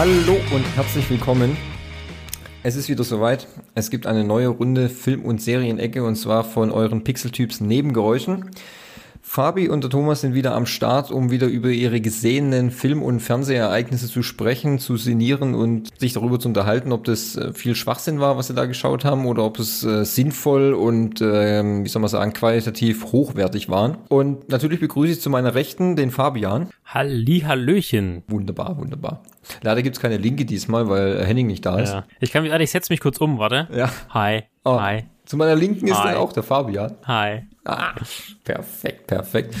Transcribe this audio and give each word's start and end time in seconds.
Hallo 0.00 0.40
und 0.54 0.64
herzlich 0.76 1.10
willkommen. 1.10 1.58
Es 2.62 2.74
ist 2.74 2.88
wieder 2.88 3.04
soweit. 3.04 3.46
Es 3.74 3.90
gibt 3.90 4.06
eine 4.06 4.24
neue 4.24 4.48
Runde 4.48 4.88
Film- 4.88 5.26
und 5.26 5.42
Serienecke 5.42 6.02
und 6.02 6.16
zwar 6.16 6.42
von 6.42 6.70
euren 6.70 7.04
Pixeltyps 7.04 7.60
Nebengeräuschen. 7.60 8.50
Fabi 9.30 9.68
und 9.68 9.84
der 9.84 9.90
Thomas 9.90 10.22
sind 10.22 10.34
wieder 10.34 10.56
am 10.56 10.66
Start, 10.66 11.12
um 11.12 11.30
wieder 11.30 11.46
über 11.46 11.68
ihre 11.68 12.00
gesehenen 12.00 12.72
Film- 12.72 13.00
und 13.00 13.20
Fernsehereignisse 13.20 14.08
zu 14.08 14.24
sprechen, 14.24 14.80
zu 14.80 14.96
sinnieren 14.96 15.54
und 15.54 15.88
sich 16.00 16.14
darüber 16.14 16.40
zu 16.40 16.48
unterhalten, 16.48 16.90
ob 16.90 17.04
das 17.04 17.36
äh, 17.36 17.52
viel 17.52 17.76
Schwachsinn 17.76 18.18
war, 18.18 18.36
was 18.36 18.48
sie 18.48 18.54
da 18.54 18.64
geschaut 18.64 19.04
haben, 19.04 19.26
oder 19.26 19.44
ob 19.44 19.60
es 19.60 19.84
äh, 19.84 20.04
sinnvoll 20.04 20.74
und, 20.74 21.20
äh, 21.20 21.62
wie 21.62 21.88
soll 21.88 22.02
man 22.02 22.08
sagen, 22.08 22.32
qualitativ 22.32 23.12
hochwertig 23.12 23.68
waren. 23.68 23.98
Und 24.08 24.48
natürlich 24.48 24.80
begrüße 24.80 25.12
ich 25.12 25.20
zu 25.20 25.30
meiner 25.30 25.54
Rechten 25.54 25.94
den 25.94 26.10
Fabian. 26.10 26.68
Halli, 26.84 27.44
Hallöchen. 27.46 28.24
Wunderbar, 28.26 28.78
wunderbar. 28.78 29.22
Leider 29.62 29.82
gibt's 29.82 30.00
keine 30.00 30.16
Linke 30.16 30.44
diesmal, 30.44 30.88
weil 30.88 31.24
Henning 31.24 31.46
nicht 31.46 31.64
da 31.64 31.78
ist. 31.78 31.92
Ja. 31.92 32.04
Ich 32.18 32.32
kann 32.32 32.42
mich, 32.42 32.52
ich 32.52 32.70
setze 32.72 32.92
mich 32.92 32.98
kurz 32.98 33.18
um, 33.18 33.38
warte. 33.38 33.68
Ja. 33.72 33.92
Hi. 34.08 34.42
Oh, 34.64 34.80
Hi. 34.80 35.04
Zu 35.30 35.36
meiner 35.36 35.54
Linken 35.54 35.86
ist 35.86 35.96
Hi. 35.96 36.14
dann 36.14 36.16
auch 36.16 36.32
der 36.32 36.42
Fabian. 36.42 36.96
Hi. 37.04 37.44
Ah, 37.64 37.94
perfekt, 38.42 39.06
perfekt. 39.06 39.54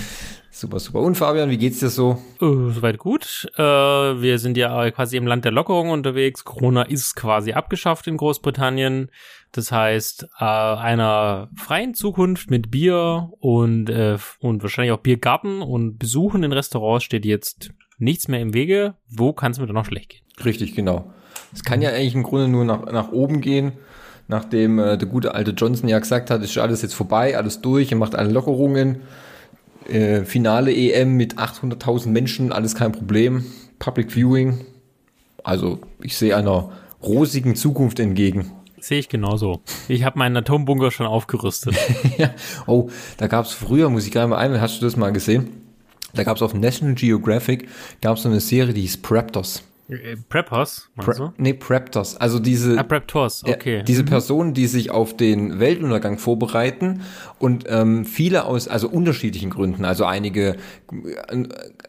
Super, 0.50 0.80
super. 0.80 0.98
Und 0.98 1.14
Fabian, 1.14 1.48
wie 1.48 1.58
geht's 1.58 1.78
dir 1.78 1.90
so? 1.90 2.20
Uh, 2.40 2.70
soweit 2.70 2.98
gut. 2.98 3.46
Äh, 3.56 3.62
wir 3.62 4.40
sind 4.40 4.56
ja 4.56 4.90
quasi 4.90 5.16
im 5.16 5.28
Land 5.28 5.44
der 5.44 5.52
Lockerung 5.52 5.90
unterwegs. 5.90 6.44
Corona 6.44 6.82
ist 6.82 7.14
quasi 7.14 7.52
abgeschafft 7.52 8.08
in 8.08 8.16
Großbritannien. 8.16 9.12
Das 9.52 9.70
heißt, 9.70 10.26
äh, 10.40 10.44
einer 10.44 11.50
freien 11.54 11.94
Zukunft 11.94 12.50
mit 12.50 12.72
Bier 12.72 13.30
und, 13.38 13.90
äh, 13.90 14.18
und 14.40 14.64
wahrscheinlich 14.64 14.90
auch 14.90 14.98
Biergarten 14.98 15.62
und 15.62 15.98
Besuchen 15.98 16.42
in 16.42 16.52
Restaurants 16.52 17.04
steht 17.04 17.24
jetzt 17.24 17.70
nichts 17.96 18.26
mehr 18.26 18.40
im 18.40 18.54
Wege. 18.54 18.94
Wo 19.08 19.32
kann 19.32 19.52
es 19.52 19.60
mir 19.60 19.66
dann 19.66 19.76
noch 19.76 19.86
schlecht 19.86 20.08
gehen? 20.10 20.44
Richtig, 20.44 20.74
genau. 20.74 21.12
Es 21.52 21.62
kann 21.62 21.80
ja 21.80 21.90
eigentlich 21.90 22.16
im 22.16 22.24
Grunde 22.24 22.48
nur 22.48 22.64
nach, 22.64 22.86
nach 22.90 23.12
oben 23.12 23.40
gehen, 23.40 23.72
nachdem 24.30 24.78
äh, 24.78 24.96
der 24.96 25.08
gute 25.08 25.34
alte 25.34 25.50
Johnson 25.50 25.88
ja 25.88 25.98
gesagt 25.98 26.30
hat, 26.30 26.42
ist 26.42 26.56
alles 26.56 26.80
jetzt 26.82 26.94
vorbei, 26.94 27.36
alles 27.36 27.60
durch, 27.60 27.90
er 27.92 27.98
macht 27.98 28.14
alle 28.14 28.30
Lockerungen. 28.30 29.02
Äh, 29.88 30.24
Finale 30.24 30.72
EM 30.74 31.16
mit 31.16 31.36
800.000 31.36 32.08
Menschen, 32.08 32.52
alles 32.52 32.74
kein 32.74 32.92
Problem. 32.92 33.44
Public 33.78 34.12
Viewing. 34.12 34.64
Also 35.42 35.80
ich 36.00 36.16
sehe 36.16 36.36
einer 36.36 36.70
rosigen 37.02 37.56
Zukunft 37.56 37.98
entgegen. 37.98 38.52
Sehe 38.78 39.00
ich 39.00 39.08
genauso. 39.08 39.60
Ich 39.88 40.04
habe 40.04 40.18
meinen 40.18 40.36
Atombunker 40.36 40.90
schon 40.90 41.06
aufgerüstet. 41.06 41.74
ja. 42.18 42.30
Oh, 42.66 42.88
da 43.18 43.26
gab 43.26 43.44
es 43.44 43.52
früher, 43.52 43.90
muss 43.90 44.06
ich 44.06 44.12
gerade 44.12 44.28
mal 44.28 44.38
ein, 44.38 44.60
hast 44.60 44.80
du 44.80 44.86
das 44.86 44.96
mal 44.96 45.12
gesehen? 45.12 45.50
Da 46.14 46.24
gab 46.24 46.36
es 46.36 46.42
auf 46.42 46.54
National 46.54 46.94
Geographic, 46.94 47.68
gab 48.00 48.16
es 48.16 48.22
so 48.22 48.28
eine 48.28 48.40
Serie, 48.40 48.74
die 48.74 48.82
hieß 48.82 48.98
Preptors. 48.98 49.62
Äh, 49.90 50.16
Preppers, 50.28 50.88
meinst 50.94 51.18
Pre 51.18 51.26
du? 51.26 51.32
nee, 51.36 51.52
Preptors. 51.52 52.16
Also 52.16 52.38
diese, 52.38 52.78
Ah, 52.78 52.82
Preptors, 52.84 53.42
okay. 53.44 53.78
Ja, 53.78 53.82
diese 53.82 54.04
Personen, 54.04 54.54
die 54.54 54.66
sich 54.66 54.90
auf 54.90 55.16
den 55.16 55.58
Weltuntergang 55.58 56.18
vorbereiten 56.18 57.02
und 57.38 57.64
ähm, 57.68 58.04
viele 58.04 58.44
aus, 58.44 58.68
also 58.68 58.88
unterschiedlichen 58.88 59.50
Gründen, 59.50 59.84
also 59.84 60.04
einige 60.04 60.56
äh, 60.92 61.42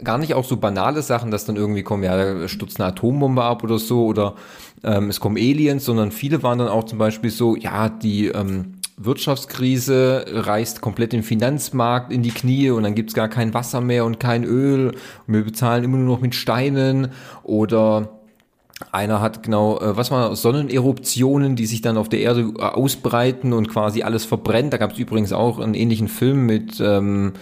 gar 0.03 0.17
nicht 0.17 0.33
auch 0.33 0.45
so 0.45 0.57
banale 0.57 1.01
Sachen, 1.01 1.31
dass 1.31 1.45
dann 1.45 1.55
irgendwie 1.55 1.83
kommen, 1.83 2.03
ja, 2.03 2.17
da 2.17 2.47
stürzt 2.47 2.79
eine 2.79 2.89
Atombombe 2.89 3.43
ab 3.43 3.63
oder 3.63 3.77
so 3.77 4.05
oder 4.05 4.35
ähm, 4.83 5.09
es 5.09 5.19
kommen 5.19 5.37
Aliens, 5.37 5.85
sondern 5.85 6.11
viele 6.11 6.41
waren 6.43 6.57
dann 6.57 6.67
auch 6.67 6.85
zum 6.85 6.97
Beispiel 6.97 7.29
so, 7.29 7.55
ja, 7.55 7.87
die 7.89 8.27
ähm, 8.27 8.80
Wirtschaftskrise 9.03 10.25
reißt 10.27 10.81
komplett 10.81 11.13
den 11.13 11.23
Finanzmarkt 11.23 12.11
in 12.11 12.23
die 12.23 12.31
Knie 12.31 12.69
und 12.69 12.83
dann 12.83 12.95
gibt's 12.95 13.13
gar 13.13 13.29
kein 13.29 13.53
Wasser 13.53 13.81
mehr 13.81 14.05
und 14.05 14.19
kein 14.19 14.43
Öl. 14.43 14.91
Und 15.27 15.33
wir 15.33 15.43
bezahlen 15.43 15.83
immer 15.83 15.97
nur 15.97 16.15
noch 16.15 16.21
mit 16.21 16.35
Steinen. 16.35 17.09
Oder 17.43 18.09
einer 18.91 19.21
hat 19.21 19.43
genau, 19.43 19.79
äh, 19.79 19.95
was 19.95 20.11
war 20.11 20.35
Sonneneruptionen, 20.35 21.55
die 21.55 21.65
sich 21.65 21.81
dann 21.81 21.97
auf 21.97 22.09
der 22.09 22.21
Erde 22.21 22.53
äh, 22.57 22.61
ausbreiten 22.61 23.53
und 23.53 23.69
quasi 23.69 24.03
alles 24.03 24.25
verbrennt. 24.25 24.73
Da 24.73 24.77
gab 24.77 24.93
es 24.93 24.99
übrigens 24.99 25.33
auch 25.33 25.59
einen 25.59 25.73
ähnlichen 25.73 26.07
Film 26.07 26.45
mit 26.45 26.79
ähm, 26.79 27.33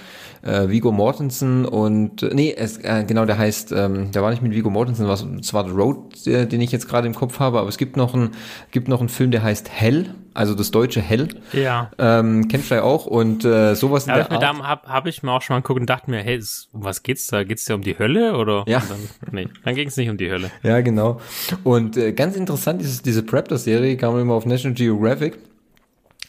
äh, 0.42 0.70
Vigo 0.70 0.92
Mortensen 0.92 1.66
und 1.66 2.24
äh, 2.24 2.34
nee, 2.34 2.54
es, 2.58 2.78
äh, 2.78 3.04
genau, 3.08 3.26
der 3.26 3.38
heißt, 3.38 3.72
ähm, 3.72 4.12
der 4.12 4.22
war 4.22 4.30
nicht 4.32 4.42
mit 4.42 4.54
Vigo 4.54 4.70
Mortensen, 4.70 5.08
was 5.08 5.26
es 5.40 5.54
war 5.54 5.66
The 5.66 5.72
Road, 5.72 6.26
äh, 6.28 6.46
den 6.46 6.62
ich 6.62 6.72
jetzt 6.72 6.88
gerade 6.88 7.08
im 7.08 7.14
Kopf 7.16 7.40
habe, 7.40 7.60
aber 7.60 7.68
es 7.70 7.78
gibt 7.78 7.98
noch 7.98 8.14
einen, 8.14 8.32
gibt 8.72 8.88
noch 8.88 9.00
einen 9.00 9.10
Film, 9.10 9.32
der 9.32 9.44
heißt 9.44 9.70
Hell, 9.70 10.14
also 10.34 10.56
das 10.56 10.72
deutsche 10.72 11.02
Hell. 11.02 11.28
Ja. 11.52 11.92
Ähm, 11.98 12.48
kennt 12.48 12.64
vielleicht 12.64 12.84
auch 12.84 13.06
und 13.06 13.44
äh, 13.44 13.76
sowas 13.76 14.04
in 14.06 14.10
Da 14.10 14.16
der 14.16 14.24
habe 14.30 14.64
Art. 14.64 14.84
da- 14.86 14.94
hab, 14.94 15.06
ich 15.08 15.24
mir 15.24 15.32
auch 15.32 15.42
schon 15.42 15.56
mal 15.56 15.62
geguckt 15.62 15.80
und 15.82 15.90
dachte 15.90 16.10
mir, 16.10 16.20
hey, 16.24 16.38
ist, 16.38 16.70
um 16.72 16.84
was 16.84 17.04
geht's 17.04 17.28
da? 17.28 17.44
Geht's 17.44 17.66
da 17.66 17.74
um 17.76 17.82
die 17.82 17.98
Hölle 18.00 18.38
oder? 18.38 18.64
Ja. 18.68 18.78
Und 18.80 18.90
Dann, 18.90 19.00
nee, 19.34 19.48
dann 19.66 19.76
ging 19.76 19.88
es 19.88 19.98
nicht 19.98 20.10
um 20.10 20.18
die 20.18 20.30
Hölle. 20.32 20.52
Ja, 20.64 20.80
genau. 20.82 21.20
Und 21.64 21.98
äh, 21.98 22.14
ganz 22.14 22.36
interessant 22.38 22.82
ist 22.82 23.06
diese 23.06 23.24
Preptor-Serie, 23.24 23.98
kam 23.98 24.18
immer 24.20 24.36
auf 24.36 24.46
National 24.46 24.76
Geographic, 24.76 25.38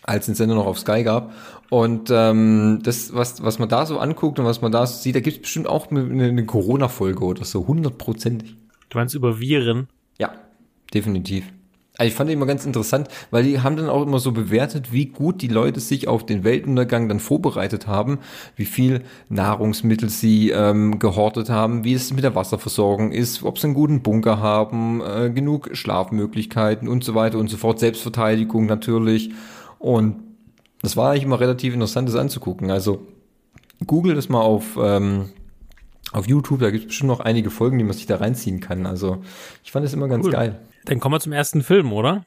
als 0.02 0.26
den 0.26 0.34
Sender 0.34 0.54
noch 0.54 0.66
auf 0.66 0.78
Sky 0.78 1.02
gab. 1.04 1.32
Und 1.70 2.10
ähm, 2.12 2.80
das, 2.82 3.14
was, 3.14 3.42
was 3.42 3.58
man 3.60 3.68
da 3.68 3.86
so 3.86 3.98
anguckt 3.98 4.38
und 4.38 4.44
was 4.44 4.60
man 4.60 4.72
da 4.72 4.86
so 4.86 5.00
sieht, 5.00 5.14
da 5.14 5.20
gibt 5.20 5.36
es 5.36 5.42
bestimmt 5.42 5.68
auch 5.68 5.90
eine, 5.90 6.02
eine 6.02 6.44
Corona-Folge 6.44 7.24
oder 7.24 7.44
so, 7.44 7.66
hundertprozentig. 7.66 8.56
Du 8.88 8.98
meinst 8.98 9.14
über 9.14 9.38
Viren? 9.38 9.86
Ja, 10.18 10.32
definitiv. 10.92 11.44
Also 11.96 12.08
ich 12.08 12.14
fand 12.14 12.30
die 12.30 12.34
immer 12.34 12.46
ganz 12.46 12.64
interessant, 12.64 13.08
weil 13.30 13.44
die 13.44 13.60
haben 13.60 13.76
dann 13.76 13.90
auch 13.90 14.02
immer 14.02 14.18
so 14.18 14.32
bewertet, 14.32 14.90
wie 14.90 15.06
gut 15.06 15.42
die 15.42 15.48
Leute 15.48 15.80
sich 15.80 16.08
auf 16.08 16.24
den 16.24 16.44
Weltuntergang 16.44 17.08
dann 17.08 17.20
vorbereitet 17.20 17.86
haben, 17.86 18.20
wie 18.56 18.64
viel 18.64 19.02
Nahrungsmittel 19.28 20.08
sie 20.08 20.50
ähm, 20.50 20.98
gehortet 20.98 21.50
haben, 21.50 21.84
wie 21.84 21.92
es 21.92 22.12
mit 22.12 22.24
der 22.24 22.34
Wasserversorgung 22.34 23.12
ist, 23.12 23.42
ob 23.42 23.58
sie 23.58 23.66
einen 23.66 23.74
guten 23.74 24.02
Bunker 24.02 24.40
haben, 24.40 25.02
äh, 25.02 25.30
genug 25.30 25.76
Schlafmöglichkeiten 25.76 26.88
und 26.88 27.04
so 27.04 27.14
weiter 27.14 27.38
und 27.38 27.50
so 27.50 27.58
fort, 27.58 27.78
Selbstverteidigung 27.78 28.64
natürlich. 28.64 29.32
Und 29.78 30.29
das 30.82 30.96
war 30.96 31.10
eigentlich 31.10 31.24
immer 31.24 31.40
relativ 31.40 31.74
interessant, 31.74 32.08
das 32.08 32.16
anzugucken. 32.16 32.70
Also 32.70 33.06
google 33.86 34.14
das 34.14 34.28
mal 34.28 34.40
auf, 34.40 34.78
ähm, 34.80 35.30
auf 36.12 36.26
YouTube, 36.26 36.60
da 36.60 36.70
gibt 36.70 36.82
es 36.84 36.88
bestimmt 36.88 37.08
noch 37.08 37.20
einige 37.20 37.50
Folgen, 37.50 37.78
die 37.78 37.84
man 37.84 37.92
sich 37.94 38.06
da 38.06 38.16
reinziehen 38.16 38.60
kann. 38.60 38.86
Also 38.86 39.22
ich 39.64 39.72
fand 39.72 39.84
das 39.84 39.92
immer 39.94 40.08
ganz 40.08 40.24
Cool. 40.26 40.32
geil. 40.32 40.60
Dann 40.86 40.98
kommen 41.00 41.14
wir 41.14 41.20
zum 41.20 41.32
ersten 41.32 41.62
Film, 41.62 41.92
oder? 41.92 42.24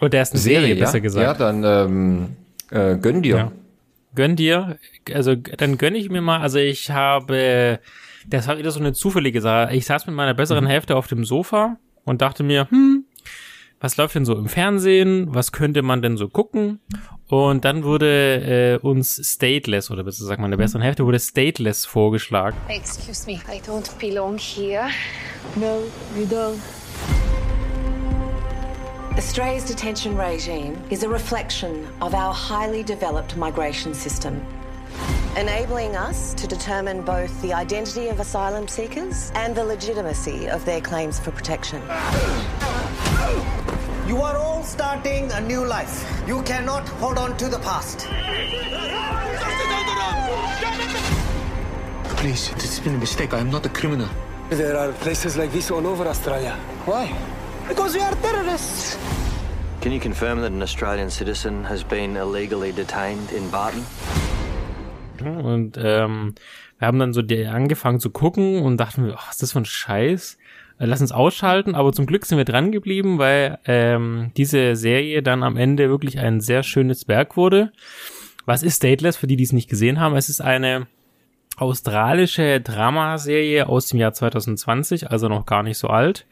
Oder 0.00 0.10
der 0.10 0.20
ersten 0.20 0.36
Serie, 0.36 0.76
besser 0.76 0.98
ja? 0.98 1.00
gesagt. 1.00 1.40
Ja, 1.40 1.52
dann 1.52 1.64
ähm, 1.64 2.28
äh, 2.70 2.96
gönn 2.98 3.22
dir. 3.22 3.36
Ja. 3.36 3.52
Gönn 4.14 4.36
dir, 4.36 4.78
also 5.12 5.34
dann 5.34 5.78
gönn 5.78 5.94
ich 5.94 6.08
mir 6.10 6.20
mal, 6.22 6.40
also 6.40 6.58
ich 6.58 6.90
habe, 6.90 7.80
das 8.26 8.46
war 8.48 8.58
wieder 8.58 8.70
so 8.70 8.80
eine 8.80 8.92
zufällige 8.92 9.40
Sache. 9.40 9.74
Ich 9.74 9.86
saß 9.86 10.06
mit 10.06 10.14
meiner 10.14 10.34
besseren 10.34 10.64
Mhm. 10.64 10.68
Hälfte 10.68 10.96
auf 10.96 11.06
dem 11.06 11.24
Sofa 11.24 11.76
und 12.04 12.20
dachte 12.22 12.42
mir, 12.42 12.68
hm, 12.70 13.04
was 13.80 13.96
läuft 13.96 14.14
denn 14.14 14.24
so 14.24 14.34
im 14.34 14.48
Fernsehen? 14.48 15.34
Was 15.34 15.52
könnte 15.52 15.82
man 15.82 16.00
denn 16.00 16.16
so 16.16 16.28
gucken? 16.28 16.80
Und 17.28 17.64
dann 17.64 17.84
wurde 17.84 18.78
äh, 18.82 18.86
uns 18.86 19.20
Stateless, 19.22 19.90
oder 19.90 20.04
besser 20.04 20.20
gesagt 20.20 20.40
meine 20.40 20.56
besseren 20.56 20.82
Hälfte, 20.82 21.04
wurde 21.04 21.20
Stateless 21.20 21.84
vorgeschlagen. 21.84 22.56
Excuse 22.68 23.26
me, 23.26 23.34
I 23.52 23.60
don't 23.60 23.98
belong 23.98 24.38
here. 24.38 24.88
No, 25.56 25.82
you 26.18 26.26
don't. 26.26 26.58
Australia's 29.16 29.64
detention 29.64 30.16
regime 30.16 30.76
is 30.90 31.02
a 31.02 31.08
reflection 31.08 31.86
of 32.00 32.14
our 32.14 32.34
highly 32.34 32.82
developed 32.82 33.36
migration 33.36 33.94
system, 33.94 34.40
enabling 35.38 35.96
us 35.96 36.34
to 36.34 36.46
determine 36.46 37.02
both 37.02 37.30
the 37.40 37.52
identity 37.52 38.08
of 38.08 38.20
asylum 38.20 38.68
seekers 38.68 39.32
and 39.34 39.54
the 39.54 39.64
legitimacy 39.64 40.48
of 40.48 40.64
their 40.64 40.82
claims 40.82 41.18
for 41.18 41.30
protection. 41.30 41.80
You 44.06 44.22
are 44.22 44.36
all 44.36 44.62
starting 44.62 45.32
a 45.32 45.40
new 45.40 45.66
life. 45.66 46.06
You 46.28 46.40
cannot 46.42 46.88
hold 47.00 47.18
on 47.18 47.36
to 47.38 47.48
the 47.48 47.58
past. 47.58 48.06
Please, 52.16 52.52
it's 52.52 52.78
been 52.78 52.94
a 52.94 52.98
mistake. 52.98 53.34
I 53.34 53.40
am 53.40 53.50
not 53.50 53.66
a 53.66 53.68
criminal. 53.68 54.08
There 54.50 54.76
are 54.76 54.92
places 54.92 55.36
like 55.36 55.50
this 55.50 55.72
all 55.72 55.84
over 55.84 56.06
Australia. 56.06 56.54
Why? 56.84 57.12
Because 57.66 57.96
we 57.96 58.00
are 58.00 58.14
terrorists. 58.22 58.96
Can 59.80 59.90
you 59.90 59.98
confirm 59.98 60.40
that 60.42 60.52
an 60.52 60.62
Australian 60.62 61.10
citizen 61.10 61.64
has 61.64 61.82
been 61.82 62.16
illegally 62.16 62.70
detained 62.70 63.32
in 63.32 63.50
Barton? 63.50 63.84
Und 65.20 65.78
ähm, 65.82 66.36
wir 66.78 66.86
haben 66.86 67.00
dann 67.00 67.12
so 67.12 67.22
angefangen 67.22 67.98
zu 67.98 68.10
gucken 68.10 68.62
und 68.62 68.76
dachten 68.76 69.04
wir, 69.04 69.16
ach, 69.16 69.32
ist 69.32 69.42
das 69.42 69.50
für 69.50 69.58
ein 69.58 69.64
Scheiß? 69.64 70.38
Äh, 70.78 70.86
Lass 70.86 71.00
uns 71.00 71.12
ausschalten, 71.12 71.74
aber 71.74 71.92
zum 71.92 72.06
Glück 72.06 72.26
sind 72.26 72.38
wir 72.38 72.44
dran 72.44 72.72
geblieben, 72.72 73.18
weil 73.18 73.58
ähm, 73.66 74.30
diese 74.36 74.76
Serie 74.76 75.22
dann 75.22 75.42
am 75.42 75.56
Ende 75.56 75.88
wirklich 75.88 76.18
ein 76.18 76.40
sehr 76.40 76.62
schönes 76.62 77.08
Werk 77.08 77.36
wurde. 77.36 77.72
Was 78.44 78.62
ist 78.62 78.76
Stateless, 78.76 79.16
für 79.16 79.26
die, 79.26 79.36
die 79.36 79.44
es 79.44 79.52
nicht 79.52 79.68
gesehen 79.68 80.00
haben? 80.00 80.14
Es 80.16 80.28
ist 80.28 80.40
eine 80.40 80.86
australische 81.56 82.60
Dramaserie 82.60 83.66
aus 83.66 83.88
dem 83.88 83.98
Jahr 83.98 84.12
2020, 84.12 85.10
also 85.10 85.28
noch 85.28 85.46
gar 85.46 85.62
nicht 85.62 85.78
so 85.78 85.88
alt. 85.88 86.26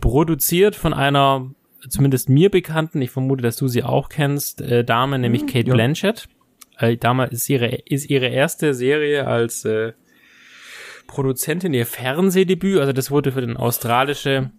Produziert 0.00 0.76
von 0.76 0.92
einer, 0.92 1.50
zumindest 1.88 2.28
mir 2.28 2.50
bekannten, 2.50 3.00
ich 3.00 3.10
vermute, 3.10 3.42
dass 3.42 3.56
du 3.56 3.68
sie 3.68 3.84
auch 3.84 4.08
kennst, 4.08 4.60
äh, 4.60 4.84
Dame, 4.84 5.18
nämlich 5.18 5.46
Kate 5.46 5.68
ja. 5.68 5.74
Blanchett. 5.74 6.28
Äh, 6.76 6.96
damals 6.96 7.32
ist 7.32 7.48
ihre, 7.48 7.68
ist 7.68 8.10
ihre 8.10 8.26
erste 8.26 8.74
Serie 8.74 9.26
als 9.26 9.64
äh, 9.64 9.92
Produzentin 11.08 11.74
ihr 11.74 11.86
Fernsehdebüt, 11.86 12.78
also 12.78 12.92
das 12.92 13.10
wurde 13.10 13.32
für 13.32 13.40
den 13.40 13.56
australische 13.56 14.52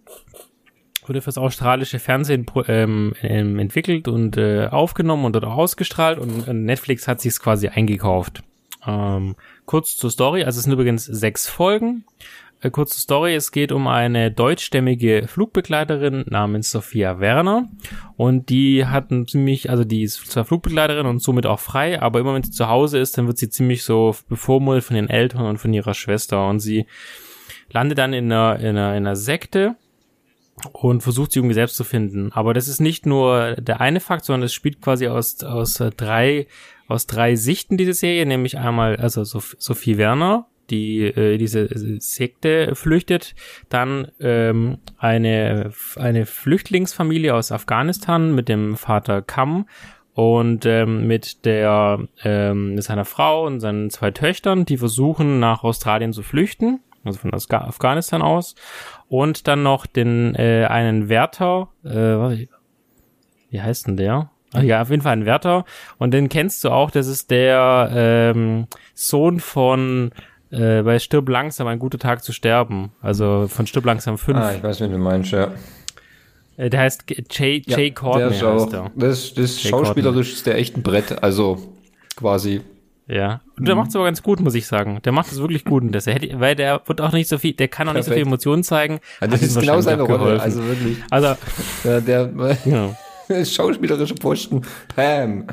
wurde 1.06 1.22
fürs 1.22 1.38
australische 1.38 1.98
Fernsehen 1.98 2.46
ähm, 2.68 3.14
ähm, 3.22 3.58
entwickelt 3.58 4.06
und 4.06 4.36
äh, 4.36 4.66
aufgenommen 4.66 5.24
und 5.24 5.32
dort 5.32 5.46
auch 5.46 5.56
ausgestrahlt 5.56 6.18
und 6.18 6.46
Netflix 6.46 7.08
hat 7.08 7.20
sich 7.20 7.30
es 7.32 7.40
quasi 7.40 7.68
eingekauft. 7.68 8.42
Ähm, 8.86 9.34
kurz 9.64 9.96
zur 9.96 10.10
Story, 10.10 10.44
also 10.44 10.58
es 10.58 10.64
sind 10.64 10.72
übrigens 10.72 11.06
sechs 11.06 11.48
Folgen. 11.48 12.04
Äh, 12.62 12.70
kurze 12.70 13.00
Story, 13.00 13.34
es 13.34 13.52
geht 13.52 13.72
um 13.72 13.86
eine 13.86 14.30
deutschstämmige 14.30 15.26
Flugbegleiterin 15.26 16.24
namens 16.28 16.70
Sophia 16.70 17.18
Werner. 17.18 17.68
Und 18.16 18.50
die 18.50 18.86
hat 18.86 19.10
ein 19.10 19.26
ziemlich, 19.26 19.70
also 19.70 19.84
die 19.84 20.02
ist 20.02 20.30
zwar 20.30 20.44
Flugbegleiterin 20.44 21.06
und 21.06 21.22
somit 21.22 21.46
auch 21.46 21.60
frei, 21.60 22.00
aber 22.00 22.20
immer 22.20 22.34
wenn 22.34 22.42
sie 22.42 22.50
zu 22.50 22.68
Hause 22.68 22.98
ist, 22.98 23.16
dann 23.16 23.26
wird 23.26 23.38
sie 23.38 23.48
ziemlich 23.48 23.82
so 23.82 24.14
bevormundet 24.28 24.84
von 24.84 24.96
ihren 24.96 25.08
Eltern 25.08 25.46
und 25.46 25.58
von 25.58 25.72
ihrer 25.72 25.94
Schwester. 25.94 26.48
Und 26.48 26.60
sie 26.60 26.86
landet 27.70 27.98
dann 27.98 28.12
in 28.12 28.30
einer, 28.30 28.60
in 28.60 28.76
einer, 28.76 28.96
in 28.96 29.06
einer 29.06 29.16
Sekte 29.16 29.76
und 30.72 31.02
versucht 31.02 31.32
sie 31.32 31.38
irgendwie 31.38 31.54
selbst 31.54 31.76
zu 31.76 31.84
finden. 31.84 32.30
Aber 32.32 32.52
das 32.52 32.68
ist 32.68 32.80
nicht 32.80 33.06
nur 33.06 33.54
der 33.54 33.80
eine 33.80 34.00
Fakt, 34.00 34.26
sondern 34.26 34.44
es 34.44 34.52
spielt 34.52 34.82
quasi 34.82 35.08
aus, 35.08 35.42
aus 35.42 35.82
drei, 35.96 36.46
aus 36.88 37.06
drei 37.06 37.36
Sichten 37.36 37.78
diese 37.78 37.94
Serie, 37.94 38.26
nämlich 38.26 38.58
einmal, 38.58 38.96
also 38.96 39.24
Sophie 39.24 39.96
Werner, 39.96 40.46
die 40.70 41.02
äh, 41.02 41.38
diese 41.38 41.68
Sekte 42.00 42.74
flüchtet, 42.74 43.34
dann 43.68 44.08
ähm, 44.20 44.78
eine, 44.98 45.72
eine 45.96 46.26
Flüchtlingsfamilie 46.26 47.34
aus 47.34 47.52
Afghanistan 47.52 48.34
mit 48.34 48.48
dem 48.48 48.76
Vater 48.76 49.22
Kam 49.22 49.66
und 50.14 50.66
ähm, 50.66 51.06
mit 51.06 51.44
der 51.44 52.06
ähm, 52.24 52.74
mit 52.74 52.84
seiner 52.84 53.04
Frau 53.04 53.46
und 53.46 53.60
seinen 53.60 53.90
zwei 53.90 54.10
Töchtern, 54.10 54.64
die 54.64 54.76
versuchen 54.76 55.40
nach 55.40 55.64
Australien 55.64 56.12
zu 56.12 56.22
flüchten, 56.22 56.80
also 57.04 57.18
von 57.18 57.32
Afghanistan 57.32 58.22
aus 58.22 58.54
und 59.08 59.48
dann 59.48 59.62
noch 59.62 59.86
den 59.86 60.34
äh, 60.34 60.66
einen 60.68 61.08
Wärter, 61.08 61.68
äh, 61.84 62.46
wie 63.50 63.60
heißt 63.60 63.88
denn 63.88 63.96
der? 63.96 64.30
Ach 64.52 64.62
ja, 64.62 64.82
auf 64.82 64.90
jeden 64.90 65.02
Fall 65.02 65.12
ein 65.12 65.26
Wärter. 65.26 65.64
Und 65.98 66.12
den 66.12 66.28
kennst 66.28 66.64
du 66.64 66.70
auch, 66.70 66.90
das 66.90 67.06
ist 67.06 67.30
der 67.30 67.90
ähm, 67.94 68.66
Sohn 68.94 69.38
von 69.38 70.10
äh, 70.50 70.82
bei 70.82 70.98
Stirb 70.98 71.28
langsam, 71.28 71.66
ein 71.66 71.78
guter 71.78 71.98
Tag 71.98 72.22
zu 72.22 72.32
sterben. 72.32 72.92
Also 73.00 73.46
von 73.48 73.66
Stirb 73.66 73.84
langsam 73.84 74.18
5. 74.18 74.38
Ah, 74.38 74.54
ich 74.54 74.62
weiß, 74.62 74.80
wen 74.80 74.92
du 74.92 74.98
meinst, 74.98 75.32
ja. 75.32 75.52
Äh, 76.56 76.70
der 76.70 76.80
heißt 76.80 77.04
Jay, 77.30 77.62
Jay 77.66 77.88
ja, 77.88 77.94
Courtney. 77.94 78.22
Der 78.22 78.30
ist 78.30 78.42
auch, 78.42 78.68
der. 78.68 78.90
Das, 78.94 79.34
das 79.34 79.60
schauspielerisch 79.60 80.32
ist 80.34 80.46
der 80.46 80.56
echt 80.56 80.76
ein 80.76 80.82
Brett, 80.82 81.22
also 81.22 81.58
quasi. 82.16 82.60
Ja, 83.06 83.40
und 83.58 83.66
der 83.66 83.74
mhm. 83.74 83.80
macht 83.80 83.88
es 83.90 83.96
aber 83.96 84.04
ganz 84.04 84.22
gut, 84.22 84.38
muss 84.38 84.54
ich 84.54 84.66
sagen. 84.66 85.00
Der 85.04 85.10
macht 85.10 85.32
es 85.32 85.40
wirklich 85.40 85.64
gut 85.64 85.82
in 85.82 85.90
der 85.90 86.00
Serie, 86.00 86.38
weil 86.38 86.54
der 86.54 86.80
wird 86.86 87.00
auch 87.00 87.10
nicht 87.10 87.28
so 87.28 87.38
viel, 87.38 87.54
der 87.54 87.66
kann 87.66 87.88
auch 87.88 87.92
Perfekt. 87.92 88.08
nicht 88.10 88.14
so 88.14 88.20
viel 88.20 88.26
Emotionen 88.28 88.62
zeigen. 88.62 89.00
Ja, 89.20 89.26
das 89.26 89.42
ist 89.42 89.58
genau 89.58 89.80
seine 89.80 90.02
Rolle, 90.02 90.40
also 90.40 90.64
wirklich. 90.64 90.98
Also, 91.10 91.34
ja, 91.82 92.00
der, 92.00 92.30
ja. 92.66 93.44
schauspielerische 93.44 94.14
Posten, 94.14 94.62
Pam. 94.94 95.44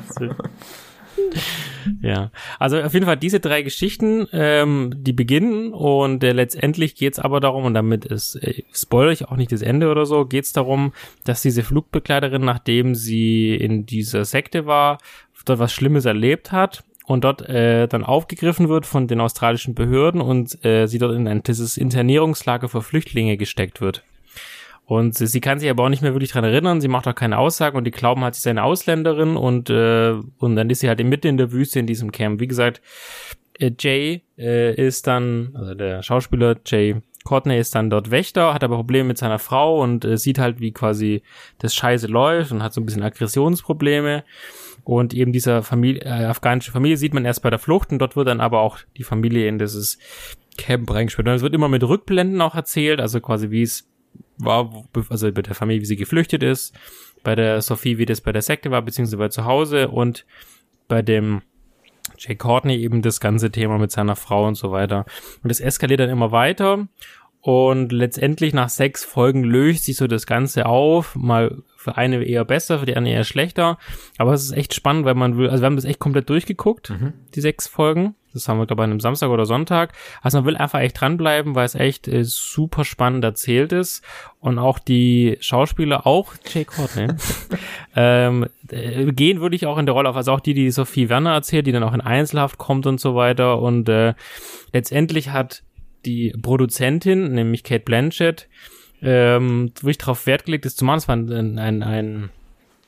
ja, 2.02 2.30
also 2.58 2.80
auf 2.80 2.94
jeden 2.94 3.06
Fall 3.06 3.16
diese 3.16 3.40
drei 3.40 3.62
Geschichten, 3.62 4.26
ähm, 4.32 4.92
die 4.96 5.12
beginnen 5.12 5.72
und 5.72 6.22
äh, 6.24 6.32
letztendlich 6.32 6.94
geht's 6.94 7.18
aber 7.18 7.40
darum, 7.40 7.64
und 7.64 7.74
damit 7.74 8.04
ist, 8.04 8.36
äh, 8.36 8.62
spoilere 8.72 9.12
ich 9.12 9.28
auch 9.28 9.36
nicht 9.36 9.52
das 9.52 9.62
Ende 9.62 9.90
oder 9.90 10.06
so, 10.06 10.24
geht's 10.24 10.52
darum, 10.52 10.92
dass 11.24 11.42
diese 11.42 11.62
Flugbegleiterin, 11.62 12.44
nachdem 12.44 12.94
sie 12.94 13.54
in 13.54 13.86
dieser 13.86 14.24
Sekte 14.24 14.66
war, 14.66 14.98
dort 15.48 15.58
was 15.58 15.72
Schlimmes 15.72 16.04
erlebt 16.04 16.52
hat 16.52 16.84
und 17.06 17.24
dort 17.24 17.48
äh, 17.48 17.88
dann 17.88 18.04
aufgegriffen 18.04 18.68
wird 18.68 18.86
von 18.86 19.08
den 19.08 19.20
australischen 19.20 19.74
Behörden 19.74 20.20
und 20.20 20.64
äh, 20.64 20.86
sie 20.86 20.98
dort 20.98 21.14
in 21.14 21.26
ein 21.26 21.42
dieses 21.42 21.76
Internierungslager 21.76 22.68
für 22.68 22.82
Flüchtlinge 22.82 23.36
gesteckt 23.36 23.80
wird. 23.80 24.04
Und 24.88 25.18
sie 25.18 25.40
kann 25.42 25.58
sich 25.58 25.68
aber 25.68 25.84
auch 25.84 25.90
nicht 25.90 26.00
mehr 26.00 26.14
wirklich 26.14 26.32
dran 26.32 26.44
erinnern, 26.44 26.80
sie 26.80 26.88
macht 26.88 27.06
auch 27.06 27.14
keine 27.14 27.36
Aussagen 27.36 27.76
und 27.76 27.84
die 27.84 27.90
glauben 27.90 28.24
halt, 28.24 28.34
sie 28.34 28.40
sei 28.40 28.48
eine 28.48 28.62
Ausländerin 28.62 29.36
und, 29.36 29.68
äh, 29.68 30.14
und 30.38 30.56
dann 30.56 30.70
ist 30.70 30.80
sie 30.80 30.88
halt 30.88 31.04
mitten 31.04 31.26
in 31.26 31.36
der 31.36 31.52
Wüste 31.52 31.78
in 31.78 31.86
diesem 31.86 32.10
Camp. 32.10 32.40
Wie 32.40 32.48
gesagt, 32.48 32.80
äh, 33.58 33.70
Jay 33.78 34.22
äh, 34.38 34.74
ist 34.74 35.06
dann, 35.06 35.50
also 35.52 35.74
der 35.74 36.02
Schauspieler 36.02 36.56
Jay 36.64 37.02
Courtney 37.24 37.58
ist 37.58 37.74
dann 37.74 37.90
dort 37.90 38.10
Wächter, 38.10 38.54
hat 38.54 38.64
aber 38.64 38.76
Probleme 38.76 39.08
mit 39.08 39.18
seiner 39.18 39.38
Frau 39.38 39.82
und 39.82 40.06
äh, 40.06 40.16
sieht 40.16 40.38
halt, 40.38 40.58
wie 40.58 40.72
quasi 40.72 41.22
das 41.58 41.74
Scheiße 41.74 42.06
läuft 42.06 42.50
und 42.50 42.62
hat 42.62 42.72
so 42.72 42.80
ein 42.80 42.86
bisschen 42.86 43.02
Aggressionsprobleme. 43.02 44.24
Und 44.84 45.12
eben 45.12 45.34
dieser 45.34 45.62
Familie, 45.62 46.00
äh, 46.00 46.24
afghanische 46.24 46.72
Familie 46.72 46.96
sieht 46.96 47.12
man 47.12 47.26
erst 47.26 47.42
bei 47.42 47.50
der 47.50 47.58
Flucht 47.58 47.92
und 47.92 47.98
dort 47.98 48.16
wird 48.16 48.28
dann 48.28 48.40
aber 48.40 48.60
auch 48.60 48.78
die 48.96 49.02
Familie 49.02 49.48
in 49.48 49.58
dieses 49.58 49.98
Camp 50.56 50.90
reingespielt. 50.90 51.28
Und 51.28 51.34
es 51.34 51.42
wird 51.42 51.54
immer 51.54 51.68
mit 51.68 51.82
Rückblenden 51.82 52.40
auch 52.40 52.54
erzählt, 52.54 53.00
also 53.02 53.20
quasi 53.20 53.50
wie 53.50 53.62
es 53.62 53.87
war, 54.38 54.84
also 55.10 55.30
bei 55.32 55.42
der 55.42 55.54
Familie, 55.54 55.82
wie 55.82 55.86
sie 55.86 55.96
geflüchtet 55.96 56.42
ist, 56.42 56.74
bei 57.22 57.34
der 57.34 57.60
Sophie, 57.62 57.98
wie 57.98 58.06
das 58.06 58.20
bei 58.20 58.32
der 58.32 58.42
Sekte 58.42 58.70
war, 58.70 58.82
beziehungsweise 58.82 59.16
bei 59.16 59.28
zu 59.28 59.44
Hause 59.44 59.88
und 59.88 60.24
bei 60.86 61.02
dem 61.02 61.42
Jay 62.16 62.34
Courtney 62.34 62.76
eben 62.76 63.02
das 63.02 63.20
ganze 63.20 63.50
Thema 63.50 63.78
mit 63.78 63.92
seiner 63.92 64.16
Frau 64.16 64.46
und 64.46 64.54
so 64.54 64.72
weiter. 64.72 65.04
Und 65.42 65.50
es 65.50 65.60
eskaliert 65.60 66.00
dann 66.00 66.10
immer 66.10 66.32
weiter 66.32 66.88
und 67.48 67.92
letztendlich 67.92 68.52
nach 68.52 68.68
sechs 68.68 69.04
Folgen 69.04 69.42
löst 69.42 69.86
sich 69.86 69.96
so 69.96 70.06
das 70.06 70.26
Ganze 70.26 70.66
auf, 70.66 71.16
mal 71.16 71.62
für 71.76 71.96
eine 71.96 72.22
eher 72.22 72.44
besser, 72.44 72.78
für 72.78 72.84
die 72.84 72.94
andere 72.94 73.14
eher 73.14 73.24
schlechter. 73.24 73.78
Aber 74.18 74.34
es 74.34 74.44
ist 74.44 74.52
echt 74.52 74.74
spannend, 74.74 75.06
weil 75.06 75.14
man 75.14 75.38
will, 75.38 75.48
also 75.48 75.62
wir 75.62 75.64
haben 75.64 75.76
das 75.76 75.86
echt 75.86 75.98
komplett 75.98 76.28
durchgeguckt, 76.28 76.90
mhm. 76.90 77.14
die 77.34 77.40
sechs 77.40 77.66
Folgen. 77.66 78.16
Das 78.34 78.50
haben 78.50 78.58
wir, 78.58 78.66
glaube 78.66 78.82
ich, 78.82 78.84
an 78.84 78.90
einem 78.90 79.00
Samstag 79.00 79.30
oder 79.30 79.46
Sonntag. 79.46 79.94
Also 80.20 80.36
man 80.36 80.44
will 80.44 80.56
einfach 80.58 80.80
echt 80.80 81.00
dranbleiben, 81.00 81.54
weil 81.54 81.64
es 81.64 81.74
echt 81.74 82.06
äh, 82.06 82.22
super 82.22 82.84
spannend 82.84 83.24
erzählt 83.24 83.72
ist. 83.72 84.04
Und 84.40 84.58
auch 84.58 84.78
die 84.78 85.38
Schauspieler, 85.40 86.06
auch 86.06 86.34
Jay 86.52 86.66
Courtney, 86.66 87.14
ähm, 87.96 88.46
äh, 88.70 89.06
gehen 89.06 89.40
wirklich 89.40 89.64
auch 89.64 89.78
in 89.78 89.86
der 89.86 89.94
Rolle 89.94 90.10
auf. 90.10 90.16
Also 90.16 90.32
auch 90.32 90.40
die, 90.40 90.52
die 90.52 90.70
Sophie 90.70 91.08
Werner 91.08 91.32
erzählt, 91.32 91.66
die 91.66 91.72
dann 91.72 91.82
auch 91.82 91.94
in 91.94 92.02
Einzelhaft 92.02 92.58
kommt 92.58 92.86
und 92.86 93.00
so 93.00 93.14
weiter. 93.14 93.62
Und 93.62 93.88
äh, 93.88 94.12
letztendlich 94.74 95.30
hat 95.30 95.62
die 96.04 96.32
Produzentin, 96.40 97.32
nämlich 97.32 97.64
Kate 97.64 97.84
Blanchett, 97.84 98.48
ähm, 99.02 99.72
wirklich 99.74 99.98
darauf 99.98 100.26
Wert 100.26 100.44
gelegt 100.44 100.66
ist 100.66 100.78
zu 100.78 100.84
machen. 100.84 100.98
Es 100.98 101.08
war 101.08 101.16
ein, 101.16 101.58
ein, 101.58 101.82
ein 101.82 102.30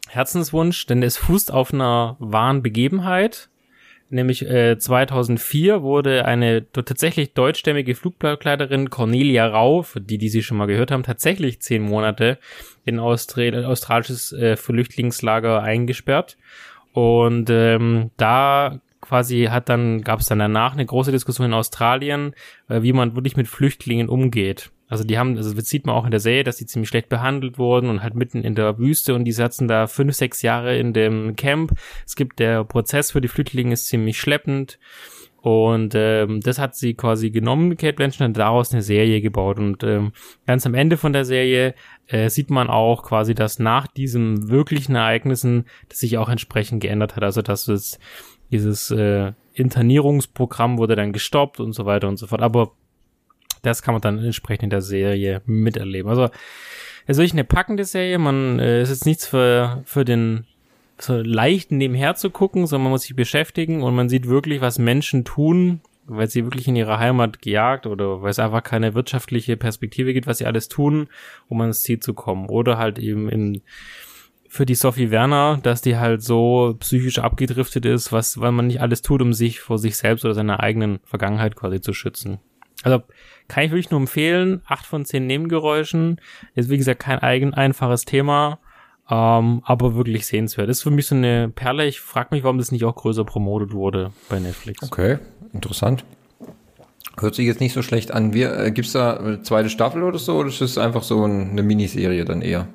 Herzenswunsch, 0.09 0.87
denn 0.87 1.03
es 1.03 1.17
fußt 1.17 1.53
auf 1.53 1.73
einer 1.73 2.17
wahren 2.19 2.63
Begebenheit. 2.63 3.49
Nämlich 4.13 4.45
äh, 4.45 4.77
2004 4.77 5.83
wurde 5.83 6.25
eine 6.25 6.67
tatsächlich 6.73 7.33
deutschstämmige 7.35 7.95
Flugbegleiterin 7.95 8.91
Cornelia 8.91 9.47
Rau, 9.47 9.83
für 9.83 10.01
die, 10.01 10.19
die 10.19 10.29
Sie 10.29 10.43
schon 10.43 10.57
mal 10.57 10.67
gehört 10.67 10.91
haben, 10.91 11.05
tatsächlich 11.05 11.63
zehn 11.63 11.83
Monate 11.83 12.39
in 12.85 12.99
Austri 12.99 13.55
australisches 13.65 14.33
äh, 14.33 14.57
Flüchtlingslager 14.57 15.63
eingesperrt. 15.63 16.37
Und 16.93 17.51
ähm, 17.51 18.11
da 18.17 18.81
quasi 19.11 19.49
hat 19.51 19.69
dann, 19.69 20.03
gab 20.03 20.21
es 20.21 20.27
dann 20.27 20.39
danach 20.39 20.73
eine 20.73 20.87
große 20.87 21.11
Diskussion 21.11 21.49
in 21.49 21.53
Australien, 21.53 22.33
äh, 22.69 22.83
wie 22.83 22.93
man 22.93 23.17
wirklich 23.17 23.37
mit 23.37 23.49
Flüchtlingen 23.49 24.09
umgeht. 24.09 24.71
Also 24.89 25.03
die 25.03 25.19
haben, 25.19 25.37
also 25.37 25.53
das 25.53 25.67
sieht 25.67 25.85
man 25.85 25.97
auch 25.97 26.05
in 26.05 26.13
der 26.13 26.21
Serie, 26.21 26.45
dass 26.45 26.59
die 26.59 26.67
ziemlich 26.67 26.89
schlecht 26.89 27.09
behandelt 27.09 27.59
wurden 27.59 27.91
und 27.91 28.05
halt 28.05 28.15
mitten 28.15 28.45
in 28.45 28.55
der 28.55 28.79
Wüste 28.79 29.17
und 29.17 29.25
die 29.25 29.33
saßen 29.33 29.67
da 29.67 29.89
fünf, 29.89 30.15
sechs 30.15 30.43
Jahre 30.43 30.79
in 30.79 30.93
dem 30.93 31.35
Camp. 31.35 31.73
Es 32.07 32.15
gibt 32.15 32.39
der 32.39 32.63
Prozess 32.63 33.11
für 33.11 33.21
die 33.21 33.27
Flüchtlinge 33.27 33.73
ist 33.73 33.89
ziemlich 33.89 34.21
schleppend. 34.21 34.79
Und 35.43 35.95
ähm, 35.97 36.41
das 36.41 36.59
hat 36.59 36.77
sie 36.77 36.95
quasi 36.95 37.31
genommen, 37.31 37.77
Kate 37.77 37.95
Blanchett, 37.95 38.27
und 38.27 38.37
daraus 38.37 38.73
eine 38.73 38.83
Serie 38.83 39.21
gebaut. 39.23 39.59
Und 39.59 39.83
ähm, 39.83 40.13
ganz 40.47 40.67
am 40.67 40.75
Ende 40.75 40.99
von 40.99 41.13
der 41.13 41.25
Serie 41.25 41.75
äh, 42.09 42.29
sieht 42.29 42.51
man 42.51 42.69
auch 42.69 43.03
quasi, 43.03 43.35
dass 43.35 43.59
nach 43.59 43.87
diesen 43.87 44.51
wirklichen 44.51 44.97
Ereignissen 44.97 45.65
das 45.89 45.99
sich 46.01 46.19
auch 46.19 46.29
entsprechend 46.29 46.83
geändert 46.83 47.17
hat. 47.17 47.23
Also 47.23 47.43
dass 47.43 47.69
es 47.69 47.99
dieses 48.51 48.91
äh, 48.91 49.33
Internierungsprogramm 49.55 50.79
wurde 50.79 50.97
dann 50.97 51.13
gestoppt 51.13 51.61
und 51.61 51.73
so 51.73 51.87
weiter 51.87 52.09
und 52.09 52.17
so 52.17 52.27
fort. 52.27 52.43
Aber 52.43 52.73
das 53.63 53.83
kann 53.83 53.95
man 53.95 54.01
dann 54.01 54.19
entsprechend 54.19 54.65
in 54.65 54.71
der 54.71 54.83
Serie 54.83 55.43
miterleben. 55.47 56.09
Also 56.11 56.25
es 57.07 57.17
ist 57.17 57.19
wirklich 57.19 57.33
eine 57.33 57.45
packende 57.45 57.85
Serie. 57.85 58.19
Man 58.19 58.59
äh, 58.59 58.83
ist 58.83 58.91
jetzt 58.91 59.07
nichts 59.07 59.27
für 59.27 59.83
für 59.85 60.05
den 60.05 60.47
so 61.03 61.17
leicht 61.17 61.73
nebenher 61.73 62.15
zu 62.15 62.31
gucken, 62.31 62.67
sondern 62.67 62.85
man 62.85 62.93
muss 62.93 63.03
sich 63.03 63.17
beschäftigen 63.17 63.83
und 63.83 63.95
man 63.95 64.09
sieht 64.09 64.29
wirklich, 64.29 64.61
was 64.61 64.79
Menschen 64.79 65.25
tun, 65.25 65.81
weil 66.07 66.29
sie 66.29 66.45
wirklich 66.45 66.69
in 66.69 66.77
ihrer 66.77 66.99
Heimat 66.99 67.41
gejagt 67.41 67.87
oder 67.87 68.23
weil 68.23 68.31
es 68.31 68.39
einfach 68.39 68.63
keine 68.63 68.95
wirtschaftliche 68.95 69.57
Perspektive 69.57 70.13
gibt, 70.13 70.27
was 70.27 70.39
sie 70.39 70.47
alles 70.47 70.69
tun, 70.69 71.09
um 71.49 71.61
ans 71.61 71.83
Ziel 71.83 72.01
zu 72.01 72.15
kommen. 72.15 72.49
Oder 72.49 72.79
halt 72.79 72.99
eben 72.99 73.29
im 73.29 73.63
für 74.53 74.67
die 74.67 74.75
Sophie 74.75 75.13
Werner, 75.13 75.61
dass 75.63 75.81
die 75.81 75.97
halt 75.97 76.25
so 76.25 76.75
psychisch 76.81 77.21
abgedriftet 77.21 77.87
ist, 77.87 78.11
was, 78.11 78.41
weil 78.41 78.51
man 78.51 78.67
nicht 78.67 78.81
alles 78.81 79.01
tut, 79.01 79.23
um 79.23 79.33
sich 79.33 79.61
vor 79.61 79.79
sich 79.79 79.97
selbst 79.97 80.25
oder 80.25 80.35
seiner 80.35 80.59
eigenen 80.59 80.99
Vergangenheit 81.05 81.55
quasi 81.55 81.81
zu 81.81 81.93
schützen. 81.93 82.41
Also 82.83 83.01
kann 83.47 83.65
ich 83.65 83.71
wirklich 83.71 83.93
nur 83.93 84.01
empfehlen. 84.01 84.61
Acht 84.67 84.87
von 84.87 85.05
zehn 85.05 85.29
Nebengeräuschen 85.29 86.21
ist 86.57 86.69
wie 86.69 86.79
gesagt 86.79 87.01
kein 87.01 87.21
eigen 87.21 87.55
einfaches 87.55 88.05
Thema, 88.05 88.59
ähm, 89.09 89.63
aber 89.65 89.95
wirklich 89.95 90.27
sehenswert. 90.27 90.69
Ist 90.69 90.83
für 90.83 90.91
mich 90.91 91.07
so 91.07 91.15
eine 91.15 91.49
Perle. 91.49 91.87
Ich 91.87 92.01
frage 92.01 92.31
mich, 92.33 92.43
warum 92.43 92.59
das 92.59 92.73
nicht 92.73 92.85
auch 92.85 92.97
größer 92.97 93.25
promotet 93.25 93.73
wurde 93.73 94.11
bei 94.29 94.41
Netflix. 94.41 94.83
Okay, 94.83 95.19
interessant. 95.53 96.05
Hört 97.21 97.37
sich 97.37 97.47
jetzt 97.47 97.61
nicht 97.61 97.73
so 97.73 97.83
schlecht 97.83 98.11
an. 98.11 98.35
Wir, 98.35 98.59
äh, 98.59 98.73
gibt's 98.73 98.93
da 98.93 99.17
eine 99.17 99.43
zweite 99.43 99.71
Staffel 99.71 100.03
oder 100.03 100.19
so, 100.19 100.39
oder 100.39 100.49
ist 100.49 100.61
das 100.61 100.77
einfach 100.77 101.05
so 101.05 101.25
ein, 101.25 101.51
eine 101.51 101.63
Miniserie 101.63 102.25
dann 102.25 102.43
eher? 102.43 102.67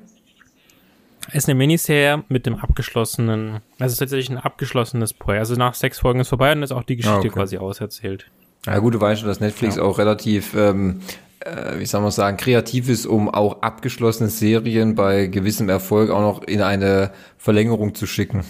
Ist 1.32 1.48
eine 1.48 1.54
Miniserie 1.56 2.22
mit 2.28 2.46
dem 2.46 2.54
abgeschlossenen, 2.56 3.60
also 3.78 3.96
tatsächlich 3.98 4.30
ein 4.30 4.38
abgeschlossenes 4.38 5.12
Projekt. 5.12 5.40
Also 5.40 5.56
nach 5.56 5.74
sechs 5.74 5.98
Folgen 5.98 6.20
ist 6.20 6.28
vorbei 6.28 6.52
und 6.52 6.62
ist 6.62 6.72
auch 6.72 6.84
die 6.84 6.96
Geschichte 6.96 7.16
Ah, 7.16 7.20
okay. 7.20 7.28
quasi 7.30 7.58
auserzählt. 7.58 8.26
Ja 8.66 8.78
gut, 8.78 8.94
du 8.94 9.00
weißt 9.00 9.20
schon, 9.20 9.28
dass 9.28 9.40
Netflix 9.40 9.78
auch 9.78 9.98
relativ, 9.98 10.54
ähm, 10.54 11.00
äh, 11.40 11.78
wie 11.78 11.86
soll 11.86 12.00
man 12.00 12.10
sagen, 12.10 12.36
kreativ 12.36 12.88
ist, 12.88 13.06
um 13.06 13.28
auch 13.28 13.62
abgeschlossene 13.62 14.28
Serien 14.28 14.94
bei 14.94 15.26
gewissem 15.26 15.68
Erfolg 15.68 16.10
auch 16.10 16.20
noch 16.20 16.42
in 16.44 16.62
eine 16.62 17.12
Verlängerung 17.38 17.94
zu 17.94 18.06
schicken. 18.06 18.44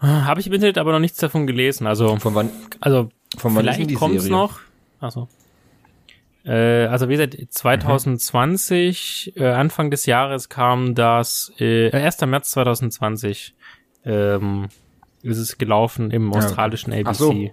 Habe 0.00 0.40
ich 0.40 0.48
im 0.48 0.52
Internet 0.52 0.78
aber 0.78 0.92
noch 0.92 0.98
nichts 0.98 1.18
davon 1.18 1.46
gelesen. 1.46 1.86
Also, 1.86 2.16
Von 2.16 2.34
wann? 2.34 2.50
also 2.80 3.08
Von 3.38 3.54
wann 3.54 3.66
ist 3.68 3.76
vielleicht 3.76 3.94
kommt's 3.94 4.24
Serie? 4.24 4.36
noch. 4.36 4.58
Also, 5.00 5.28
also 6.50 7.08
wie 7.08 7.12
gesagt, 7.12 7.36
2020, 7.50 9.34
äh, 9.36 9.46
Anfang 9.46 9.90
des 9.90 10.06
Jahres 10.06 10.48
kam 10.48 10.94
das, 10.94 11.52
äh, 11.58 11.90
1. 11.92 12.26
März 12.26 12.50
2020 12.50 13.54
ähm, 14.04 14.68
ist 15.22 15.38
es 15.38 15.58
gelaufen 15.58 16.10
im 16.10 16.32
australischen 16.32 16.92
ABC. 16.92 17.08
Ach 17.08 17.14
so. 17.14 17.50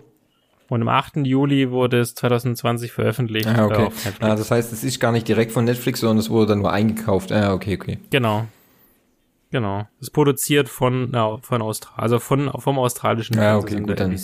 Und 0.70 0.82
am 0.84 0.88
8. 0.88 1.18
Juli 1.26 1.72
wurde 1.72 2.00
es 2.00 2.14
2020 2.16 2.92
veröffentlicht 2.92 3.48
Ah, 3.48 3.62
äh, 3.62 3.64
okay. 3.64 3.86
auf 3.86 4.06
Netflix. 4.06 4.22
Ah, 4.22 4.36
das 4.36 4.52
heißt, 4.52 4.72
es 4.74 4.84
ist 4.84 5.00
gar 5.00 5.12
nicht 5.12 5.28
direkt 5.28 5.52
von 5.52 5.66
Netflix, 5.66 6.00
sondern 6.00 6.20
es 6.20 6.30
wurde 6.30 6.48
dann 6.48 6.60
nur 6.60 6.72
eingekauft. 6.72 7.32
Ah, 7.32 7.54
okay, 7.54 7.76
okay. 7.76 8.00
Genau. 8.12 8.46
Genau. 9.52 9.88
Ist 10.00 10.12
produziert 10.12 10.70
von, 10.70 11.10
na, 11.12 11.38
von 11.42 11.62
Australien, 11.64 12.02
also 12.02 12.20
von, 12.20 12.52
vom 12.60 12.78
australischen 12.78 13.36
Ja, 13.38 13.58
okay, 13.58 13.80
gut, 13.82 14.00
dann. 14.00 14.16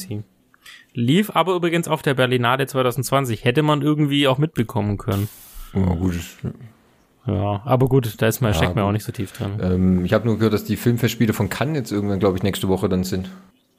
Lief 0.95 1.29
aber 1.35 1.53
übrigens 1.55 1.87
auf 1.87 2.01
der 2.01 2.13
Berlinale 2.13 2.65
2020. 2.67 3.43
Hätte 3.43 3.61
man 3.63 3.81
irgendwie 3.81 4.27
auch 4.27 4.37
mitbekommen 4.37 4.97
können. 4.97 5.27
Oh, 5.73 5.95
gut. 5.95 6.15
Ja, 7.27 7.61
aber 7.65 7.87
gut, 7.89 8.21
da 8.21 8.27
ist 8.27 8.39
man, 8.41 8.51
Ja, 8.51 8.57
steckt 8.57 8.75
man 8.75 8.85
auch 8.85 8.91
nicht 8.91 9.03
so 9.03 9.11
tief 9.11 9.33
drin. 9.33 9.59
Ähm, 9.61 10.05
ich 10.05 10.13
habe 10.13 10.25
nur 10.25 10.37
gehört, 10.37 10.53
dass 10.53 10.63
die 10.63 10.77
Filmfestspiele 10.77 11.33
von 11.33 11.49
Cannes 11.49 11.75
jetzt 11.75 11.91
irgendwann, 11.91 12.19
glaube 12.19 12.37
ich, 12.37 12.43
nächste 12.43 12.69
Woche 12.69 12.87
dann 12.87 13.03
sind. 13.03 13.29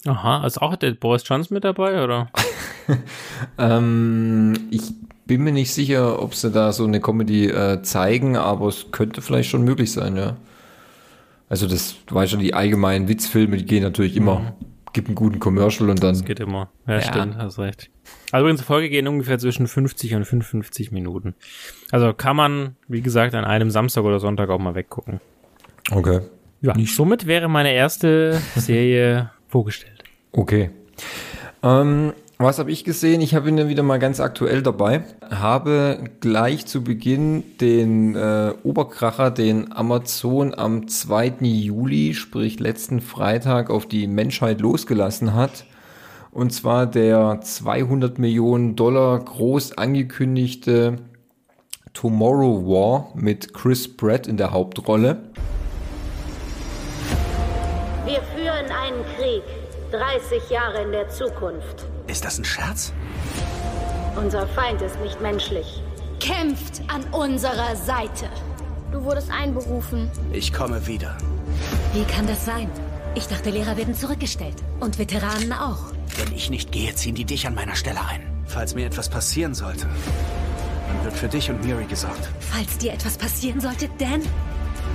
Aha, 0.04 0.46
ist 0.46 0.60
auch 0.60 0.76
der 0.76 0.92
Boris 0.92 1.22
Johnson 1.26 1.54
mit 1.54 1.64
dabei, 1.64 2.02
oder? 2.04 2.28
Ähm, 3.58 4.54
ich 4.70 4.92
bin 5.26 5.42
mir 5.42 5.50
nicht 5.50 5.74
sicher, 5.74 6.22
ob 6.22 6.36
sie 6.36 6.52
da 6.52 6.72
so 6.72 6.84
eine 6.84 7.00
Comedy 7.00 7.48
äh, 7.48 7.82
zeigen, 7.82 8.36
aber 8.36 8.68
es 8.68 8.92
könnte 8.92 9.22
vielleicht 9.22 9.50
schon 9.50 9.64
möglich 9.64 9.90
sein, 9.90 10.16
ja. 10.16 10.36
Also 11.48 11.66
das, 11.66 11.96
du 12.06 12.14
weißt 12.14 12.30
schon, 12.30 12.40
die 12.40 12.54
allgemeinen 12.54 13.08
Witzfilme, 13.08 13.56
die 13.56 13.64
gehen 13.64 13.82
natürlich 13.82 14.16
immer. 14.16 14.54
Gibt 14.96 15.08
einen 15.08 15.14
guten 15.14 15.38
Commercial 15.38 15.90
und 15.90 16.02
dann. 16.02 16.18
Geht 16.24 16.40
immer. 16.40 16.70
Ja, 16.86 16.94
Ja. 16.94 17.00
stimmt, 17.02 17.36
hast 17.36 17.58
recht. 17.58 17.90
Also 18.32 18.44
übrigens, 18.46 18.60
die 18.60 18.66
Folge 18.66 18.88
gehen 18.88 19.06
ungefähr 19.06 19.38
zwischen 19.38 19.66
50 19.66 20.14
und 20.14 20.24
55 20.24 20.90
Minuten. 20.90 21.34
Also 21.90 22.14
kann 22.14 22.34
man, 22.34 22.76
wie 22.88 23.02
gesagt, 23.02 23.34
an 23.34 23.44
einem 23.44 23.70
Samstag 23.70 24.04
oder 24.04 24.20
Sonntag 24.20 24.48
auch 24.48 24.58
mal 24.58 24.74
weggucken. 24.74 25.20
Okay. 25.90 26.20
Ja, 26.62 26.72
somit 26.86 27.26
wäre 27.26 27.46
meine 27.50 27.74
erste 27.74 28.40
Serie 28.56 29.30
vorgestellt. 29.48 30.02
Okay. 30.32 30.70
Ähm, 31.62 32.14
was 32.38 32.58
habe 32.58 32.70
ich 32.70 32.84
gesehen? 32.84 33.22
Ich 33.22 33.34
habe 33.34 33.48
ihn 33.48 33.68
wieder 33.68 33.82
mal 33.82 33.98
ganz 33.98 34.20
aktuell 34.20 34.62
dabei. 34.62 35.04
Habe 35.30 36.04
gleich 36.20 36.66
zu 36.66 36.84
Beginn 36.84 37.42
den 37.60 38.14
äh, 38.14 38.52
Oberkracher, 38.62 39.30
den 39.30 39.72
Amazon 39.72 40.52
am 40.54 40.86
2. 40.86 41.36
Juli, 41.40 42.12
sprich 42.12 42.60
letzten 42.60 43.00
Freitag, 43.00 43.70
auf 43.70 43.86
die 43.86 44.06
Menschheit 44.06 44.60
losgelassen 44.60 45.34
hat. 45.34 45.64
Und 46.30 46.52
zwar 46.52 46.86
der 46.86 47.40
200 47.40 48.18
Millionen 48.18 48.76
Dollar 48.76 49.18
groß 49.18 49.78
angekündigte 49.78 50.98
Tomorrow 51.94 52.66
War 52.66 53.12
mit 53.14 53.54
Chris 53.54 53.96
Pratt 53.96 54.26
in 54.26 54.36
der 54.36 54.52
Hauptrolle. 54.52 55.22
Wir 58.04 58.20
führen 58.34 58.66
einen 58.70 59.02
Krieg. 59.16 59.42
30 59.92 60.50
Jahre 60.50 60.82
in 60.82 60.92
der 60.92 61.08
Zukunft. 61.08 61.86
Ist 62.06 62.24
das 62.24 62.38
ein 62.38 62.44
Scherz? 62.44 62.92
Unser 64.16 64.46
Feind 64.48 64.80
ist 64.80 64.98
nicht 65.00 65.20
menschlich. 65.20 65.82
Kämpft 66.20 66.82
an 66.88 67.04
unserer 67.12 67.76
Seite. 67.76 68.28
Du 68.92 69.02
wurdest 69.02 69.30
einberufen. 69.30 70.10
Ich 70.32 70.52
komme 70.52 70.86
wieder. 70.86 71.16
Wie 71.92 72.04
kann 72.04 72.26
das 72.26 72.44
sein? 72.44 72.70
Ich 73.14 73.26
dachte, 73.26 73.50
Lehrer 73.50 73.76
werden 73.76 73.94
zurückgestellt. 73.94 74.56
Und 74.80 74.98
Veteranen 74.98 75.52
auch. 75.52 75.92
Wenn 76.16 76.32
ich 76.34 76.50
nicht 76.50 76.70
gehe, 76.70 76.94
ziehen 76.94 77.14
die 77.14 77.24
dich 77.24 77.46
an 77.46 77.54
meiner 77.54 77.74
Stelle 77.74 78.00
ein. 78.06 78.22
Falls 78.46 78.74
mir 78.74 78.86
etwas 78.86 79.08
passieren 79.08 79.54
sollte, 79.54 79.86
dann 80.88 81.04
wird 81.04 81.14
für 81.16 81.28
dich 81.28 81.50
und 81.50 81.64
Miri 81.64 81.84
gesorgt. 81.84 82.28
Falls 82.40 82.78
dir 82.78 82.92
etwas 82.92 83.18
passieren 83.18 83.60
sollte, 83.60 83.88
Dan? 83.98 84.22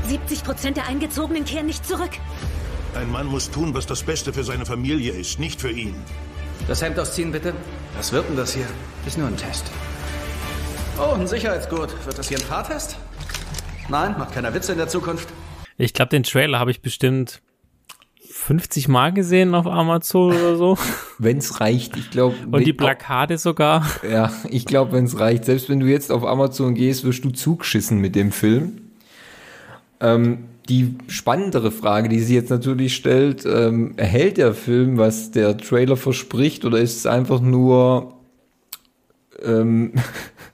70 0.08 0.44
Prozent 0.44 0.78
der 0.78 0.88
Eingezogenen 0.88 1.46
kehren 1.46 1.66
nicht 1.68 1.86
zurück. 1.86 2.12
Ein 2.96 3.12
Mann 3.12 3.28
muss 3.28 3.52
tun, 3.52 3.74
was 3.74 3.86
das 3.86 4.04
Beste 4.04 4.34
für 4.34 4.44
seine 4.44 4.66
Familie 4.66 5.12
ist, 5.12 5.40
nicht 5.40 5.62
für 5.62 5.72
ihn. 5.72 5.96
Das 6.68 6.82
Hemd 6.82 7.00
ausziehen, 7.00 7.32
bitte. 7.32 7.54
Was 7.98 8.12
wird 8.14 8.30
denn 8.30 8.38
das 8.38 8.54
hier? 8.54 8.66
Ist 9.06 9.18
nur 9.18 9.28
ein 9.28 9.38
Test. 9.38 9.66
Oh, 10.98 11.14
ein 11.16 11.28
Sicherheitsgurt. 11.28 12.06
Wird 12.06 12.18
das 12.18 12.30
hier 12.30 12.38
ein 12.38 12.44
Fahrtest? 12.44 12.98
Nein, 13.90 14.16
macht 14.18 14.34
keiner 14.34 14.54
Witze 14.54 14.72
in 14.72 14.78
der 14.78 14.88
Zukunft. 14.88 15.28
Ich 15.78 15.94
glaube, 15.94 16.10
den 16.10 16.24
Trailer 16.24 16.60
habe 16.60 16.72
ich 16.72 16.82
bestimmt 16.82 17.42
50 18.30 18.88
Mal 18.88 19.12
gesehen 19.12 19.56
auf 19.56 19.68
Amazon 19.68 20.34
oder 20.34 20.56
so. 20.56 20.78
Wenn's 21.18 21.60
reicht, 21.60 21.98
ich 21.98 22.12
glaube. 22.12 22.36
Und 22.52 22.66
die 22.66 22.74
Plakate 22.74 23.38
sogar. 23.38 23.86
Ja, 24.10 24.32
ich 24.50 24.66
glaube, 24.66 24.94
wenn 24.94 25.06
es 25.06 25.20
reicht. 25.20 25.46
Selbst 25.46 25.70
wenn 25.70 25.80
du 25.80 25.88
jetzt 25.88 26.12
auf 26.12 26.24
Amazon 26.24 26.76
gehst, 26.76 27.04
wirst 27.04 27.26
du 27.26 27.32
zugeschissen 27.32 27.98
mit 27.98 28.16
dem 28.16 28.32
Film. 28.32 28.92
Ähm, 30.00 30.46
die 30.72 30.96
spannendere 31.10 31.70
Frage, 31.70 32.08
die 32.08 32.22
sie 32.22 32.34
jetzt 32.34 32.50
natürlich 32.50 32.96
stellt, 32.96 33.46
ähm, 33.46 33.94
erhält 33.98 34.38
der 34.38 34.54
Film, 34.54 34.98
was 34.98 35.32
der 35.32 35.58
Trailer 35.58 35.98
verspricht, 35.98 36.64
oder 36.64 36.78
ist 36.80 36.96
es 36.96 37.06
einfach 37.06 37.42
nur 37.42 38.14
ähm, 39.44 39.94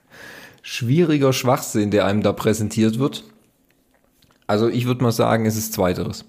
schwieriger 0.63 1.33
Schwachsinn, 1.33 1.91
der 1.91 2.05
einem 2.05 2.23
da 2.23 2.33
präsentiert 2.33 2.97
wird? 2.97 3.25
Also 4.47 4.69
ich 4.69 4.87
würde 4.87 5.03
mal 5.03 5.11
sagen, 5.11 5.45
es 5.45 5.55
ist 5.55 5.73
zweiteres. 5.73 6.25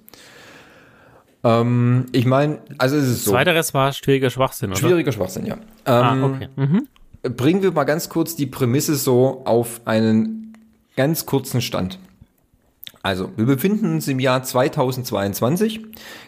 Ähm, 1.43 2.07
ich 2.13 2.27
meine, 2.27 2.59
also 2.77 2.97
es 2.97 3.07
ist 3.07 3.25
so. 3.25 3.31
Zweiteres 3.31 3.73
war 3.73 3.95
schwieriger 3.95 4.29
Schwachsinn, 4.29 4.71
oder? 4.71 4.79
Schwieriger 4.79 5.13
Schwachsinn, 5.13 5.47
ja. 5.47 5.57
Ah, 5.87 6.13
Ähm, 6.13 6.25
okay. 6.25 6.49
Mhm. 6.57 6.89
Bringen 7.23 7.63
wir 7.63 7.73
mal 7.73 7.85
ganz 7.85 8.11
kurz 8.11 8.37
die 8.37 8.47
Prämisse 8.47 8.97
so 8.97 9.43
auf 9.47 9.81
einen 9.87 10.53
ganz 10.95 11.25
kurzen 11.25 11.63
Stand. 11.63 11.99
Also, 13.03 13.31
wir 13.37 13.47
befinden 13.47 13.95
uns 13.95 14.09
im 14.09 14.19
Jahr 14.19 14.43
2022, 14.43 15.81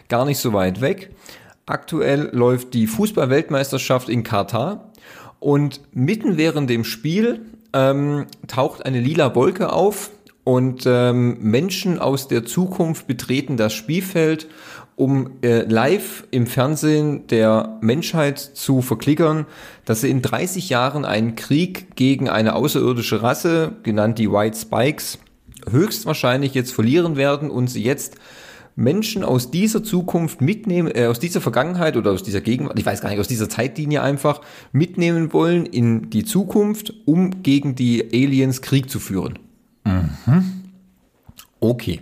gar 0.09 0.25
nicht 0.25 0.39
so 0.39 0.53
weit 0.53 0.81
weg. 0.81 1.11
Aktuell 1.65 2.29
läuft 2.33 2.73
die 2.73 2.87
Fußball-Weltmeisterschaft 2.87 4.09
in 4.09 4.23
Katar 4.23 4.91
und 5.39 5.81
mitten 5.93 6.37
während 6.37 6.69
dem 6.69 6.83
Spiel 6.83 7.45
ähm, 7.73 8.25
taucht 8.47 8.85
eine 8.85 8.99
lila 8.99 9.35
Wolke 9.35 9.71
auf 9.71 10.11
und 10.43 10.83
ähm, 10.85 11.37
Menschen 11.39 11.99
aus 11.99 12.27
der 12.27 12.45
Zukunft 12.45 13.07
betreten 13.07 13.57
das 13.57 13.73
Spielfeld, 13.73 14.47
um 14.95 15.37
äh, 15.43 15.61
live 15.63 16.27
im 16.31 16.47
Fernsehen 16.47 17.27
der 17.27 17.77
Menschheit 17.81 18.39
zu 18.39 18.81
verklickern, 18.81 19.45
dass 19.85 20.01
sie 20.01 20.09
in 20.09 20.21
30 20.21 20.69
Jahren 20.69 21.05
einen 21.05 21.35
Krieg 21.35 21.95
gegen 21.95 22.27
eine 22.27 22.55
außerirdische 22.55 23.21
Rasse, 23.21 23.73
genannt 23.83 24.19
die 24.19 24.31
White 24.31 24.57
Spikes, 24.57 25.19
höchstwahrscheinlich 25.69 26.53
jetzt 26.53 26.73
verlieren 26.73 27.15
werden 27.15 27.49
und 27.49 27.67
sie 27.67 27.83
jetzt 27.83 28.17
Menschen 28.75 29.23
aus 29.23 29.51
dieser 29.51 29.83
Zukunft 29.83 30.41
mitnehmen, 30.41 30.91
äh, 30.93 31.07
aus 31.07 31.19
dieser 31.19 31.41
Vergangenheit 31.41 31.97
oder 31.97 32.11
aus 32.11 32.23
dieser 32.23 32.41
Gegenwart, 32.41 32.79
ich 32.79 32.85
weiß 32.85 33.01
gar 33.01 33.09
nicht, 33.09 33.19
aus 33.19 33.27
dieser 33.27 33.49
Zeitlinie 33.49 34.01
einfach 34.01 34.41
mitnehmen 34.71 35.33
wollen 35.33 35.65
in 35.65 36.09
die 36.09 36.23
Zukunft, 36.23 36.93
um 37.05 37.43
gegen 37.43 37.75
die 37.75 38.03
Aliens 38.13 38.61
Krieg 38.61 38.89
zu 38.89 38.99
führen. 38.99 39.39
Okay. 41.59 42.01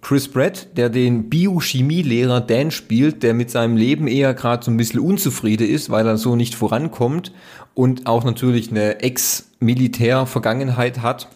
Chris 0.00 0.28
Pratt, 0.28 0.68
der 0.76 0.88
den 0.88 1.28
Biochemielehrer 1.28 2.40
Dan 2.40 2.70
spielt, 2.70 3.24
der 3.24 3.34
mit 3.34 3.50
seinem 3.50 3.76
Leben 3.76 4.06
eher 4.06 4.34
gerade 4.34 4.64
so 4.64 4.70
ein 4.70 4.76
bisschen 4.76 5.00
unzufrieden 5.00 5.68
ist, 5.68 5.90
weil 5.90 6.06
er 6.06 6.16
so 6.16 6.36
nicht 6.36 6.54
vorankommt 6.54 7.32
und 7.74 8.06
auch 8.06 8.22
natürlich 8.22 8.70
eine 8.70 9.00
Ex-Militär-Vergangenheit 9.00 11.02
hat. 11.02 11.28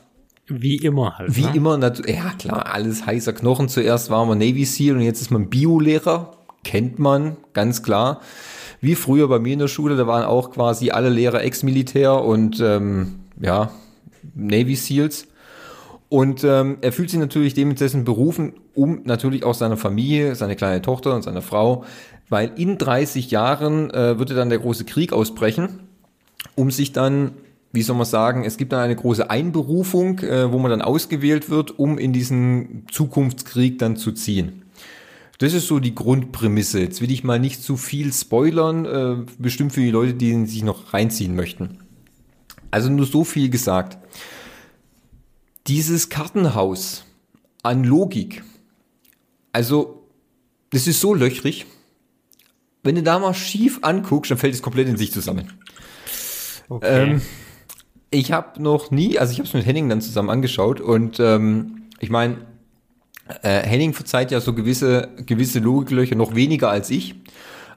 Wie 0.51 0.77
immer 0.77 1.17
halt. 1.17 1.37
Wie 1.37 1.45
ne? 1.45 1.53
immer, 1.55 1.79
ja 2.07 2.33
klar, 2.39 2.75
alles 2.75 3.07
heißer 3.07 3.33
Knochen. 3.33 3.69
Zuerst 3.69 4.11
war 4.11 4.27
man 4.27 4.39
Navy 4.39 4.65
SEAL 4.65 4.97
und 4.97 5.03
jetzt 5.03 5.21
ist 5.21 5.31
man 5.31 5.49
Biolehrer. 5.49 6.33
Kennt 6.65 6.99
man, 6.99 7.37
ganz 7.53 7.83
klar. 7.83 8.21
Wie 8.81 8.95
früher 8.95 9.29
bei 9.29 9.39
mir 9.39 9.53
in 9.53 9.59
der 9.61 9.69
Schule, 9.69 9.97
da 9.97 10.07
waren 10.07 10.25
auch 10.25 10.51
quasi 10.51 10.91
alle 10.91 11.09
Lehrer 11.09 11.43
Ex-Militär 11.43 12.23
und 12.23 12.61
ähm, 12.61 13.21
ja, 13.41 13.71
Navy 14.35 14.75
SEALs. 14.75 15.29
Und 16.09 16.43
ähm, 16.43 16.79
er 16.81 16.93
fühlt 16.93 17.09
sich 17.09 17.21
natürlich 17.21 17.55
dementsprechend 17.55 18.05
berufen, 18.05 18.55
um 18.75 19.03
natürlich 19.05 19.45
auch 19.45 19.55
seiner 19.55 19.77
Familie, 19.77 20.35
seine 20.35 20.57
kleine 20.57 20.83
Tochter 20.83 21.15
und 21.15 21.23
seine 21.23 21.41
Frau, 21.41 21.85
weil 22.29 22.51
in 22.57 22.79
30 22.79 23.31
Jahren 23.31 23.91
äh, 23.91 24.19
würde 24.19 24.35
dann 24.35 24.49
der 24.49 24.59
große 24.59 24.85
Krieg 24.85 25.13
ausbrechen. 25.13 25.81
um 26.57 26.71
sich 26.71 26.93
dann, 26.93 27.33
wie 27.73 27.83
soll 27.83 27.97
man 27.97 28.07
sagen, 28.07 28.45
es 28.45 28.57
gibt 28.57 28.73
dann 28.73 28.81
eine 28.81 28.97
große 28.97 29.31
Einberufung, 29.31 30.19
äh, 30.21 30.53
wo 30.53 30.59
man 30.59 30.71
dann 30.71 30.83
ausgewählt 30.83 31.51
wird, 31.51 31.79
um 31.79 31.99
in 31.99 32.13
diesen 32.13 32.87
Zukunftskrieg 32.91 33.79
dann 33.79 33.97
zu 33.97 34.13
ziehen. 34.13 34.63
Das 35.39 35.55
ist 35.55 35.69
so 35.69 35.79
die 35.79 35.95
Grundprämisse. 35.95 36.81
Jetzt 36.81 37.01
will 37.01 37.11
ich 37.11 37.25
mal 37.25 37.39
nicht 37.39 37.63
zu 37.63 37.77
viel 37.77 38.13
spoilern, 38.13 38.85
äh, 38.85 39.17
bestimmt 39.39 39.73
für 39.73 39.81
die 39.81 39.91
Leute, 39.91 40.15
die 40.15 40.47
sich 40.47 40.63
noch 40.63 40.93
reinziehen 40.93 41.35
möchten. 41.35 41.79
Also 42.71 42.91
nur 42.91 43.07
so 43.07 43.25
viel 43.25 43.49
gesagt. 43.49 43.99
Dieses 45.67 46.09
Kartenhaus 46.09 47.05
an 47.63 47.85
Logik, 47.85 48.43
also 49.53 50.03
das 50.71 50.87
ist 50.87 51.01
so 51.01 51.15
löchrig, 51.15 51.67
wenn 52.83 52.95
du 52.95 53.03
da 53.03 53.19
mal 53.19 53.35
schief 53.35 53.79
anguckst, 53.83 54.31
dann 54.31 54.39
fällt 54.39 54.55
es 54.55 54.63
komplett 54.63 54.89
in 54.89 54.97
sich 54.97 55.13
zusammen. 55.13 55.53
Okay. 56.69 57.13
Ähm, 57.13 57.23
ich 58.11 58.33
habe 58.33 58.61
noch 58.63 58.91
nie, 58.91 59.19
also 59.19 59.33
ich 59.33 59.39
habe 59.39 59.49
es 59.49 59.55
mit 59.55 59.65
Henning 59.65 59.89
dann 59.89 60.01
zusammen 60.01 60.31
angeschaut 60.31 60.81
und 60.81 61.21
ähm, 61.21 61.83
ich 62.01 62.11
meine, 62.11 62.39
äh, 63.43 63.61
Henning 63.61 63.95
verzeiht 63.95 64.31
ja 64.31 64.41
so 64.41 64.53
gewisse 64.53 65.09
gewisse 65.27 65.61
Logiklöcher 65.61 66.17
noch 66.17 66.35
weniger 66.35 66.71
als 66.71 66.91
ich. 66.91 67.15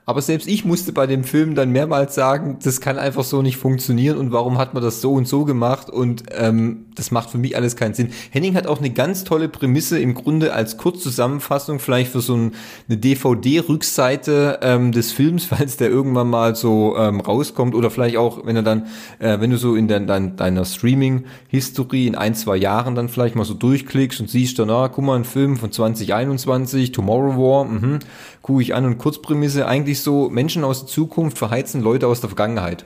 Aber 0.05 0.21
selbst 0.21 0.49
ich 0.49 0.65
musste 0.65 0.91
bei 0.91 1.07
dem 1.07 1.23
Film 1.23 1.55
dann 1.55 1.71
mehrmals 1.71 2.13
sagen, 2.13 2.57
das 2.61 2.81
kann 2.81 2.97
einfach 2.97 3.23
so 3.23 3.41
nicht 3.41 3.55
funktionieren 3.55 4.17
und 4.17 4.33
warum 4.33 4.57
hat 4.57 4.73
man 4.73 4.83
das 4.83 4.99
so 4.99 5.13
und 5.13 5.27
so 5.27 5.45
gemacht? 5.45 5.89
Und 5.89 6.23
ähm, 6.31 6.87
das 6.95 7.11
macht 7.11 7.29
für 7.29 7.37
mich 7.37 7.55
alles 7.55 7.77
keinen 7.77 7.93
Sinn. 7.93 8.09
Henning 8.31 8.55
hat 8.55 8.67
auch 8.67 8.79
eine 8.79 8.89
ganz 8.89 9.23
tolle 9.23 9.47
Prämisse 9.47 9.99
im 9.99 10.13
Grunde 10.13 10.53
als 10.53 10.77
Kurzzusammenfassung 10.77 11.79
vielleicht 11.79 12.11
für 12.11 12.19
so 12.19 12.35
ein, 12.35 12.51
eine 12.89 12.97
DVD-Rückseite 12.97 14.59
ähm, 14.61 14.91
des 14.91 15.13
Films, 15.13 15.45
falls 15.53 15.77
der 15.77 15.89
irgendwann 15.89 16.29
mal 16.29 16.55
so 16.55 16.97
ähm, 16.97 17.21
rauskommt. 17.21 17.73
Oder 17.73 17.89
vielleicht 17.89 18.17
auch, 18.17 18.45
wenn 18.45 18.57
er 18.57 18.63
dann, 18.63 18.87
äh, 19.19 19.39
wenn 19.39 19.51
du 19.51 19.57
so 19.57 19.75
in 19.75 19.87
dein, 19.87 20.05
dein, 20.05 20.35
deiner 20.35 20.65
Streaming-History 20.65 22.07
in 22.07 22.15
ein, 22.15 22.35
zwei 22.35 22.57
Jahren 22.57 22.95
dann 22.95 23.07
vielleicht 23.07 23.35
mal 23.35 23.45
so 23.45 23.53
durchklickst 23.53 24.19
und 24.19 24.29
siehst 24.29 24.59
dann, 24.59 24.69
ah, 24.69 24.89
guck 24.89 25.05
mal, 25.05 25.15
ein 25.15 25.23
Film 25.23 25.55
von 25.55 25.71
2021, 25.71 26.91
Tomorrow 26.91 27.37
War, 27.37 27.65
mhm, 27.65 27.99
gucke 28.41 28.61
ich 28.61 28.75
an 28.75 28.85
und 28.85 28.97
Kurzprämisse, 28.97 29.65
eigentlich 29.65 29.92
so, 30.01 30.29
Menschen 30.29 30.63
aus 30.63 30.79
der 30.79 30.87
Zukunft 30.87 31.37
verheizen 31.37 31.81
Leute 31.81 32.07
aus 32.07 32.21
der 32.21 32.29
Vergangenheit. 32.29 32.85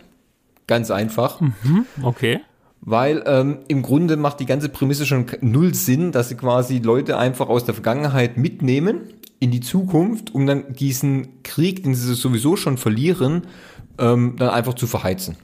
Ganz 0.67 0.91
einfach. 0.91 1.39
Mhm, 1.41 1.85
okay. 2.03 2.41
Weil 2.81 3.23
ähm, 3.25 3.59
im 3.67 3.81
Grunde 3.81 4.17
macht 4.17 4.39
die 4.39 4.45
ganze 4.45 4.69
Prämisse 4.69 5.05
schon 5.05 5.25
null 5.41 5.73
Sinn, 5.73 6.11
dass 6.11 6.29
sie 6.29 6.35
quasi 6.35 6.79
Leute 6.79 7.17
einfach 7.17 7.49
aus 7.49 7.65
der 7.65 7.73
Vergangenheit 7.73 8.37
mitnehmen 8.37 9.01
in 9.39 9.51
die 9.51 9.61
Zukunft, 9.61 10.33
um 10.33 10.45
dann 10.45 10.73
diesen 10.73 11.43
Krieg, 11.43 11.83
den 11.83 11.95
sie 11.95 12.13
sowieso 12.13 12.55
schon 12.55 12.77
verlieren, 12.77 13.43
ähm, 13.97 14.35
dann 14.37 14.49
einfach 14.49 14.73
zu 14.73 14.87
verheizen. 14.87 15.37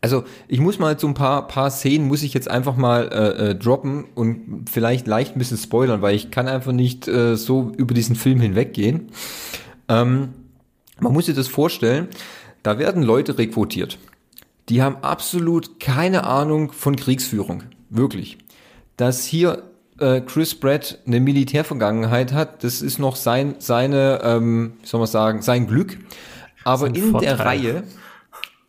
Also 0.00 0.24
ich 0.48 0.60
muss 0.60 0.78
mal 0.78 0.98
so 0.98 1.06
ein 1.06 1.14
paar, 1.14 1.48
paar 1.48 1.70
Szenen 1.70 2.08
muss 2.08 2.22
ich 2.22 2.34
jetzt 2.34 2.50
einfach 2.50 2.76
mal 2.76 3.08
äh, 3.10 3.50
äh, 3.50 3.54
droppen 3.54 4.04
und 4.14 4.68
vielleicht 4.70 5.06
leicht 5.06 5.34
ein 5.34 5.38
bisschen 5.38 5.56
spoilern, 5.56 6.02
weil 6.02 6.14
ich 6.14 6.30
kann 6.30 6.46
einfach 6.46 6.72
nicht 6.72 7.08
äh, 7.08 7.36
so 7.36 7.72
über 7.78 7.94
diesen 7.94 8.14
Film 8.14 8.38
hinweggehen. 8.38 9.08
Ähm, 9.88 10.28
man 11.00 11.12
muss 11.12 11.26
sich 11.26 11.34
das 11.34 11.48
vorstellen, 11.48 12.08
da 12.62 12.78
werden 12.78 13.02
Leute 13.02 13.38
rekrutiert. 13.38 13.98
Die 14.68 14.82
haben 14.82 14.96
absolut 15.02 15.80
keine 15.80 16.24
Ahnung 16.24 16.72
von 16.72 16.96
Kriegsführung. 16.96 17.64
Wirklich. 17.90 18.38
Dass 18.96 19.24
hier 19.24 19.64
äh, 19.98 20.20
Chris 20.20 20.54
Pratt 20.54 20.98
eine 21.06 21.20
Militärvergangenheit 21.20 22.32
hat, 22.32 22.64
das 22.64 22.80
ist 22.80 22.98
noch 22.98 23.16
sein, 23.16 23.56
seine, 23.58 24.20
ähm, 24.22 24.74
wie 24.80 24.86
soll 24.86 25.00
man 25.00 25.08
sagen, 25.08 25.42
sein 25.42 25.66
Glück. 25.66 25.98
Aber 26.64 26.86
in 26.86 27.10
Vorteil. 27.10 27.36
der 27.36 27.44
Reihe 27.44 27.84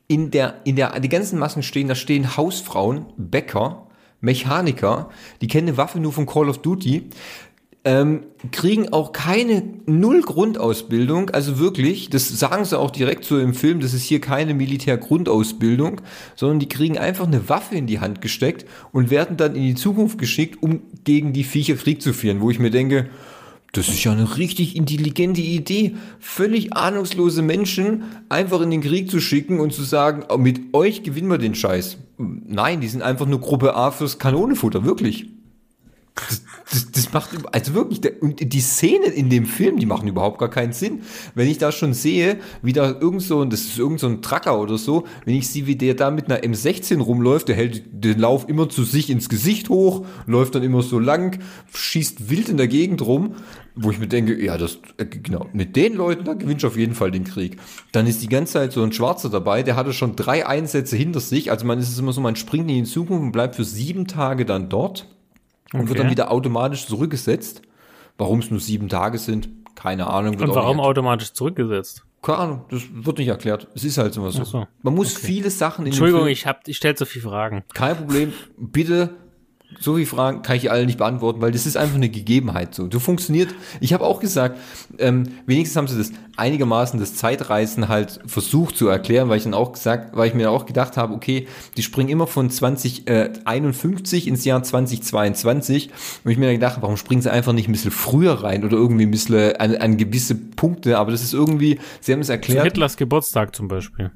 in 0.07 0.31
der, 0.31 0.61
in 0.65 0.75
der, 0.75 0.99
die 0.99 1.09
ganzen 1.09 1.39
Massen 1.39 1.63
stehen, 1.63 1.87
da 1.87 1.95
stehen 1.95 2.37
Hausfrauen, 2.37 3.07
Bäcker, 3.17 3.87
Mechaniker, 4.21 5.09
die 5.41 5.47
kennen 5.47 5.69
eine 5.69 5.77
Waffe 5.77 5.99
nur 5.99 6.13
von 6.13 6.25
Call 6.25 6.49
of 6.49 6.59
Duty, 6.59 7.09
ähm, 7.85 8.23
kriegen 8.51 8.91
auch 8.91 9.11
keine 9.11 9.63
null 9.85 10.21
Grundausbildung, 10.21 11.29
also 11.29 11.59
wirklich, 11.59 12.09
das 12.09 12.27
sagen 12.27 12.65
sie 12.65 12.77
auch 12.77 12.89
direkt 12.89 13.23
so 13.25 13.39
im 13.39 13.53
Film, 13.53 13.79
das 13.79 13.93
ist 13.93 14.03
hier 14.03 14.19
keine 14.19 14.55
Militärgrundausbildung, 14.55 16.01
sondern 16.35 16.59
die 16.59 16.67
kriegen 16.67 16.97
einfach 16.97 17.27
eine 17.27 17.47
Waffe 17.47 17.75
in 17.75 17.85
die 17.85 17.99
Hand 17.99 18.21
gesteckt 18.21 18.65
und 18.91 19.11
werden 19.11 19.37
dann 19.37 19.55
in 19.55 19.61
die 19.61 19.75
Zukunft 19.75 20.17
geschickt, 20.17 20.61
um 20.63 20.81
gegen 21.03 21.31
die 21.31 21.43
Viecher 21.43 21.75
Krieg 21.75 22.01
zu 22.01 22.11
führen, 22.11 22.41
wo 22.41 22.49
ich 22.49 22.57
mir 22.57 22.71
denke, 22.71 23.07
das 23.71 23.89
ist 23.89 24.03
ja 24.03 24.13
eine 24.13 24.37
richtig 24.37 24.75
intelligente 24.75 25.41
Idee, 25.41 25.95
völlig 26.19 26.73
ahnungslose 26.73 27.43
Menschen 27.43 28.03
einfach 28.29 28.61
in 28.61 28.71
den 28.71 28.81
Krieg 28.81 29.11
zu 29.11 29.19
schicken 29.19 29.59
und 29.59 29.73
zu 29.73 29.83
sagen, 29.83 30.23
oh, 30.29 30.37
mit 30.37 30.73
euch 30.73 31.03
gewinnen 31.03 31.29
wir 31.29 31.37
den 31.37 31.55
Scheiß. 31.55 31.97
Nein, 32.17 32.81
die 32.81 32.87
sind 32.87 33.03
einfach 33.03 33.27
nur 33.27 33.41
Gruppe 33.41 33.75
A 33.75 33.91
fürs 33.91 34.17
Kanonenfutter, 34.17 34.85
wirklich. 34.85 35.34
Das, 36.71 36.91
das, 36.91 37.11
macht, 37.11 37.31
also 37.51 37.73
wirklich, 37.73 38.01
und 38.21 38.53
die 38.53 38.61
Szenen 38.61 39.11
in 39.11 39.29
dem 39.29 39.45
Film, 39.45 39.79
die 39.79 39.85
machen 39.85 40.07
überhaupt 40.07 40.39
gar 40.39 40.49
keinen 40.49 40.71
Sinn. 40.71 41.01
Wenn 41.35 41.49
ich 41.49 41.57
da 41.57 41.73
schon 41.73 41.93
sehe, 41.93 42.37
wie 42.61 42.71
da 42.71 42.89
irgend 42.89 43.21
so, 43.21 43.43
das 43.43 43.61
ist 43.61 43.77
irgend 43.77 43.99
so 43.99 44.07
ein 44.07 44.21
Tracker 44.21 44.59
oder 44.59 44.77
so, 44.77 45.03
wenn 45.25 45.35
ich 45.35 45.49
sehe, 45.49 45.67
wie 45.67 45.75
der 45.75 45.93
da 45.93 46.11
mit 46.11 46.31
einer 46.31 46.41
M16 46.41 47.01
rumläuft, 47.01 47.49
der 47.49 47.55
hält 47.57 47.83
den 47.91 48.17
Lauf 48.17 48.47
immer 48.47 48.69
zu 48.69 48.83
sich 48.83 49.09
ins 49.09 49.27
Gesicht 49.27 49.67
hoch, 49.69 50.05
läuft 50.25 50.55
dann 50.55 50.63
immer 50.63 50.81
so 50.81 50.99
lang, 50.99 51.39
schießt 51.73 52.29
wild 52.29 52.47
in 52.47 52.57
der 52.57 52.69
Gegend 52.69 53.01
rum, 53.01 53.35
wo 53.75 53.91
ich 53.91 53.99
mir 53.99 54.07
denke, 54.07 54.41
ja, 54.41 54.57
das, 54.57 54.79
äh, 54.97 55.05
genau, 55.05 55.47
mit 55.51 55.75
den 55.75 55.95
Leuten, 55.95 56.23
da 56.23 56.33
gewinnt 56.33 56.63
auf 56.63 56.77
jeden 56.77 56.95
Fall 56.95 57.11
den 57.11 57.25
Krieg. 57.25 57.57
Dann 57.91 58.07
ist 58.07 58.21
die 58.21 58.29
ganze 58.29 58.53
Zeit 58.53 58.71
so 58.71 58.81
ein 58.83 58.93
Schwarzer 58.93 59.29
dabei, 59.29 59.63
der 59.63 59.75
hatte 59.75 59.91
schon 59.91 60.15
drei 60.15 60.47
Einsätze 60.47 60.95
hinter 60.95 61.19
sich, 61.19 61.51
also 61.51 61.65
man 61.65 61.77
ist 61.79 61.89
es 61.89 61.99
immer 61.99 62.13
so, 62.13 62.21
man 62.21 62.37
springt 62.37 62.69
in 62.69 62.85
die 62.85 62.89
Zukunft 62.89 63.21
und 63.21 63.31
bleibt 63.33 63.55
für 63.55 63.65
sieben 63.65 64.07
Tage 64.07 64.45
dann 64.45 64.69
dort 64.69 65.14
und 65.79 65.81
okay. 65.81 65.89
wird 65.89 65.99
dann 65.99 66.09
wieder 66.11 66.31
automatisch 66.31 66.87
zurückgesetzt. 66.87 67.61
Warum 68.17 68.39
es 68.39 68.49
nur 68.49 68.59
sieben 68.59 68.87
Tage 68.87 69.17
sind, 69.17 69.49
keine 69.75 70.07
Ahnung. 70.07 70.35
Und 70.39 70.55
warum 70.55 70.79
automatisch 70.79 71.33
zurückgesetzt? 71.33 72.05
Keine 72.21 72.37
Ahnung, 72.39 72.65
das 72.69 72.83
wird 72.91 73.17
nicht 73.19 73.27
erklärt. 73.27 73.67
Es 73.75 73.83
ist 73.83 73.97
halt 73.97 74.15
immer 74.17 74.31
so. 74.31 74.43
so. 74.45 74.67
Man 74.81 74.95
muss 74.95 75.15
okay. 75.15 75.27
viele 75.27 75.49
Sachen 75.51 75.85
in 75.85 75.91
Entschuldigung, 75.91 76.27
ich, 76.27 76.47
hab, 76.47 76.67
ich 76.67 76.77
stelle 76.77 76.97
so 76.97 77.05
viele 77.05 77.25
Fragen. 77.25 77.63
Kein 77.73 77.97
Problem. 77.97 78.33
Bitte 78.57 79.11
so 79.79 79.95
viele 79.95 80.05
Fragen 80.05 80.41
kann 80.41 80.55
ich 80.55 80.71
alle 80.71 80.85
nicht 80.85 80.97
beantworten, 80.97 81.41
weil 81.41 81.51
das 81.51 81.65
ist 81.65 81.77
einfach 81.77 81.95
eine 81.95 82.09
Gegebenheit 82.09 82.75
so. 82.75 82.87
Du 82.87 82.99
funktioniert. 82.99 83.53
Ich 83.79 83.93
habe 83.93 84.03
auch 84.03 84.19
gesagt, 84.19 84.59
ähm, 84.97 85.23
wenigstens 85.45 85.75
haben 85.75 85.87
sie 85.87 85.97
das 85.97 86.11
einigermaßen 86.37 86.99
das 86.99 87.15
Zeitreisen 87.15 87.87
halt 87.87 88.19
versucht 88.25 88.77
zu 88.77 88.87
erklären, 88.87 89.29
weil 89.29 89.37
ich 89.37 89.43
dann 89.43 89.53
auch 89.53 89.73
gesagt, 89.73 90.15
weil 90.15 90.27
ich 90.27 90.33
mir 90.33 90.51
auch 90.51 90.65
gedacht 90.65 90.97
habe, 90.97 91.13
okay, 91.13 91.47
die 91.77 91.83
springen 91.83 92.09
immer 92.09 92.27
von 92.27 92.49
2051 92.49 94.25
äh, 94.25 94.29
ins 94.29 94.45
Jahr 94.45 94.61
2022 94.63 95.89
und 96.23 96.31
ich 96.31 96.37
mir 96.37 96.47
dann 96.47 96.55
gedacht, 96.55 96.77
warum 96.81 96.97
springen 96.97 97.21
sie 97.21 97.31
einfach 97.31 97.53
nicht 97.53 97.69
ein 97.69 97.71
bisschen 97.71 97.91
früher 97.91 98.43
rein 98.43 98.63
oder 98.63 98.77
irgendwie 98.77 99.05
ein 99.05 99.11
bisschen 99.11 99.55
an, 99.57 99.75
an 99.75 99.97
gewisse 99.97 100.35
Punkte, 100.35 100.97
aber 100.97 101.11
das 101.11 101.21
ist 101.21 101.33
irgendwie, 101.33 101.79
sie 102.01 102.13
haben 102.13 102.21
es 102.21 102.29
erklärt. 102.29 102.61
Zu 102.61 102.65
Hitlers 102.65 102.97
Geburtstag 102.97 103.55
zum 103.55 103.67
Beispiel. 103.67 104.11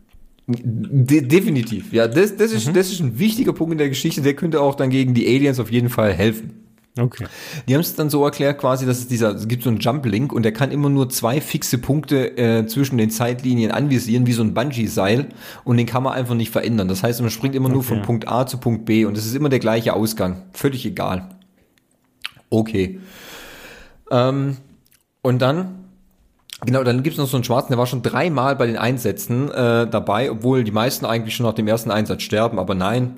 De 0.52 1.22
definitiv. 1.22 1.94
Ja, 1.94 2.08
das, 2.08 2.36
das, 2.36 2.52
ist, 2.52 2.68
mhm. 2.68 2.74
das 2.74 2.92
ist 2.92 3.02
ein 3.02 3.20
wichtiger 3.20 3.54
Punkt 3.54 3.74
in 3.74 3.78
der 3.78 3.90
Geschichte. 3.90 4.22
Der 4.22 4.34
könnte 4.34 4.62
auch 4.62 4.74
dann 4.74 4.90
gegen 4.90 5.14
die 5.14 5.28
Aliens 5.28 5.60
auf 5.60 5.72
jeden 5.72 5.90
Fall 5.90 6.12
helfen. 6.12 6.60
Okay. 6.98 7.28
Die 7.68 7.76
haben 7.76 7.82
es 7.82 7.94
dann 7.96 8.10
so 8.10 8.26
erklärt 8.26 8.58
quasi, 8.58 8.86
dass 8.86 8.98
es 8.98 9.08
dieser, 9.08 9.36
es 9.36 9.48
gibt 9.48 9.64
so 9.64 9.70
einen 9.70 9.80
Jump-Link 9.80 10.34
und 10.34 10.44
der 10.44 10.52
kann 10.52 10.72
immer 10.72 10.90
nur 10.90 11.08
zwei 11.10 11.40
fixe 11.40 11.78
Punkte 11.78 12.36
äh, 12.38 12.66
zwischen 12.66 12.98
den 12.98 13.12
Zeitlinien 13.12 13.72
anvisieren, 13.72 14.26
wie 14.26 14.34
so 14.34 14.42
ein 14.42 14.56
Bungee-Seil 14.56 15.30
und 15.64 15.78
den 15.78 15.86
kann 15.86 16.04
man 16.04 16.14
einfach 16.14 16.34
nicht 16.34 16.52
verändern. 16.52 16.88
Das 16.88 17.04
heißt, 17.04 17.22
man 17.22 17.30
springt 17.30 17.54
immer 17.54 17.68
okay. 17.68 17.76
nur 17.76 17.84
von 17.84 18.02
Punkt 18.02 18.28
A 18.28 18.48
zu 18.48 18.58
Punkt 18.58 18.86
B 18.86 19.06
und 19.06 19.18
es 19.18 19.26
ist 19.28 19.36
immer 19.36 19.50
der 19.50 19.60
gleiche 19.60 19.94
Ausgang. 19.94 20.44
Völlig 20.54 20.84
egal. 20.86 21.30
Okay. 22.50 23.00
Ähm, 24.12 24.58
und 25.22 25.42
dann 25.42 25.79
Genau, 26.66 26.84
dann 26.84 27.04
gibt's 27.04 27.18
noch 27.18 27.28
so 27.28 27.38
einen 27.38 27.44
Schwarzen, 27.44 27.70
der 27.70 27.78
war 27.78 27.88
schon 27.88 28.02
dreimal 28.02 28.56
bei 28.56 28.68
den 28.68 28.78
Einsätzen 28.78 29.50
äh, 29.50 29.88
dabei, 29.88 30.30
obwohl 30.30 30.64
die 30.64 30.72
meisten 30.72 31.06
eigentlich 31.06 31.36
schon 31.36 31.46
nach 31.46 31.54
dem 31.54 31.68
ersten 31.68 31.90
Einsatz 31.90 32.24
sterben, 32.24 32.60
aber 32.60 32.76
nein, 32.76 33.18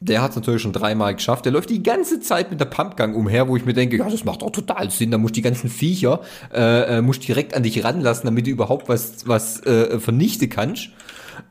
der 0.00 0.20
hat 0.20 0.30
es 0.30 0.36
natürlich 0.36 0.60
schon 0.60 0.72
dreimal 0.72 1.14
geschafft. 1.14 1.46
Der 1.46 1.52
läuft 1.52 1.70
die 1.70 1.82
ganze 1.82 2.20
Zeit 2.20 2.50
mit 2.50 2.60
der 2.60 2.66
Pumpgang 2.66 3.14
umher, 3.14 3.48
wo 3.48 3.56
ich 3.56 3.64
mir 3.64 3.72
denke, 3.72 3.96
ja, 3.96 4.08
das 4.08 4.24
macht 4.24 4.42
auch 4.42 4.50
total 4.50 4.90
Sinn. 4.90 5.10
Da 5.10 5.18
muss 5.18 5.32
die 5.32 5.40
ganzen 5.40 5.70
Viecher 5.70 6.20
äh, 6.52 6.98
äh, 6.98 7.02
muss 7.02 7.20
direkt 7.20 7.54
an 7.54 7.62
dich 7.62 7.82
ranlassen, 7.84 8.26
damit 8.26 8.46
du 8.46 8.50
überhaupt 8.50 8.88
was 8.88 9.26
was 9.26 9.64
äh, 9.64 9.98
vernichten 9.98 10.50
kannst. 10.50 10.90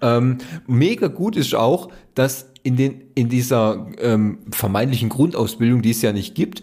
Ähm, 0.02 0.38
mega 0.68 1.08
gut 1.08 1.36
ist 1.36 1.56
auch, 1.56 1.90
dass 2.14 2.52
in 2.62 2.76
den 2.76 3.02
in 3.16 3.30
dieser 3.30 3.88
ähm, 4.00 4.40
vermeintlichen 4.52 5.10
Grundausbildung, 5.10 5.82
die 5.82 5.92
es 5.92 6.02
ja 6.04 6.14
nicht 6.14 6.36
gibt, 6.36 6.62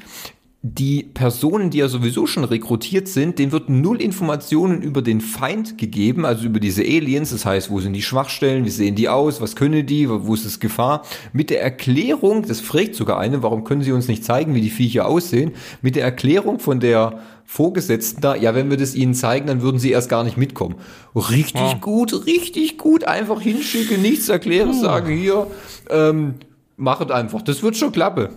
die 0.63 1.05
Personen, 1.05 1.71
die 1.71 1.79
ja 1.79 1.89
sowieso 1.89 2.27
schon 2.27 2.45
rekrutiert 2.45 3.09
sind, 3.09 3.39
denen 3.39 3.51
wird 3.51 3.71
null 3.71 3.99
Informationen 3.99 4.83
über 4.83 5.01
den 5.01 5.23
Feind 5.23 5.79
gegeben, 5.79 6.27
also 6.27 6.45
über 6.45 6.61
diese 6.61 6.83
Aliens. 6.83 7.31
Das 7.31 7.47
heißt, 7.47 7.71
wo 7.71 7.81
sind 7.81 7.95
die 7.95 8.03
Schwachstellen, 8.03 8.67
wie 8.67 8.71
sehen 8.71 8.95
die 8.95 9.09
aus, 9.09 9.41
was 9.41 9.57
können 9.57 9.87
die, 9.87 10.07
wo 10.11 10.35
ist 10.35 10.45
das 10.45 10.61
Gefahr? 10.61 11.03
Mit 11.33 11.49
der 11.49 11.63
Erklärung, 11.63 12.43
das 12.47 12.61
fragt 12.61 12.95
sogar 12.95 13.19
eine, 13.19 13.43
warum 13.43 13.65
können 13.65 13.81
sie 13.81 13.93
uns 13.93 14.07
nicht 14.07 14.23
zeigen, 14.23 14.55
wie 14.55 14.61
die 14.61 14.69
Viecher 14.69 15.07
aussehen? 15.07 15.53
Mit 15.81 15.97
der 15.97 16.05
Erklärung 16.05 16.59
von 16.59 16.79
der 16.79 17.21
Vorgesetzten 17.47 18.21
da, 18.21 18.37
ja, 18.37 18.55
wenn 18.55 18.69
wir 18.69 18.77
das 18.77 18.95
ihnen 18.95 19.15
zeigen, 19.15 19.47
dann 19.47 19.63
würden 19.63 19.79
sie 19.79 19.91
erst 19.91 20.11
gar 20.11 20.25
nicht 20.25 20.37
mitkommen. 20.37 20.75
Richtig 21.17 21.61
Ah. 21.63 21.79
gut, 21.81 22.27
richtig 22.27 22.77
gut, 22.77 23.05
einfach 23.05 23.41
hinschicken, 23.41 24.03
nichts 24.03 24.29
erklären, 24.29 24.75
sagen 24.75 25.17
hier, 25.17 25.47
ähm, 25.89 26.35
machet 26.77 27.11
einfach, 27.11 27.41
das 27.41 27.63
wird 27.63 27.79
schon 27.79 27.93
klappen. 27.93 28.29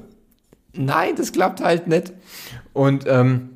Nein, 0.74 1.16
das 1.16 1.32
klappt 1.32 1.62
halt 1.62 1.88
nicht. 1.88 2.14
Und 2.74 3.06
ähm, 3.08 3.50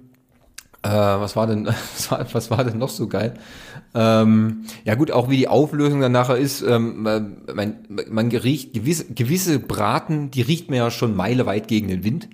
äh, 0.84 0.90
was 0.90 1.36
war 1.36 1.48
denn, 1.48 1.66
was 1.96 2.12
war, 2.12 2.26
was 2.32 2.52
war 2.52 2.64
denn 2.64 2.78
noch 2.78 2.90
so 2.90 3.08
geil? 3.08 3.34
Ähm, 3.96 4.66
ja 4.84 4.96
gut, 4.96 5.12
auch 5.12 5.30
wie 5.30 5.38
die 5.38 5.48
Auflösung 5.48 6.02
dann 6.02 6.12
nachher 6.12 6.38
ist, 6.38 6.62
ähm, 6.62 7.02
man, 7.02 7.78
man 8.10 8.30
riecht 8.30 8.74
gewisse, 8.74 9.06
gewisse 9.06 9.60
Braten, 9.60 10.30
die 10.30 10.42
riecht 10.42 10.70
man 10.70 10.78
ja 10.78 10.92
schon 10.92 11.16
meileweit 11.16 11.68
gegen 11.68 11.88
den 11.88 12.04
Wind. 12.04 12.30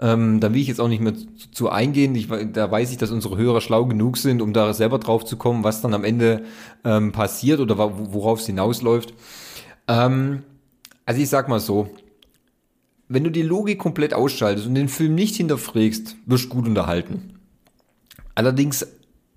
Ähm, 0.00 0.40
da 0.40 0.52
will 0.52 0.60
ich 0.60 0.66
jetzt 0.66 0.80
auch 0.80 0.88
nicht 0.88 1.00
mehr 1.00 1.14
zu, 1.14 1.26
zu 1.52 1.70
eingehen. 1.70 2.16
Ich, 2.16 2.28
da 2.52 2.70
weiß 2.70 2.90
ich, 2.90 2.98
dass 2.98 3.12
unsere 3.12 3.36
Hörer 3.36 3.60
schlau 3.60 3.86
genug 3.86 4.16
sind, 4.16 4.42
um 4.42 4.52
da 4.52 4.74
selber 4.74 4.98
drauf 4.98 5.24
zu 5.24 5.36
kommen, 5.36 5.62
was 5.62 5.82
dann 5.82 5.94
am 5.94 6.04
Ende 6.04 6.42
ähm, 6.84 7.12
passiert 7.12 7.60
oder 7.60 7.78
worauf 7.78 8.40
es 8.40 8.46
hinausläuft. 8.46 9.14
Ähm, 9.86 10.42
also 11.06 11.20
ich 11.20 11.28
sag 11.28 11.48
mal 11.48 11.60
so, 11.60 11.88
wenn 13.08 13.24
du 13.24 13.30
die 13.30 13.42
Logik 13.42 13.78
komplett 13.78 14.14
ausschaltest 14.14 14.66
und 14.66 14.74
den 14.74 14.88
Film 14.88 15.14
nicht 15.14 15.36
hinterfragst, 15.36 16.16
wirst 16.26 16.46
du 16.46 16.48
gut 16.48 16.66
unterhalten. 16.66 17.38
Allerdings 18.34 18.86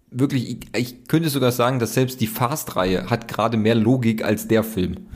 wirklich, 0.09 0.49
ich, 0.49 0.57
ich 0.75 1.07
könnte 1.07 1.29
sogar 1.29 1.51
sagen, 1.51 1.79
dass 1.79 1.93
selbst 1.93 2.21
die 2.21 2.27
Fast-Reihe 2.27 3.09
hat 3.09 3.27
gerade 3.27 3.57
mehr 3.57 3.75
Logik 3.75 4.23
als 4.23 4.47
der 4.47 4.63
Film. 4.63 5.07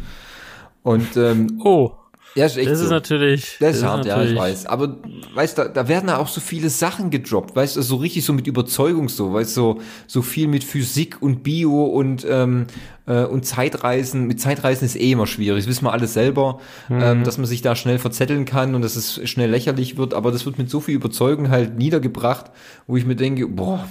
Und 0.83 1.15
ähm, 1.15 1.61
oh, 1.63 1.93
ja, 2.35 2.45
ist 2.45 2.57
echt 2.57 2.69
das 2.69 2.79
so. 2.79 2.85
ist 2.85 2.91
natürlich. 2.91 3.57
Das 3.59 3.77
ist 3.77 3.83
hart, 3.83 4.05
ja, 4.05 4.21
ich 4.23 4.35
weiß. 4.35 4.65
Aber 4.65 4.97
weißt 5.33 5.57
du, 5.57 5.63
da, 5.63 5.67
da 5.69 5.87
werden 5.87 6.07
da 6.07 6.17
auch 6.17 6.27
so 6.27 6.39
viele 6.41 6.69
Sachen 6.69 7.09
gedroppt, 7.09 7.55
weißt 7.55 7.75
du, 7.75 7.81
so 7.81 7.97
richtig 7.97 8.23
so 8.25 8.33
mit 8.33 8.47
Überzeugung 8.47 9.09
so, 9.09 9.33
weißt 9.33 9.55
du, 9.57 9.61
so, 9.61 9.81
so 10.07 10.21
viel 10.21 10.47
mit 10.47 10.63
Physik 10.63 11.21
und 11.21 11.43
Bio 11.43 11.83
und, 11.85 12.25
ähm, 12.29 12.67
äh, 13.05 13.23
und 13.25 13.45
Zeitreisen. 13.45 14.27
Mit 14.27 14.39
Zeitreisen 14.39 14.85
ist 14.85 14.95
eh 14.95 15.11
immer 15.11 15.27
schwierig, 15.27 15.63
das 15.63 15.69
wissen 15.69 15.85
wir 15.85 15.91
alle 15.93 16.07
selber, 16.07 16.59
Mhm. 16.89 17.01
ähm, 17.01 17.23
dass 17.23 17.37
man 17.37 17.47
sich 17.47 17.61
da 17.61 17.75
schnell 17.75 17.99
verzetteln 17.99 18.45
kann 18.45 18.75
und 18.75 18.81
dass 18.81 18.95
es 18.95 19.19
schnell 19.29 19.49
lächerlich 19.49 19.97
wird, 19.97 20.13
aber 20.13 20.31
das 20.31 20.45
wird 20.45 20.57
mit 20.57 20.69
so 20.69 20.79
viel 20.79 20.95
Überzeugung 20.95 21.49
halt 21.49 21.77
niedergebracht, 21.77 22.45
wo 22.87 22.95
ich 22.97 23.05
mir 23.05 23.15
denke, 23.15 23.47
boah, 23.47 23.85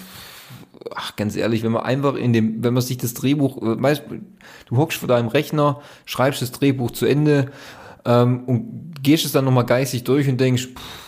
ach, 0.95 1.15
ganz 1.17 1.37
ehrlich, 1.37 1.63
wenn 1.63 1.73
man 1.73 1.83
einfach 1.83 2.15
in 2.15 2.33
dem, 2.33 2.65
wenn 2.65 2.73
man 2.75 2.83
sich 2.83 2.97
das 2.99 3.15
Drehbuch, 3.15 3.59
äh, 3.63 3.83
weißt, 3.83 4.03
du 4.67 4.77
hockst 4.77 4.99
vor 4.99 5.09
deinem 5.09 5.29
Rechner, 5.29 5.81
schreibst 6.07 6.41
das 6.43 6.53
Drehbuch 6.53 6.91
zu 6.93 7.07
Ende 7.07 7.51
ähm, 8.05 8.45
und 8.45 9.03
gehst 9.03 9.25
es 9.25 9.33
dann 9.33 9.45
nochmal 9.45 9.67
geistig 9.67 10.05
durch 10.05 10.29
und 10.29 10.41
denkst, 10.41 10.69
pff, 10.75 11.01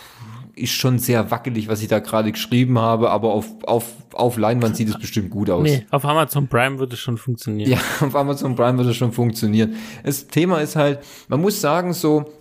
ist 0.55 0.71
schon 0.71 0.99
sehr 0.99 1.31
wackelig, 1.31 1.67
was 1.67 1.81
ich 1.81 1.87
da 1.87 1.99
gerade 1.99 2.31
geschrieben 2.31 2.77
habe, 2.77 3.09
aber 3.09 3.33
auf, 3.33 3.47
auf, 3.63 3.85
auf 4.13 4.37
Leinwand 4.37 4.75
sieht 4.75 4.89
es 4.89 4.99
bestimmt 4.99 5.31
gut 5.31 5.49
aus. 5.49 5.63
Nee, 5.63 5.85
auf 5.89 6.05
Amazon 6.05 6.47
Prime 6.47 6.77
würde 6.77 6.93
es 6.93 6.99
schon 6.99 7.17
funktionieren. 7.17 7.71
Ja, 7.71 7.79
auf 8.05 8.15
Amazon 8.15 8.55
Prime 8.55 8.77
wird 8.77 8.87
es 8.89 8.95
schon 8.95 9.11
funktionieren. 9.11 9.75
Das 10.03 10.27
Thema 10.27 10.59
ist 10.61 10.75
halt, 10.75 10.99
man 11.27 11.41
muss 11.41 11.59
sagen, 11.59 11.93
so 11.93 12.31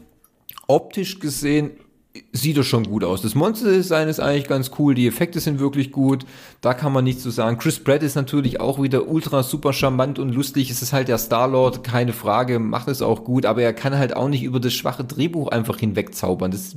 optisch 0.67 1.21
gesehen 1.21 1.71
sieht 2.33 2.57
es 2.57 2.67
schon 2.67 2.85
gut 2.85 3.05
aus. 3.05 3.21
Das 3.21 3.35
Monster-Design 3.35 4.09
ist 4.09 4.19
eigentlich 4.19 4.49
ganz 4.49 4.71
cool, 4.79 4.95
die 4.95 5.07
Effekte 5.07 5.39
sind 5.39 5.61
wirklich 5.61 5.93
gut, 5.93 6.25
da 6.63 6.73
kann 6.73 6.93
man 6.93 7.05
nichts 7.05 7.23
zu 7.23 7.31
sagen. 7.31 7.59
Chris 7.59 7.79
Pratt 7.79 8.03
ist 8.03 8.15
natürlich 8.15 8.59
auch 8.59 8.83
wieder 8.83 9.07
ultra 9.07 9.43
super 9.43 9.75
charmant 9.75 10.19
und 10.19 10.35
lustig. 10.35 10.71
Es 10.71 10.81
ist 10.81 10.95
halt 10.95 11.09
der 11.09 11.19
Star-Lord, 11.19 11.85
keine 11.85 12.15
Frage, 12.15 12.59
macht 12.59 12.89
es 12.89 13.03
auch 13.03 13.25
gut, 13.25 13.45
aber 13.45 13.63
er 13.63 13.75
kann 13.75 13.99
halt 13.99 14.17
auch 14.17 14.29
nicht 14.29 14.45
über 14.45 14.61
das 14.61 14.73
schwache 14.73 15.05
Drehbuch 15.05 15.49
einfach 15.49 15.79
hinwegzaubern. 15.79 16.51
Das, 16.51 16.75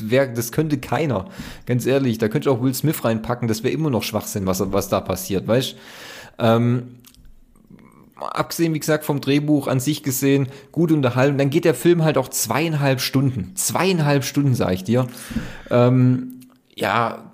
wär, 0.00 0.28
das 0.28 0.52
könnte 0.52 0.78
keiner, 0.78 1.26
ganz 1.66 1.84
ehrlich. 1.84 2.18
Da 2.18 2.28
könnte 2.28 2.50
auch 2.50 2.62
Will 2.62 2.74
Smith 2.74 3.04
reinpacken, 3.04 3.48
das 3.48 3.64
wäre 3.64 3.74
immer 3.74 3.90
noch 3.90 4.04
Schwachsinn, 4.04 4.46
was, 4.46 4.62
was 4.72 4.88
da 4.88 5.00
passiert, 5.00 5.48
weißt 5.48 5.74
ähm, 6.38 6.98
abgesehen, 8.24 8.74
wie 8.74 8.80
gesagt, 8.80 9.04
vom 9.04 9.20
Drehbuch 9.20 9.66
an 9.68 9.80
sich 9.80 10.02
gesehen, 10.02 10.48
gut 10.70 10.92
unterhalten. 10.92 11.38
Dann 11.38 11.50
geht 11.50 11.64
der 11.64 11.74
Film 11.74 12.04
halt 12.04 12.18
auch 12.18 12.28
zweieinhalb 12.28 13.00
Stunden. 13.00 13.52
Zweieinhalb 13.54 14.24
Stunden, 14.24 14.54
sag 14.54 14.72
ich 14.72 14.84
dir. 14.84 15.06
Ähm, 15.70 16.40
ja, 16.74 17.30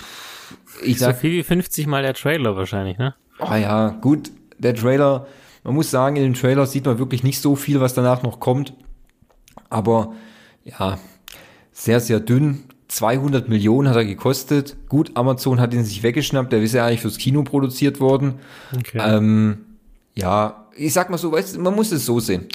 ich 0.82 0.98
so 0.98 1.06
sag, 1.06 1.18
viel 1.18 1.32
wie 1.32 1.42
50 1.42 1.86
Mal 1.86 2.02
der 2.02 2.14
Trailer 2.14 2.56
wahrscheinlich, 2.56 2.98
ne? 2.98 3.14
oh 3.38 3.54
ja, 3.54 3.90
gut, 4.00 4.30
der 4.58 4.74
Trailer, 4.74 5.26
man 5.64 5.74
muss 5.74 5.90
sagen, 5.90 6.16
in 6.16 6.22
dem 6.22 6.34
Trailer 6.34 6.66
sieht 6.66 6.86
man 6.86 6.98
wirklich 6.98 7.22
nicht 7.22 7.40
so 7.40 7.56
viel, 7.56 7.80
was 7.80 7.94
danach 7.94 8.22
noch 8.22 8.40
kommt. 8.40 8.74
Aber 9.70 10.14
ja, 10.64 10.98
sehr, 11.72 12.00
sehr 12.00 12.20
dünn. 12.20 12.64
200 12.88 13.50
Millionen 13.50 13.88
hat 13.88 13.96
er 13.96 14.04
gekostet. 14.06 14.76
Gut, 14.88 15.12
Amazon 15.14 15.60
hat 15.60 15.74
ihn 15.74 15.84
sich 15.84 16.02
weggeschnappt. 16.02 16.52
Der 16.52 16.62
ist 16.62 16.72
ja 16.72 16.86
eigentlich 16.86 17.02
fürs 17.02 17.18
Kino 17.18 17.42
produziert 17.42 18.00
worden. 18.00 18.36
Okay. 18.74 18.98
Ähm, 18.98 19.58
ja, 20.18 20.66
ich 20.76 20.92
sag 20.92 21.10
mal 21.10 21.18
so, 21.18 21.30
weißt, 21.32 21.58
man 21.58 21.74
muss 21.74 21.92
es 21.92 22.04
so 22.06 22.18
sehen. 22.20 22.46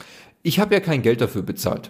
Ich 0.42 0.60
habe 0.60 0.74
ja 0.74 0.80
kein 0.82 1.02
Geld 1.02 1.22
dafür 1.22 1.42
bezahlt. 1.42 1.90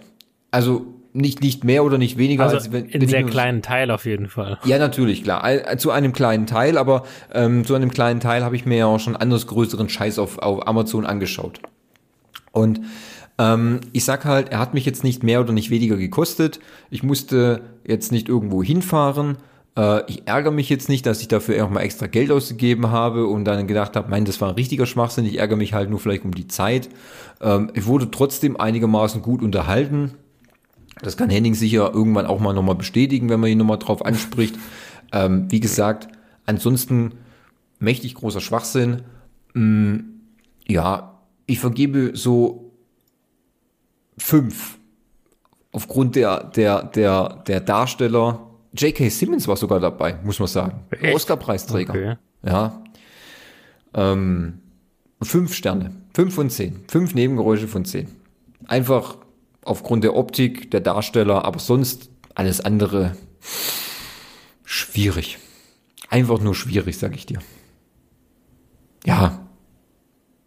Also 0.50 0.86
nicht, 1.12 1.42
nicht 1.42 1.64
mehr 1.64 1.84
oder 1.84 1.98
nicht 1.98 2.16
weniger. 2.18 2.44
also 2.44 2.56
als 2.56 2.72
wenn, 2.72 2.86
in 2.86 3.06
sehr 3.08 3.24
kleinen 3.24 3.62
Teil 3.62 3.90
auf 3.90 4.04
jeden 4.04 4.28
Fall. 4.28 4.58
Ja, 4.64 4.78
natürlich, 4.78 5.22
klar. 5.24 5.42
Ein- 5.44 5.78
Zu 5.78 5.90
einem 5.90 6.12
kleinen 6.12 6.46
Teil, 6.46 6.76
aber 6.78 7.04
ähm, 7.32 7.64
zu 7.64 7.74
einem 7.74 7.90
kleinen 7.90 8.20
Teil 8.20 8.44
habe 8.44 8.56
ich 8.56 8.66
mir 8.66 8.78
ja 8.78 8.86
auch 8.86 8.98
schon 9.00 9.16
anders 9.16 9.46
größeren 9.46 9.88
Scheiß 9.88 10.18
auf, 10.18 10.38
auf 10.38 10.66
Amazon 10.66 11.06
angeschaut. 11.06 11.60
Und 12.52 12.80
ähm, 13.38 13.80
ich 13.92 14.04
sag 14.04 14.24
halt, 14.24 14.50
er 14.50 14.58
hat 14.60 14.74
mich 14.74 14.84
jetzt 14.86 15.02
nicht 15.02 15.22
mehr 15.24 15.40
oder 15.40 15.52
nicht 15.52 15.70
weniger 15.70 15.96
gekostet. 15.96 16.60
Ich 16.90 17.02
musste 17.02 17.62
jetzt 17.84 18.12
nicht 18.12 18.28
irgendwo 18.28 18.62
hinfahren. 18.62 19.36
Äh, 19.76 20.10
ich 20.10 20.26
ärgere 20.26 20.52
mich 20.52 20.68
jetzt 20.68 20.88
nicht, 20.88 21.06
dass 21.06 21.20
ich 21.20 21.28
dafür 21.28 21.64
auch 21.64 21.70
mal 21.70 21.80
extra 21.80 22.06
Geld 22.06 22.30
ausgegeben 22.30 22.90
habe 22.90 23.26
und 23.26 23.44
dann 23.44 23.66
gedacht 23.66 23.96
habe, 23.96 24.08
mein, 24.10 24.24
das 24.24 24.40
war 24.40 24.48
ein 24.48 24.54
richtiger 24.54 24.86
Schwachsinn. 24.86 25.24
Ich 25.26 25.38
ärgere 25.38 25.56
mich 25.56 25.74
halt 25.74 25.90
nur 25.90 25.98
vielleicht 25.98 26.24
um 26.24 26.34
die 26.34 26.48
Zeit. 26.48 26.88
Ähm, 27.40 27.70
ich 27.74 27.86
wurde 27.86 28.10
trotzdem 28.10 28.56
einigermaßen 28.58 29.22
gut 29.22 29.42
unterhalten. 29.42 30.12
Das 31.02 31.16
kann 31.16 31.30
Henning 31.30 31.54
sicher 31.54 31.92
irgendwann 31.92 32.26
auch 32.26 32.40
mal 32.40 32.52
nochmal 32.52 32.76
bestätigen, 32.76 33.28
wenn 33.28 33.40
man 33.40 33.50
ihn 33.50 33.58
nochmal 33.58 33.78
drauf 33.78 34.04
anspricht. 34.04 34.56
Ähm, 35.12 35.46
wie 35.50 35.60
gesagt, 35.60 36.08
ansonsten 36.44 37.12
mächtig 37.78 38.14
großer 38.14 38.40
Schwachsinn. 38.40 39.02
Mm, 39.52 39.98
ja, 40.66 41.20
ich 41.46 41.60
vergebe 41.60 42.12
so 42.14 42.72
fünf. 44.18 44.78
Aufgrund 45.70 46.16
der, 46.16 46.42
der, 46.42 46.82
der, 46.82 47.44
der 47.46 47.60
Darsteller. 47.60 48.53
J.K. 48.76 49.08
Simmons 49.08 49.46
war 49.46 49.56
sogar 49.56 49.80
dabei, 49.80 50.18
muss 50.24 50.38
man 50.38 50.48
sagen. 50.48 50.80
Oscar-Preisträger. 51.12 51.90
Okay. 51.90 52.16
Ja. 52.44 52.82
Ähm, 53.94 54.60
fünf 55.22 55.54
Sterne. 55.54 55.92
Fünf 56.12 56.34
von 56.34 56.50
zehn. 56.50 56.84
Fünf 56.88 57.14
Nebengeräusche 57.14 57.68
von 57.68 57.84
zehn. 57.84 58.08
Einfach 58.66 59.16
aufgrund 59.64 60.04
der 60.04 60.16
Optik, 60.16 60.70
der 60.70 60.80
Darsteller, 60.80 61.44
aber 61.44 61.58
sonst 61.58 62.10
alles 62.34 62.60
andere 62.60 63.16
schwierig. 64.64 65.38
Einfach 66.10 66.40
nur 66.40 66.54
schwierig, 66.54 66.98
sag 66.98 67.14
ich 67.14 67.26
dir. 67.26 67.38
Ja. 69.04 69.46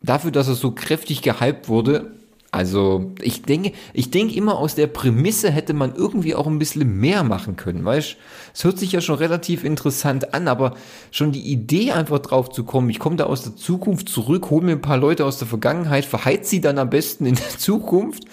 Dafür, 0.01 0.31
dass 0.31 0.47
er 0.47 0.55
so 0.55 0.71
kräftig 0.71 1.21
gehypt 1.21 1.69
wurde, 1.69 2.11
also 2.57 3.11
ich 3.21 3.43
denke, 3.43 3.71
ich 3.93 4.09
denke 4.09 4.33
immer 4.33 4.57
aus 4.57 4.73
der 4.73 4.87
Prämisse 4.87 5.51
hätte 5.51 5.75
man 5.75 5.93
irgendwie 5.93 6.33
auch 6.33 6.47
ein 6.47 6.57
bisschen 6.57 6.99
mehr 6.99 7.23
machen 7.23 7.55
können, 7.55 7.85
weißt? 7.85 8.17
Es 8.55 8.63
hört 8.63 8.79
sich 8.79 8.91
ja 8.91 8.99
schon 8.99 9.17
relativ 9.17 9.63
interessant 9.63 10.33
an, 10.33 10.47
aber 10.47 10.73
schon 11.11 11.31
die 11.31 11.51
Idee 11.51 11.91
einfach 11.91 12.17
drauf 12.17 12.49
zu 12.49 12.63
kommen, 12.63 12.89
ich 12.89 12.97
komme 12.97 13.15
da 13.15 13.25
aus 13.25 13.43
der 13.43 13.55
Zukunft 13.55 14.09
zurück, 14.09 14.49
hole 14.49 14.65
mir 14.65 14.71
ein 14.71 14.81
paar 14.81 14.97
Leute 14.97 15.23
aus 15.23 15.37
der 15.37 15.47
Vergangenheit, 15.47 16.03
verheiz 16.03 16.49
sie 16.49 16.59
dann 16.59 16.79
am 16.79 16.89
besten 16.89 17.27
in 17.27 17.35
der 17.35 17.49
Zukunft. 17.59 18.23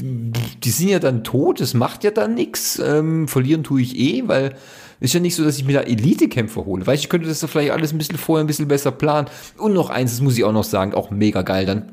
Die 0.00 0.70
sind 0.70 0.88
ja 0.88 0.98
dann 0.98 1.22
tot, 1.22 1.60
das 1.60 1.74
macht 1.74 2.04
ja 2.04 2.10
dann 2.10 2.34
nichts. 2.34 2.78
Ähm, 2.78 3.28
verlieren 3.28 3.64
tue 3.64 3.82
ich 3.82 3.98
eh, 3.98 4.26
weil 4.26 4.56
ist 5.00 5.12
ja 5.12 5.20
nicht 5.20 5.34
so, 5.34 5.44
dass 5.44 5.58
ich 5.58 5.64
mir 5.66 5.74
da 5.74 5.80
Elite-Kämpfer 5.80 6.64
hole. 6.64 6.86
Weißt 6.86 7.02
ich 7.02 7.10
könnte 7.10 7.28
das 7.28 7.40
doch 7.40 7.50
vielleicht 7.50 7.72
alles 7.72 7.92
ein 7.92 7.98
bisschen 7.98 8.16
vorher 8.16 8.42
ein 8.42 8.46
bisschen 8.46 8.68
besser 8.68 8.92
planen. 8.92 9.28
Und 9.58 9.74
noch 9.74 9.90
eins, 9.90 10.12
das 10.12 10.22
muss 10.22 10.38
ich 10.38 10.44
auch 10.44 10.52
noch 10.52 10.64
sagen, 10.64 10.94
auch 10.94 11.10
mega 11.10 11.42
geil 11.42 11.66
dann. 11.66 11.92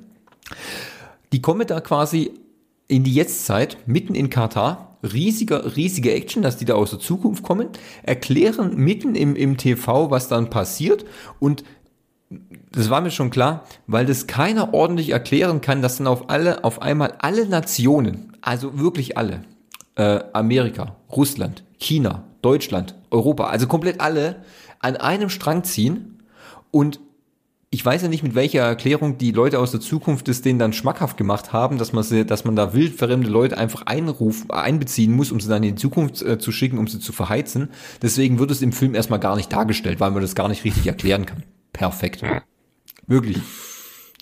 Die 1.34 1.42
kommen 1.42 1.68
da 1.68 1.80
quasi 1.82 2.32
in 2.88 3.04
die 3.04 3.14
Jetztzeit, 3.14 3.78
mitten 3.86 4.16
in 4.16 4.30
Katar. 4.30 4.98
Riesiger, 5.04 5.76
riesige 5.76 6.14
Action, 6.14 6.44
dass 6.44 6.58
die 6.58 6.66
da 6.66 6.76
aus 6.76 6.92
der 6.92 7.00
Zukunft 7.00 7.42
kommen, 7.42 7.70
erklären 8.04 8.76
mitten 8.76 9.16
im, 9.16 9.36
im 9.36 9.58
TV, 9.58 10.12
was 10.12 10.28
dann 10.28 10.52
passiert 10.52 11.06
und 11.40 11.64
das 12.72 12.90
war 12.90 13.02
mir 13.02 13.12
schon 13.12 13.30
klar, 13.30 13.66
weil 13.88 14.06
das 14.06 14.28
keiner 14.28 14.74
ordentlich 14.74 15.10
erklären 15.10 15.62
kann, 15.62 15.82
dass 15.82 15.98
dann 15.98 16.08
auf 16.08 16.30
alle, 16.30 16.64
auf 16.64 16.82
einmal 16.82 17.16
alle 17.20 17.46
Nationen, 17.46 18.34
also 18.42 18.80
wirklich 18.80 19.18
alle, 19.18 19.42
äh, 19.96 20.20
Amerika, 20.34 20.96
Russland, 21.12 21.64
China, 21.78 22.24
Deutschland, 22.42 22.96
Europa, 23.10 23.48
also 23.48 23.68
komplett 23.68 24.00
alle 24.00 24.44
an 24.80 24.96
einem 24.96 25.30
Strang 25.30 25.64
ziehen 25.64 26.24
und 26.72 27.00
ich 27.74 27.86
weiß 27.86 28.02
ja 28.02 28.10
nicht, 28.10 28.22
mit 28.22 28.36
welcher 28.36 28.64
Erklärung 28.64 29.18
die 29.18 29.32
Leute 29.32 29.58
aus 29.58 29.72
der 29.72 29.80
Zukunft 29.80 30.28
es 30.28 30.42
denen 30.42 30.60
dann 30.60 30.74
schmackhaft 30.74 31.16
gemacht 31.16 31.54
haben, 31.54 31.78
dass 31.78 31.94
man, 31.94 32.04
sie, 32.04 32.26
dass 32.26 32.44
man 32.44 32.58
da 32.58 32.74
wildfremde 32.74 33.30
Leute 33.30 33.58
einfach 33.58 33.84
einrufen, 33.84 34.52
einbeziehen 34.52 35.14
muss, 35.14 35.32
um 35.32 35.40
sie 35.40 35.48
dann 35.48 35.64
in 35.64 35.76
die 35.76 35.82
Zukunft 35.82 36.22
äh, 36.22 36.38
zu 36.38 36.52
schicken, 36.52 36.78
um 36.78 36.88
sie 36.88 37.00
zu 37.00 37.14
verheizen. 37.14 37.70
Deswegen 38.02 38.40
wird 38.40 38.52
es 38.52 38.62
im 38.62 38.74
Film 38.74 38.94
erstmal 38.94 39.22
gar 39.22 39.38
nicht 39.38 39.54
dargestellt, 39.54 40.02
weil 40.02 40.12
man 40.12 40.22
das 40.22 40.36
gar 40.36 40.50
nicht 40.50 40.66
richtig 40.66 40.86
erklären 40.86 41.26
kann. 41.26 41.44
Perfekt. 41.72 42.24
Wirklich. 43.08 43.38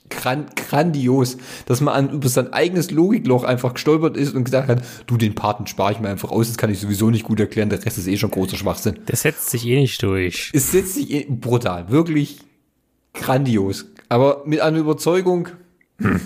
Gran 0.09 0.45
grandios, 0.55 1.37
dass 1.65 1.81
man 1.81 1.93
an, 1.95 2.09
über 2.11 2.29
sein 2.29 2.53
eigenes 2.53 2.91
Logikloch 2.91 3.43
einfach 3.43 3.73
gestolpert 3.73 4.15
ist 4.15 4.35
und 4.35 4.43
gesagt 4.43 4.67
hat, 4.67 4.83
du, 5.07 5.17
den 5.17 5.33
Paten 5.33 5.65
spare 5.65 5.93
ich 5.93 5.99
mir 5.99 6.09
einfach 6.09 6.29
aus, 6.31 6.47
das 6.47 6.57
kann 6.57 6.71
ich 6.71 6.79
sowieso 6.79 7.09
nicht 7.09 7.23
gut 7.23 7.39
erklären, 7.39 7.69
der 7.69 7.83
Rest 7.83 7.97
ist 7.97 8.07
eh 8.07 8.17
schon 8.17 8.31
großer 8.31 8.57
Schwachsinn. 8.57 8.99
Das 9.07 9.21
setzt 9.21 9.49
sich 9.49 9.65
eh 9.65 9.79
nicht 9.79 10.01
durch. 10.03 10.51
Es 10.53 10.71
setzt 10.71 10.95
sich 10.95 11.11
eh, 11.11 11.27
brutal, 11.29 11.89
wirklich 11.89 12.39
grandios. 13.19 13.85
Aber 14.09 14.43
mit 14.45 14.59
einer 14.61 14.77
Überzeugung, 14.79 15.49
hm, 15.99 16.19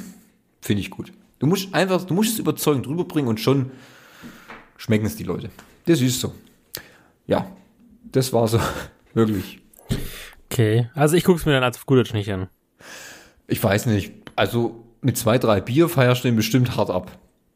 finde 0.62 0.82
ich 0.82 0.90
gut. 0.90 1.12
Du 1.40 1.48
musst 1.48 1.74
einfach, 1.74 2.04
du 2.06 2.14
musst 2.14 2.34
es 2.34 2.40
überzeugend 2.40 2.88
rüberbringen 2.88 3.28
und 3.30 3.40
schon 3.40 3.72
schmecken 4.78 5.06
es 5.06 5.16
die 5.18 5.24
Leute. 5.24 5.50
Das 5.86 6.00
ist 6.02 6.20
so. 6.20 6.34
Ja, 7.28 7.48
das 8.12 8.32
war 8.32 8.48
so, 8.48 8.60
wirklich. 9.14 9.60
Okay, 10.52 10.90
also 10.94 11.16
ich 11.16 11.24
gucke 11.24 11.40
es 11.40 11.46
mir 11.46 11.54
dann 11.54 11.64
als 11.64 11.86
gut 11.86 12.14
nicht 12.14 12.32
an. 12.32 12.48
Ich 13.48 13.62
weiß 13.64 13.88
nicht. 13.88 14.14
Also 14.36 14.86
mit 15.02 15.18
zwei, 15.18 15.38
drei 15.38 15.60
Bier 15.60 15.90
feierst 15.90 16.24
du 16.24 16.28
den 16.30 16.36
bestimmt 16.38 16.78
hart 16.78 16.90
ab. 16.90 17.12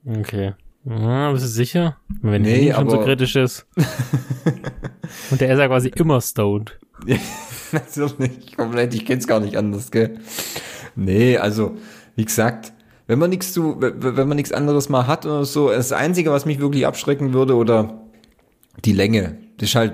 Okay. 0.06 0.54
Ja, 0.84 1.32
bist 1.32 1.44
du 1.46 1.50
sicher? 1.50 1.98
Wenn 2.22 2.42
Nee, 2.44 2.66
nee, 2.68 2.74
schon 2.74 2.90
so 2.90 2.96
aber- 2.98 3.06
kritisch 3.06 3.36
ist. 3.36 3.66
Und 5.32 5.42
der 5.42 5.52
ist 5.54 5.60
ja 5.60 5.68
quasi 5.68 5.90
immer 5.90 6.20
stoned. 6.22 6.78
Natürlich, 7.72 8.56
komplett, 8.56 8.94
ich 8.94 9.06
kenn's 9.06 9.28
gar 9.28 9.40
nicht 9.40 9.58
anders, 9.58 9.92
gell? 9.92 10.20
Nee, 10.96 11.38
also, 11.38 11.78
wie 12.16 12.26
gesagt, 12.26 12.74
wenn 13.08 13.20
man 13.20 13.30
nichts 13.30 13.54
zu, 13.54 13.78
wenn 13.80 14.28
man 14.28 14.36
nichts 14.36 14.52
anderes 14.52 14.90
mal 14.90 15.08
hat 15.08 15.26
oder 15.26 15.46
so, 15.46 15.70
das 15.70 15.92
Einzige, 15.92 16.32
was 16.32 16.46
mich 16.46 16.60
wirklich 16.60 16.86
abschrecken 16.86 17.34
würde, 17.34 17.56
oder 17.56 18.02
die 18.84 18.94
Länge, 18.94 19.38
das 19.58 19.70
ist 19.70 19.76
halt, 19.76 19.94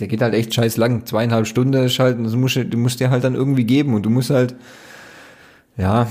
der 0.00 0.08
geht 0.08 0.22
halt 0.22 0.34
echt 0.34 0.54
scheiß 0.54 0.76
lang, 0.76 1.04
zweieinhalb 1.06 1.46
Stunden 1.46 1.74
ist 1.84 1.98
halt, 1.98 2.24
das 2.24 2.34
musst 2.34 2.56
du, 2.56 2.64
du 2.64 2.78
musst 2.78 3.00
dir 3.00 3.10
halt 3.10 3.24
dann 3.24 3.34
irgendwie 3.34 3.64
geben 3.64 3.94
und 3.94 4.04
du 4.04 4.10
musst 4.10 4.30
halt, 4.30 4.54
ja, 5.76 6.08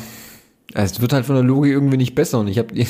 es 0.74 1.02
wird 1.02 1.14
halt 1.14 1.26
von 1.26 1.36
der 1.36 1.44
Logik 1.44 1.72
irgendwie 1.72 1.98
nicht 1.98 2.16
besser 2.16 2.40
und 2.40 2.48
ich 2.48 2.60
habe 2.60 2.76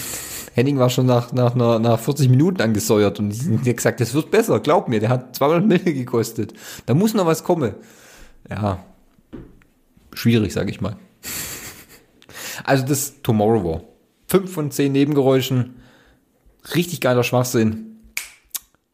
Henning 0.56 0.80
war 0.80 0.90
schon 0.90 1.06
nach, 1.06 1.34
nach, 1.34 1.54
nach, 1.54 1.80
nach 1.80 2.00
40 2.00 2.30
Minuten 2.30 2.62
angesäuert 2.62 3.20
und 3.20 3.32
ich 3.32 3.70
hab 3.70 3.76
gesagt, 3.76 4.00
das 4.00 4.14
wird 4.14 4.32
besser, 4.32 4.62
glaub 4.62 4.88
mir, 4.88 5.02
der 5.02 5.10
hat 5.10 5.36
200 5.36 5.66
Mille 5.66 5.94
gekostet. 5.94 6.54
Da 6.86 6.94
muss 6.94 7.14
noch 7.14 7.26
was 7.26 7.44
kommen. 7.44 7.74
Ja, 8.50 8.82
schwierig, 10.14 10.54
sag 10.54 10.70
ich 10.70 10.82
mal. 10.82 10.96
Also 12.64 12.86
das 12.86 13.22
Tomorrow 13.22 13.64
War. 13.66 13.82
Fünf 14.28 14.54
von 14.54 14.72
zehn 14.72 14.94
Nebengeräuschen. 14.94 15.76
Richtig 16.74 17.02
geiler 17.02 17.24
Schwachsinn. 17.24 17.98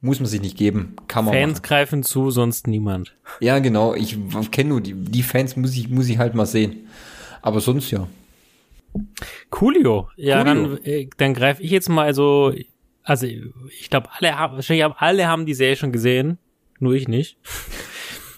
Muss 0.02 0.19
man 0.19 0.26
sich 0.26 0.41
nicht 0.41 0.58
geben. 0.58 0.95
Kann 1.08 1.26
man 1.26 1.36
Fans 1.36 1.60
machen. 1.60 1.62
greifen 1.62 2.04
zu, 2.04 2.32
sonst 2.32 2.65
niemand. 2.65 3.15
Ja, 3.39 3.60
genau. 3.60 3.93
Ich 3.93 4.17
kenne 4.50 4.69
nur 4.69 4.82
die, 4.82 4.95
die 4.95 5.21
Fans, 5.21 5.56
muss 5.56 5.76
ich, 5.76 5.89
muss 5.89 6.10
ich 6.10 6.17
halt 6.17 6.34
mal 6.34 6.47
sehen. 6.47 6.88
Aber 7.43 7.62
sonst 7.62 7.91
ja. 7.91 8.08
Coolio. 9.49 10.10
Ja, 10.15 10.43
Coolio. 10.43 10.75
dann, 10.75 10.84
äh, 10.84 11.08
dann 11.17 11.34
greife 11.34 11.62
ich 11.63 11.71
jetzt 11.71 11.89
mal 11.89 12.13
so, 12.13 12.54
also 13.04 13.25
ich 13.25 13.89
glaube, 13.89 14.10
alle 14.17 14.38
haben, 14.38 14.56
wahrscheinlich 14.56 14.84
haben, 14.84 14.95
alle 14.97 15.27
haben 15.27 15.45
die 15.45 15.54
Serie 15.54 15.75
schon 15.75 15.91
gesehen, 15.91 16.38
nur 16.80 16.93
ich 16.93 17.08
nicht. 17.08 17.38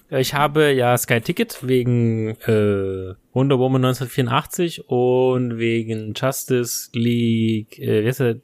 Ich 0.09 0.35
habe 0.35 0.71
ja 0.73 0.95
Sky 0.95 1.21
Ticket 1.21 1.67
wegen 1.67 2.31
äh, 2.45 3.15
Wonder 3.33 3.57
Woman 3.57 3.83
1984 3.83 4.87
und 4.87 5.57
wegen 5.57 6.13
Justice 6.15 6.91
League, 6.93 7.79
äh, 7.79 8.03
wie 8.03 8.07
heißt 8.09 8.19
der? 8.19 8.35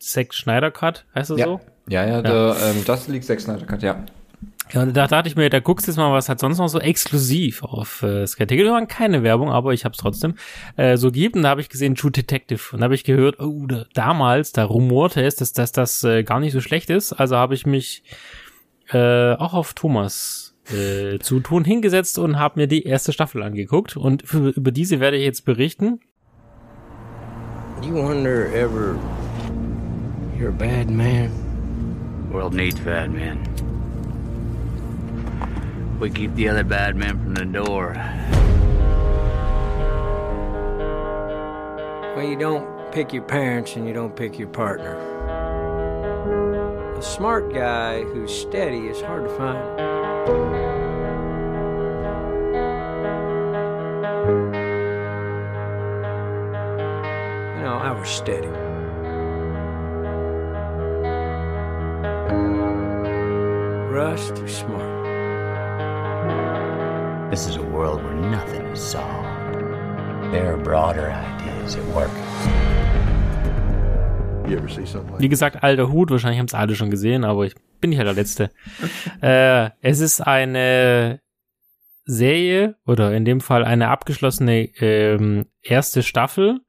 Zack 0.00 0.34
Schneider 0.34 0.70
Cut, 0.70 1.06
heißt 1.14 1.30
das 1.30 1.38
Ja. 1.38 1.46
so? 1.46 1.60
Ja, 1.88 2.06
ja, 2.06 2.20
der 2.20 2.56
ähm, 2.62 2.84
Justice 2.86 3.10
League 3.10 3.24
Zack 3.24 3.40
Snyder 3.40 3.64
Cut, 3.64 3.82
ja. 3.82 4.04
Ja, 4.72 4.82
und 4.82 4.96
da 4.96 5.06
dachte 5.06 5.28
ich 5.28 5.36
mir, 5.36 5.50
da 5.50 5.60
guckst 5.60 5.86
du 5.86 5.90
jetzt 5.90 5.98
mal, 5.98 6.12
was 6.12 6.28
hat 6.28 6.40
sonst 6.40 6.58
noch 6.58 6.68
so 6.68 6.80
exklusiv 6.80 7.62
auf 7.62 8.02
äh, 8.02 8.26
Sky 8.26 8.46
Ticket. 8.46 8.64
Wir 8.64 8.72
waren 8.72 8.88
keine 8.88 9.22
Werbung, 9.22 9.50
aber 9.50 9.74
ich 9.74 9.84
habe 9.84 9.92
es 9.92 9.98
trotzdem 9.98 10.34
äh, 10.76 10.96
so 10.96 11.10
gibt. 11.10 11.36
Und 11.36 11.42
da 11.42 11.50
habe 11.50 11.60
ich 11.60 11.68
gesehen 11.68 11.94
True 11.94 12.10
Detective. 12.10 12.60
Und 12.72 12.80
da 12.80 12.84
habe 12.84 12.94
ich 12.94 13.04
gehört, 13.04 13.40
oh, 13.40 13.66
da, 13.66 13.84
damals, 13.92 14.52
da 14.52 14.64
rumorte 14.64 15.22
es, 15.22 15.36
dass, 15.36 15.52
dass 15.52 15.72
das 15.72 16.02
äh, 16.02 16.24
gar 16.24 16.40
nicht 16.40 16.52
so 16.52 16.60
schlecht 16.60 16.90
ist. 16.90 17.12
Also 17.12 17.36
habe 17.36 17.54
ich 17.54 17.66
mich 17.66 18.04
äh, 18.90 19.34
auch 19.34 19.52
auf 19.52 19.74
Thomas 19.74 20.56
äh, 20.70 21.18
zu 21.18 21.40
tun 21.40 21.64
hingesetzt 21.64 22.18
und 22.18 22.38
habe 22.38 22.60
mir 22.60 22.66
die 22.66 22.84
erste 22.84 23.12
Staffel 23.12 23.42
angeguckt. 23.42 23.96
Und 23.96 24.26
für, 24.26 24.48
über 24.48 24.72
diese 24.72 24.98
werde 24.98 25.18
ich 25.18 25.24
jetzt 25.24 25.44
berichten. 25.44 26.00
You 27.82 27.92
wonder 27.92 28.46
ever 28.54 28.96
you're 30.38 30.48
a 30.48 30.52
bad 30.52 30.88
man? 30.88 31.30
World 32.32 32.54
needs 32.54 32.80
bad 32.80 33.10
men. 33.10 33.53
We 36.00 36.10
keep 36.10 36.34
the 36.34 36.48
other 36.48 36.64
bad 36.64 36.96
men 36.96 37.18
from 37.18 37.34
the 37.34 37.46
door. 37.46 37.94
Well, 42.14 42.26
you 42.26 42.36
don't 42.36 42.92
pick 42.92 43.12
your 43.12 43.22
parents 43.22 43.74
and 43.76 43.88
you 43.88 43.94
don't 43.94 44.14
pick 44.14 44.38
your 44.38 44.48
partner. 44.48 44.94
A 46.98 47.02
smart 47.02 47.52
guy 47.54 48.02
who's 48.02 48.32
steady 48.32 48.88
is 48.88 49.00
hard 49.00 49.24
to 49.24 49.30
find. 49.36 49.78
You 57.56 57.62
know, 57.62 57.78
I 57.82 57.90
was 57.98 58.08
steady. 58.08 58.48
Russ 63.90 64.30
too 64.32 64.48
smart. 64.48 64.93
This 67.34 67.48
is 67.48 67.56
a 67.56 67.62
world 67.62 68.00
where 68.04 68.14
nothing 68.14 68.64
is 68.66 68.80
solved. 68.80 69.26
There 70.30 70.54
are 70.54 70.56
broader 70.56 71.10
ideas 71.10 71.74
at 71.74 71.84
work. 71.86 72.12
You 74.48 74.56
ever 74.56 74.68
see 74.68 74.86
something 74.86 75.14
like 75.14 75.20
Wie 75.20 75.28
gesagt, 75.28 75.64
alter 75.64 75.90
Hut, 75.90 76.12
wahrscheinlich 76.12 76.38
haben 76.38 76.46
es 76.46 76.54
alle 76.54 76.76
schon 76.76 76.90
gesehen, 76.90 77.24
aber 77.24 77.44
ich 77.44 77.56
bin 77.80 77.90
nicht 77.90 77.98
halt 77.98 78.06
der 78.06 78.14
Letzte. 78.14 78.52
äh, 79.20 79.70
es 79.80 79.98
ist 79.98 80.20
eine 80.20 81.22
Serie 82.04 82.76
oder 82.86 83.12
in 83.12 83.24
dem 83.24 83.40
Fall 83.40 83.64
eine 83.64 83.88
abgeschlossene 83.88 84.66
ähm, 84.78 85.46
erste 85.60 86.04
Staffel, 86.04 86.60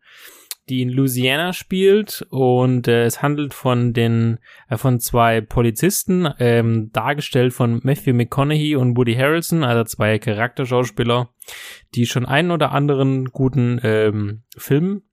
die 0.70 0.82
in 0.82 0.90
Louisiana 0.90 1.54
spielt 1.54 2.26
und 2.30 2.88
äh, 2.88 3.04
es 3.04 3.22
handelt 3.22 3.54
von 3.54 3.94
den 3.94 4.40
äh, 4.70 4.78
von 4.78 5.00
zwei 5.00 5.42
Polizisten, 5.42 6.28
ähm, 6.40 6.92
dargestellt 6.92 7.54
von 7.54 7.82
Matthew 7.84 8.14
McConaughey 8.14 8.76
und 8.76 8.98
Woody 8.98 9.16
Harrelson, 9.16 9.64
also 9.64 9.84
zwei 9.84 10.18
Charakterschauspieler, 10.18 11.30
die 11.94 12.06
schon 12.06 12.26
einen 12.26 12.52
oder 12.52 12.72
anderen 12.72 13.26
guten 13.26 13.80
ähm, 13.84 14.44
Film 14.58 15.04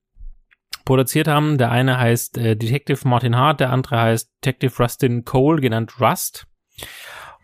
produziert 0.84 1.28
haben. 1.28 1.58
Der 1.58 1.70
eine 1.70 1.98
heißt 1.98 2.38
äh, 2.38 2.56
Detective 2.56 3.06
Martin 3.06 3.36
Hart, 3.36 3.60
der 3.60 3.70
andere 3.70 4.00
heißt 4.00 4.30
Detective 4.42 4.82
Rustin 4.82 5.24
Cole, 5.24 5.60
genannt 5.60 6.00
Rust. 6.00 6.46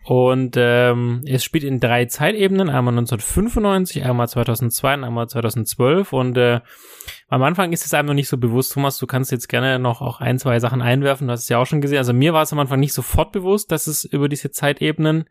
Und 0.05 0.55
ähm, 0.57 1.21
es 1.27 1.43
spielt 1.43 1.63
in 1.63 1.79
drei 1.79 2.05
Zeitebenen, 2.05 2.69
einmal 2.69 2.93
1995, 2.93 4.03
einmal 4.03 4.27
2002 4.27 4.95
und 4.95 5.03
einmal 5.03 5.29
2012. 5.29 6.13
Und 6.13 6.35
äh, 6.37 6.61
am 7.29 7.43
Anfang 7.43 7.71
ist 7.71 7.85
es 7.85 7.93
einem 7.93 8.07
noch 8.07 8.13
nicht 8.15 8.27
so 8.27 8.37
bewusst, 8.37 8.73
Thomas, 8.73 8.97
du 8.97 9.05
kannst 9.05 9.31
jetzt 9.31 9.49
gerne 9.49 9.77
noch 9.77 10.01
auch 10.01 10.19
ein, 10.19 10.39
zwei 10.39 10.59
Sachen 10.59 10.81
einwerfen, 10.81 11.27
du 11.27 11.33
hast 11.33 11.43
es 11.43 11.49
ja 11.49 11.59
auch 11.59 11.65
schon 11.65 11.79
gesehen. 11.79 11.99
Also 11.99 12.11
mir 12.11 12.33
war 12.33 12.41
es 12.41 12.51
am 12.51 12.59
Anfang 12.59 12.79
nicht 12.79 12.93
sofort 12.93 13.31
bewusst, 13.31 13.71
dass 13.71 13.85
es 13.85 14.03
über 14.03 14.27
diese 14.29 14.49
Zeitebenen 14.49 15.25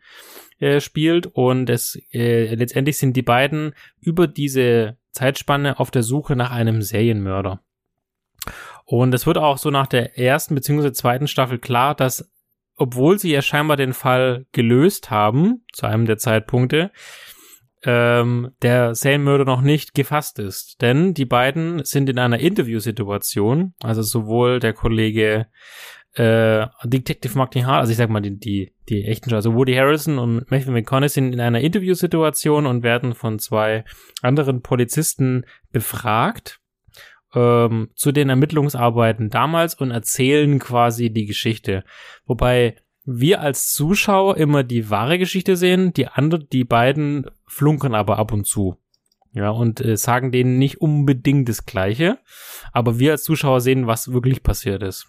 äh, 0.61 0.81
spielt. 0.81 1.27
Und 1.27 1.69
es 1.69 2.01
äh, 2.13 2.55
letztendlich 2.55 2.99
sind 2.99 3.17
die 3.17 3.23
beiden 3.23 3.75
über 4.01 4.29
diese 4.29 4.97
Zeitspanne 5.11 5.81
auf 5.81 5.91
der 5.91 6.05
Suche 6.05 6.37
nach 6.37 6.53
einem 6.53 6.83
Serienmörder. 6.83 7.61
Und 8.85 9.13
es 9.13 9.27
wird 9.27 9.37
auch 9.37 9.59
so 9.59 9.71
nach 9.71 9.89
der 9.89 10.19
ersten 10.19 10.55
bzw. 10.55 10.93
zweiten 10.93 11.27
Staffel 11.27 11.59
klar, 11.59 11.95
dass 11.95 12.31
obwohl 12.77 13.19
sie 13.19 13.33
ja 13.33 13.43
scheinbar 13.43 13.77
den 13.77 13.93
Fall 13.93 14.47
gelöst 14.53 15.11
haben, 15.11 15.65
zu 15.73 15.87
einem 15.87 16.07
der 16.07 16.17
Zeitpunkte, 16.17 16.93
ähm, 17.85 18.51
der 18.62 18.95
Serienmörder 18.95 19.45
noch 19.45 19.61
nicht 19.61 19.95
gefasst 19.95 20.38
ist. 20.38 20.81
Denn 20.83 21.14
die 21.14 21.25
beiden 21.25 21.85
sind 21.85 22.09
in 22.11 22.19
einer 22.19 22.38
Interviewsituation, 22.38 23.75
also 23.83 24.03
sowohl 24.03 24.61
der 24.61 24.73
Kollege 24.73 25.47
äh, 26.14 26.67
Detective 26.85 27.37
Martin 27.38 27.67
Hart, 27.67 27.81
also 27.81 27.93
ich 27.93 27.97
sag 27.97 28.11
mal 28.11 28.21
die, 28.21 28.38
die, 28.38 28.73
die 28.88 29.05
echten, 29.05 29.33
also 29.33 29.55
Woody 29.55 29.75
Harrison 29.75 30.19
und 30.19 30.51
Matthew 30.51 30.73
McConaughey 30.73 31.09
sind 31.09 31.33
in 31.33 31.41
einer 31.41 31.61
Interviewsituation 31.61 32.67
und 32.67 32.83
werden 32.83 33.14
von 33.14 33.38
zwei 33.38 33.85
anderen 34.23 34.62
Polizisten 34.62 35.45
befragt 35.71 36.61
ähm, 37.35 37.91
zu 37.95 38.11
den 38.11 38.31
Ermittlungsarbeiten 38.31 39.31
damals 39.31 39.75
und 39.75 39.91
erzählen 39.91 40.59
quasi 40.59 41.11
die 41.11 41.27
Geschichte. 41.27 41.85
Wobei 42.27 42.77
wir 43.11 43.40
als 43.40 43.73
Zuschauer 43.73 44.37
immer 44.37 44.62
die 44.62 44.90
wahre 44.90 45.18
Geschichte 45.18 45.57
sehen, 45.57 45.94
die 45.94 46.09
andere, 46.09 46.44
die 46.44 46.64
beiden 46.64 47.27
flunkern 47.47 47.94
aber 47.94 48.18
ab 48.18 48.33
und 48.33 48.47
zu. 48.47 48.77
Ja, 49.33 49.51
und 49.51 49.81
äh, 49.81 49.97
sagen 49.97 50.31
denen 50.31 50.59
nicht 50.59 50.81
unbedingt 50.81 51.49
das 51.49 51.64
Gleiche, 51.64 52.18
aber 52.73 52.99
wir 52.99 53.12
als 53.12 53.25
Zuschauer 53.25 53.61
sehen, 53.61 53.87
was 53.87 54.12
wirklich 54.12 54.42
passiert 54.42 54.83
ist. 54.83 55.07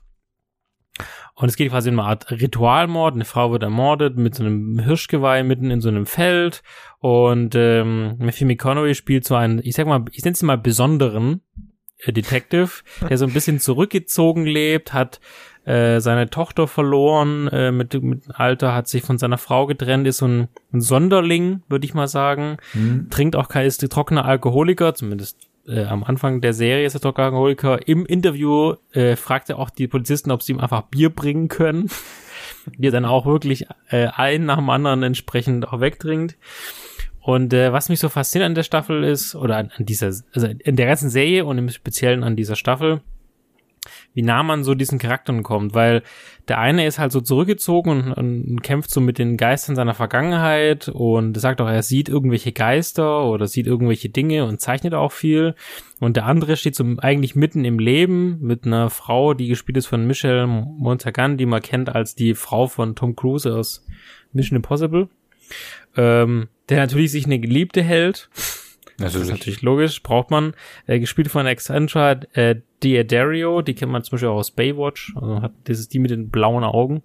Und 1.35 1.49
es 1.49 1.55
geht 1.55 1.71
quasi 1.71 1.89
um 1.89 1.99
eine 1.99 2.07
Art 2.07 2.31
Ritualmord. 2.31 3.15
Eine 3.15 3.25
Frau 3.25 3.51
wird 3.51 3.63
ermordet 3.63 4.17
mit 4.17 4.35
so 4.35 4.43
einem 4.43 4.79
Hirschgeweih 4.79 5.43
mitten 5.43 5.71
in 5.71 5.79
so 5.81 5.89
einem 5.89 6.05
Feld. 6.05 6.63
Und 6.99 7.55
ähm, 7.55 8.15
Matthew 8.17 8.45
McConaughey 8.45 8.95
spielt 8.95 9.25
so 9.25 9.35
einen, 9.35 9.59
ich 9.63 9.75
sag 9.75 9.87
mal, 9.87 10.03
ich 10.11 10.23
nenne 10.23 10.33
es 10.33 10.43
mal 10.43 10.57
besonderen 10.57 11.41
äh, 11.99 12.11
Detective, 12.11 12.69
der 13.09 13.17
so 13.17 13.25
ein 13.25 13.33
bisschen 13.33 13.59
zurückgezogen 13.59 14.45
lebt, 14.45 14.93
hat 14.93 15.21
äh, 15.65 15.99
seine 15.99 16.29
Tochter 16.29 16.67
verloren 16.67 17.47
äh, 17.49 17.71
mit, 17.71 17.93
mit 18.01 18.23
Alter, 18.33 18.73
hat 18.73 18.87
sich 18.87 19.03
von 19.03 19.17
seiner 19.17 19.37
Frau 19.37 19.65
getrennt, 19.65 20.07
ist 20.07 20.17
so 20.17 20.27
ein, 20.27 20.47
ein 20.73 20.81
Sonderling, 20.81 21.63
würde 21.69 21.85
ich 21.85 21.93
mal 21.93 22.07
sagen. 22.07 22.57
Mhm. 22.73 23.09
Trinkt 23.09 23.35
auch 23.35 23.49
kein, 23.49 23.65
ist 23.65 23.87
trockener 23.89 24.25
Alkoholiker, 24.25 24.95
zumindest 24.95 25.49
äh, 25.67 25.83
am 25.83 26.03
Anfang 26.03 26.41
der 26.41 26.53
Serie 26.53 26.85
ist 26.85 26.95
er 26.95 27.01
trockener 27.01 27.27
Alkoholiker. 27.27 27.87
Im 27.87 28.05
Interview 28.05 28.75
äh, 28.91 29.15
fragt 29.15 29.49
er 29.49 29.59
auch 29.59 29.69
die 29.69 29.87
Polizisten, 29.87 30.31
ob 30.31 30.41
sie 30.41 30.53
ihm 30.53 30.59
einfach 30.59 30.83
Bier 30.83 31.09
bringen 31.09 31.47
können. 31.47 31.89
die 32.77 32.91
dann 32.91 33.05
auch 33.05 33.25
wirklich 33.25 33.67
äh, 33.89 34.07
einen 34.07 34.45
nach 34.45 34.57
dem 34.57 34.69
anderen 34.69 35.03
entsprechend 35.03 35.67
auch 35.67 35.79
wegtrinkt. 35.79 36.37
Und 37.21 37.53
äh, 37.53 37.73
was 37.73 37.89
mich 37.89 37.99
so 37.99 38.09
fasziniert 38.09 38.47
an 38.47 38.55
der 38.55 38.63
Staffel 38.63 39.03
ist, 39.03 39.35
oder 39.35 39.57
an, 39.57 39.71
an 39.77 39.85
dieser, 39.85 40.07
also 40.07 40.47
in 40.47 40.75
der 40.75 40.87
ganzen 40.87 41.09
Serie 41.09 41.45
und 41.45 41.57
im 41.57 41.69
Speziellen 41.69 42.23
an 42.23 42.35
dieser 42.35 42.55
Staffel, 42.55 43.01
wie 44.19 44.23
nah 44.23 44.43
man 44.43 44.65
so 44.65 44.75
diesen 44.75 44.99
Charakteren 44.99 45.43
kommt, 45.43 45.73
weil 45.73 46.03
der 46.49 46.57
eine 46.59 46.85
ist 46.85 46.99
halt 46.99 47.13
so 47.13 47.21
zurückgezogen 47.21 48.11
und, 48.11 48.43
und 48.43 48.61
kämpft 48.61 48.91
so 48.91 48.99
mit 48.99 49.17
den 49.17 49.37
Geistern 49.37 49.77
seiner 49.77 49.93
Vergangenheit 49.93 50.89
und 50.89 51.39
sagt 51.39 51.61
auch, 51.61 51.69
er 51.69 51.83
sieht 51.83 52.09
irgendwelche 52.09 52.51
Geister 52.51 53.23
oder 53.23 53.47
sieht 53.47 53.65
irgendwelche 53.65 54.09
Dinge 54.09 54.43
und 54.43 54.59
zeichnet 54.59 54.93
auch 54.93 55.13
viel. 55.13 55.55
Und 56.01 56.17
der 56.17 56.25
andere 56.25 56.57
steht 56.57 56.75
so 56.75 56.83
eigentlich 56.97 57.37
mitten 57.37 57.63
im 57.63 57.79
Leben 57.79 58.39
mit 58.41 58.65
einer 58.65 58.89
Frau, 58.89 59.33
die 59.33 59.47
gespielt 59.47 59.77
ist 59.77 59.87
von 59.87 60.05
Michelle 60.05 60.47
Montagan, 60.47 61.37
die 61.37 61.45
man 61.45 61.61
kennt 61.61 61.87
als 61.87 62.13
die 62.13 62.33
Frau 62.33 62.67
von 62.67 62.95
Tom 62.97 63.15
Cruise 63.15 63.55
aus 63.55 63.85
Mission 64.33 64.57
Impossible. 64.57 65.07
Ähm, 65.95 66.49
der 66.67 66.79
natürlich 66.79 67.11
sich 67.11 67.25
eine 67.25 67.39
Geliebte 67.39 67.81
hält. 67.81 68.29
Natürlich. 68.99 69.13
Das 69.13 69.21
ist 69.27 69.29
natürlich 69.29 69.61
logisch, 69.61 70.03
braucht 70.03 70.31
man. 70.31 70.53
Äh, 70.85 70.99
gespielt 70.99 71.29
von 71.29 71.45
Alexandra 71.45 72.19
äh, 72.33 72.55
Diadario, 72.83 73.61
die 73.61 73.73
kennt 73.73 73.91
man 73.91 74.03
zum 74.03 74.11
Beispiel 74.11 74.29
auch 74.29 74.37
aus 74.37 74.51
Baywatch. 74.51 75.13
Also 75.15 75.41
hat 75.41 75.53
dieses 75.67 75.89
die 75.89 75.99
mit 75.99 76.11
den 76.11 76.29
blauen 76.29 76.63
Augen 76.63 77.01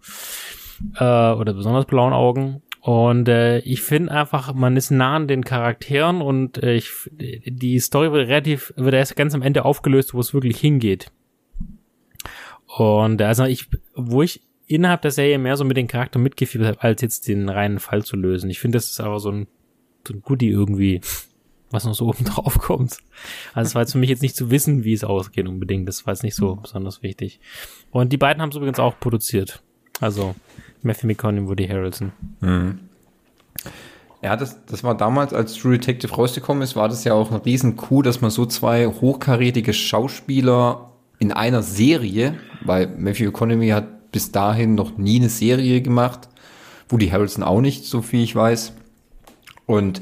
äh, 0.99 1.05
oder 1.33 1.55
besonders 1.55 1.87
blauen 1.87 2.13
Augen. 2.13 2.63
Und 2.81 3.29
äh, 3.29 3.61
ich 3.61 3.81
finde 3.81 4.13
einfach, 4.13 4.53
man 4.53 4.77
ist 4.77 4.91
nah 4.91 5.17
an 5.17 5.27
den 5.27 5.43
Charakteren 5.43 6.21
und 6.21 6.63
äh, 6.63 6.75
ich, 6.75 6.93
die 7.11 7.79
Story 7.79 8.13
wird 8.13 8.29
relativ, 8.29 8.75
wird 8.77 8.95
erst 8.95 9.17
ganz 9.17 9.35
am 9.35 9.41
Ende 9.41 9.65
aufgelöst, 9.65 10.13
wo 10.13 10.21
es 10.21 10.35
wirklich 10.35 10.59
hingeht. 10.59 11.11
Und 12.67 13.23
also 13.23 13.45
ich, 13.45 13.69
wo 13.95 14.21
ich 14.23 14.43
innerhalb 14.67 15.01
der 15.01 15.13
Serie 15.13 15.39
mehr 15.39 15.57
so 15.57 15.65
mit 15.65 15.79
den 15.79 15.87
Charakteren 15.87 16.23
mitgefiebert 16.23 16.69
habe, 16.69 16.83
als 16.83 17.01
jetzt 17.01 17.27
den 17.27 17.49
reinen 17.49 17.79
Fall 17.79 18.05
zu 18.05 18.17
lösen. 18.17 18.51
Ich 18.51 18.61
finde, 18.61 18.77
das 18.77 18.91
ist 18.91 19.01
aber 19.01 19.19
so 19.19 19.31
ein, 19.31 19.47
so 20.07 20.13
ein 20.13 20.21
Goodie 20.21 20.51
irgendwie, 20.51 21.01
was 21.75 21.85
noch 21.85 21.95
so 21.95 22.07
oben 22.09 22.25
drauf 22.25 22.59
kommt. 22.59 22.99
Also 23.53 23.69
es 23.69 23.75
war 23.75 23.83
jetzt 23.83 23.93
für 23.93 23.99
mich 23.99 24.11
jetzt 24.11 24.23
nicht 24.23 24.37
zu 24.37 24.51
wissen, 24.51 24.85
wie 24.85 24.95
es 24.95 25.05
ausgeht 25.05 25.47
unbedingt. 25.47 25.87
Das 25.89 26.07
war 26.07 26.15
jetzt 26.15 26.23
nicht 26.23 26.35
so 26.35 26.57
besonders 26.57 27.03
wichtig. 27.03 27.41
Und 27.91 28.13
die 28.13 28.17
beiden 28.17 28.43
haben 28.43 28.51
es 28.51 28.57
übrigens 28.57 28.79
auch 28.79 28.99
produziert. 28.99 29.63
Also 30.01 30.35
Matthew 30.83 31.07
McConaughey 31.09 31.41
und 31.41 31.49
Woody 31.49 31.67
Harrelson. 31.67 32.13
Mhm. 32.41 32.81
Ja, 34.23 34.37
das, 34.37 34.65
das 34.65 34.83
war 34.83 34.97
damals, 34.97 35.35
als 35.35 35.55
True 35.55 35.79
Detective 35.79 36.15
rausgekommen 36.15 36.63
ist, 36.63 36.77
war 36.77 36.89
das 36.89 37.05
ja 37.05 37.13
auch 37.13 37.31
ein 37.31 37.43
riesen 37.43 37.77
Coup, 37.77 38.03
dass 38.03 38.23
man 38.23 38.31
so 38.31 38.47
zwei 38.47 38.87
hochkarätige 38.87 39.75
Schauspieler 39.75 40.93
in 41.19 41.31
einer 41.31 41.63
Serie, 41.63 42.39
weil 42.65 42.87
Matthew 42.97 43.27
McConaughey 43.27 43.69
hat 43.69 44.13
bis 44.13 44.33
dahin 44.33 44.75
noch 44.75 44.97
nie 44.97 45.21
eine 45.21 45.29
Serie 45.29 45.83
gemacht, 45.83 46.29
Woody 46.89 47.09
Harrelson 47.09 47.45
auch 47.45 47.61
nicht, 47.61 47.85
so 47.85 48.01
viel 48.01 48.23
ich 48.23 48.35
weiß. 48.35 48.73
Und 49.67 50.01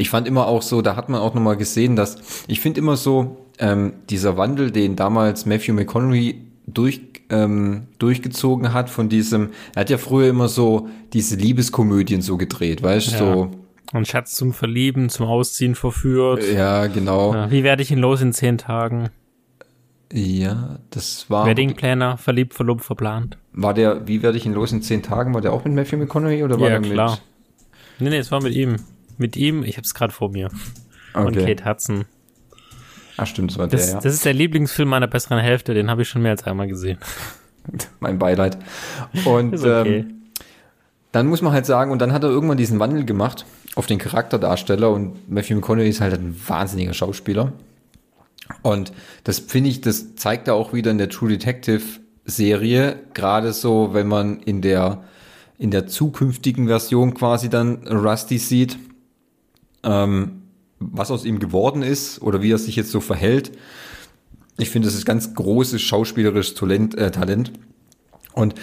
ich 0.00 0.10
fand 0.10 0.26
immer 0.26 0.46
auch 0.46 0.62
so, 0.62 0.82
da 0.82 0.96
hat 0.96 1.08
man 1.08 1.20
auch 1.20 1.34
nochmal 1.34 1.56
gesehen, 1.56 1.94
dass 1.96 2.44
ich 2.48 2.60
finde 2.60 2.80
immer 2.80 2.96
so, 2.96 3.36
ähm, 3.58 3.92
dieser 4.08 4.36
Wandel, 4.36 4.70
den 4.70 4.96
damals 4.96 5.44
Matthew 5.46 5.74
McConaughey 5.74 6.40
durch, 6.66 7.00
ähm, 7.28 7.82
durchgezogen 7.98 8.72
hat 8.72 8.88
von 8.90 9.08
diesem, 9.08 9.50
er 9.74 9.80
hat 9.82 9.90
ja 9.90 9.98
früher 9.98 10.28
immer 10.28 10.48
so 10.48 10.88
diese 11.12 11.36
Liebeskomödien 11.36 12.22
so 12.22 12.36
gedreht, 12.36 12.82
weißt 12.82 13.12
du, 13.12 13.14
Ja. 13.14 13.18
so. 13.34 13.50
Und 13.92 14.06
Schatz 14.06 14.32
zum 14.32 14.52
Verlieben, 14.52 15.08
zum 15.08 15.26
Ausziehen 15.26 15.74
verführt. 15.74 16.44
Ja, 16.54 16.86
genau. 16.86 17.34
Ja, 17.34 17.50
wie 17.50 17.64
werde 17.64 17.82
ich 17.82 17.90
ihn 17.90 17.98
los 17.98 18.22
in 18.22 18.32
zehn 18.32 18.56
Tagen? 18.56 19.10
Ja, 20.12 20.78
das 20.90 21.28
war. 21.28 21.44
Wedding 21.46 21.74
Planner, 21.74 22.16
verliebt, 22.16 22.54
verlobt, 22.54 22.84
verplant. 22.84 23.36
War 23.52 23.74
der, 23.74 24.06
wie 24.08 24.22
werde 24.22 24.38
ich 24.38 24.46
ihn 24.46 24.52
los 24.54 24.72
in 24.72 24.80
zehn 24.82 25.02
Tagen? 25.02 25.34
War 25.34 25.40
der 25.40 25.52
auch 25.52 25.64
mit 25.64 25.74
Matthew 25.74 25.96
McConaughey 25.98 26.42
oder 26.44 26.58
war 26.60 26.70
ja, 26.70 26.78
der 26.78 26.90
klar. 26.90 27.10
mit? 27.10 27.20
Nee, 28.00 28.10
nee, 28.10 28.18
es 28.18 28.30
war 28.30 28.40
mit 28.42 28.54
ihm. 28.54 28.76
Mit 29.20 29.36
ihm, 29.36 29.62
ich 29.64 29.76
hab's 29.76 29.92
gerade 29.92 30.14
vor 30.14 30.30
mir. 30.30 30.50
Und 31.12 31.36
Okay. 31.36 31.54
Kate 31.54 31.68
Hudson. 31.68 32.06
Ach 33.18 33.26
stimmt, 33.26 33.50
das 33.50 33.58
war 33.58 33.68
Das, 33.68 33.84
der, 33.84 33.94
ja. 33.96 34.00
das 34.00 34.14
ist 34.14 34.24
der 34.24 34.32
Lieblingsfilm 34.32 34.88
meiner 34.88 35.08
besseren 35.08 35.38
Hälfte, 35.38 35.74
den 35.74 35.90
habe 35.90 36.02
ich 36.02 36.08
schon 36.08 36.22
mehr 36.22 36.30
als 36.30 36.44
einmal 36.44 36.68
gesehen. 36.68 36.98
mein 38.00 38.18
Beileid. 38.18 38.56
Und 39.26 39.54
okay. 39.58 39.98
ähm, 39.98 40.22
dann 41.12 41.26
muss 41.26 41.42
man 41.42 41.52
halt 41.52 41.66
sagen, 41.66 41.90
und 41.90 41.98
dann 42.00 42.14
hat 42.14 42.24
er 42.24 42.30
irgendwann 42.30 42.56
diesen 42.56 42.80
Wandel 42.80 43.04
gemacht 43.04 43.44
auf 43.74 43.86
den 43.86 43.98
Charakterdarsteller 43.98 44.90
und 44.90 45.30
Matthew 45.30 45.56
McConaughey 45.56 45.90
ist 45.90 46.00
halt 46.00 46.14
ein 46.14 46.34
wahnsinniger 46.46 46.94
Schauspieler. 46.94 47.52
Und 48.62 48.92
das 49.24 49.38
finde 49.38 49.68
ich, 49.68 49.82
das 49.82 50.16
zeigt 50.16 50.48
er 50.48 50.54
auch 50.54 50.72
wieder 50.72 50.90
in 50.90 50.98
der 50.98 51.10
True 51.10 51.28
Detective 51.28 51.82
Serie, 52.24 53.00
gerade 53.12 53.52
so, 53.52 53.92
wenn 53.92 54.08
man 54.08 54.40
in 54.40 54.62
der 54.62 55.04
in 55.58 55.70
der 55.70 55.86
zukünftigen 55.86 56.68
Version 56.68 57.12
quasi 57.12 57.50
dann 57.50 57.86
Rusty 57.86 58.38
sieht, 58.38 58.78
ähm, 59.82 60.42
was 60.78 61.10
aus 61.10 61.24
ihm 61.24 61.38
geworden 61.38 61.82
ist 61.82 62.22
oder 62.22 62.42
wie 62.42 62.52
er 62.52 62.58
sich 62.58 62.76
jetzt 62.76 62.90
so 62.90 63.00
verhält. 63.00 63.52
Ich 64.58 64.70
finde, 64.70 64.88
das 64.88 64.94
ist 64.94 65.06
ganz 65.06 65.34
großes 65.34 65.80
schauspielerisches 65.80 66.54
Talent, 66.54 66.96
äh, 66.96 67.10
Talent. 67.10 67.52
Und 68.32 68.54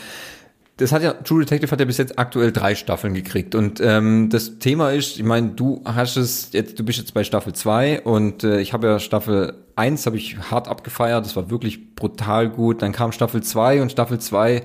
das 0.78 0.92
hat 0.92 1.02
ja, 1.02 1.14
True 1.14 1.40
Detective 1.40 1.72
hat 1.72 1.80
ja 1.80 1.86
bis 1.86 1.98
jetzt 1.98 2.20
aktuell 2.20 2.52
drei 2.52 2.76
Staffeln 2.76 3.16
gekriegt. 3.16 3.56
Und 3.56 3.80
ähm, 3.82 4.30
das 4.30 4.60
Thema 4.60 4.92
ist, 4.92 5.18
ich 5.18 5.24
meine, 5.24 5.50
du 5.50 5.82
hast 5.86 6.18
es, 6.18 6.50
jetzt, 6.54 6.78
du 6.78 6.84
bist 6.84 7.00
jetzt 7.00 7.16
bei 7.16 7.24
Staffel 7.24 7.54
2 7.54 8.02
und 8.02 8.44
äh, 8.44 8.60
ich 8.60 8.74
habe 8.74 8.88
ja 8.88 9.00
Staffel 9.00 9.56
1 9.76 10.06
habe 10.06 10.18
ich 10.18 10.38
hart 10.52 10.68
abgefeiert, 10.68 11.26
das 11.26 11.36
war 11.36 11.50
wirklich 11.50 11.96
brutal 11.96 12.50
gut. 12.50 12.84
Dann 12.84 12.92
kam 12.92 13.12
Staffel 13.12 13.42
2 13.42 13.82
und 13.82 13.92
Staffel 13.92 14.20
2 14.20 14.64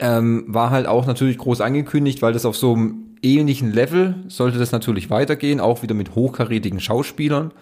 ähm, 0.00 0.44
war 0.48 0.70
halt 0.70 0.88
auch 0.88 1.06
natürlich 1.06 1.38
groß 1.38 1.60
angekündigt, 1.60 2.20
weil 2.20 2.32
das 2.32 2.44
auf 2.44 2.56
so 2.56 2.74
einem 2.74 3.13
ähnlichen 3.24 3.72
Level 3.72 4.14
sollte 4.28 4.58
das 4.58 4.72
natürlich 4.72 5.10
weitergehen, 5.10 5.60
auch 5.60 5.82
wieder 5.82 5.94
mit 5.94 6.14
hochkarätigen 6.14 6.80
Schauspielern. 6.80 7.52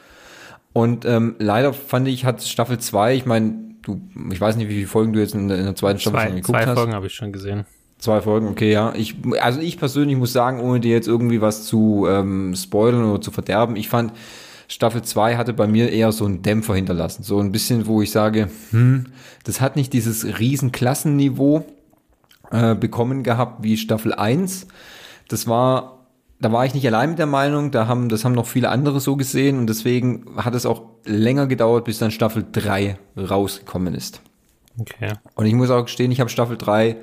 Und 0.72 1.04
ähm, 1.04 1.36
leider 1.38 1.72
fand 1.72 2.08
ich, 2.08 2.24
hat 2.24 2.42
Staffel 2.42 2.78
2, 2.78 3.14
ich 3.14 3.26
meine, 3.26 3.54
du, 3.82 4.00
ich 4.30 4.40
weiß 4.40 4.56
nicht, 4.56 4.68
wie 4.68 4.74
viele 4.74 4.86
Folgen 4.86 5.12
du 5.12 5.20
jetzt 5.20 5.34
in 5.34 5.48
der, 5.48 5.58
in 5.58 5.64
der 5.64 5.76
zweiten 5.76 5.98
Staffel 5.98 6.18
schon 6.18 6.28
Zwei, 6.28 6.34
geguckt 6.36 6.58
zwei 6.58 6.66
hast. 6.66 6.78
Folgen 6.78 6.94
habe 6.94 7.06
ich 7.06 7.14
schon 7.14 7.32
gesehen. 7.32 7.64
Zwei 7.98 8.20
Folgen, 8.20 8.48
okay, 8.48 8.72
ja. 8.72 8.92
Ich, 8.96 9.14
also 9.40 9.60
ich 9.60 9.78
persönlich 9.78 10.16
muss 10.16 10.32
sagen, 10.32 10.60
ohne 10.60 10.80
dir 10.80 10.92
jetzt 10.92 11.06
irgendwie 11.06 11.40
was 11.40 11.64
zu 11.64 12.06
ähm, 12.08 12.54
spoilern 12.56 13.04
oder 13.04 13.20
zu 13.20 13.30
verderben, 13.30 13.76
ich 13.76 13.88
fand, 13.88 14.12
Staffel 14.66 15.02
2 15.02 15.36
hatte 15.36 15.52
bei 15.52 15.66
mir 15.66 15.92
eher 15.92 16.12
so 16.12 16.24
einen 16.24 16.42
Dämpfer 16.42 16.74
hinterlassen. 16.74 17.22
So 17.22 17.38
ein 17.38 17.52
bisschen, 17.52 17.86
wo 17.86 18.00
ich 18.00 18.10
sage, 18.10 18.48
hm, 18.70 19.06
das 19.44 19.60
hat 19.60 19.76
nicht 19.76 19.92
dieses 19.92 20.38
riesen 20.38 20.72
Klassenniveau 20.72 21.66
äh, 22.50 22.74
bekommen 22.74 23.22
gehabt 23.22 23.62
wie 23.62 23.76
Staffel 23.76 24.14
1. 24.14 24.66
Das 25.28 25.46
war, 25.46 26.06
da 26.40 26.52
war 26.52 26.64
ich 26.66 26.74
nicht 26.74 26.86
allein 26.86 27.10
mit 27.10 27.18
der 27.18 27.26
Meinung, 27.26 27.70
da 27.70 27.86
haben, 27.86 28.08
das 28.08 28.24
haben 28.24 28.32
noch 28.32 28.46
viele 28.46 28.68
andere 28.68 29.00
so 29.00 29.16
gesehen 29.16 29.58
und 29.58 29.66
deswegen 29.66 30.24
hat 30.36 30.54
es 30.54 30.66
auch 30.66 30.82
länger 31.04 31.46
gedauert, 31.46 31.84
bis 31.84 31.98
dann 31.98 32.10
Staffel 32.10 32.44
3 32.50 32.98
rausgekommen 33.16 33.94
ist. 33.94 34.20
Okay. 34.78 35.12
Und 35.34 35.46
ich 35.46 35.54
muss 35.54 35.70
auch 35.70 35.84
gestehen, 35.84 36.10
ich 36.10 36.20
habe 36.20 36.30
Staffel 36.30 36.56
3 36.56 36.96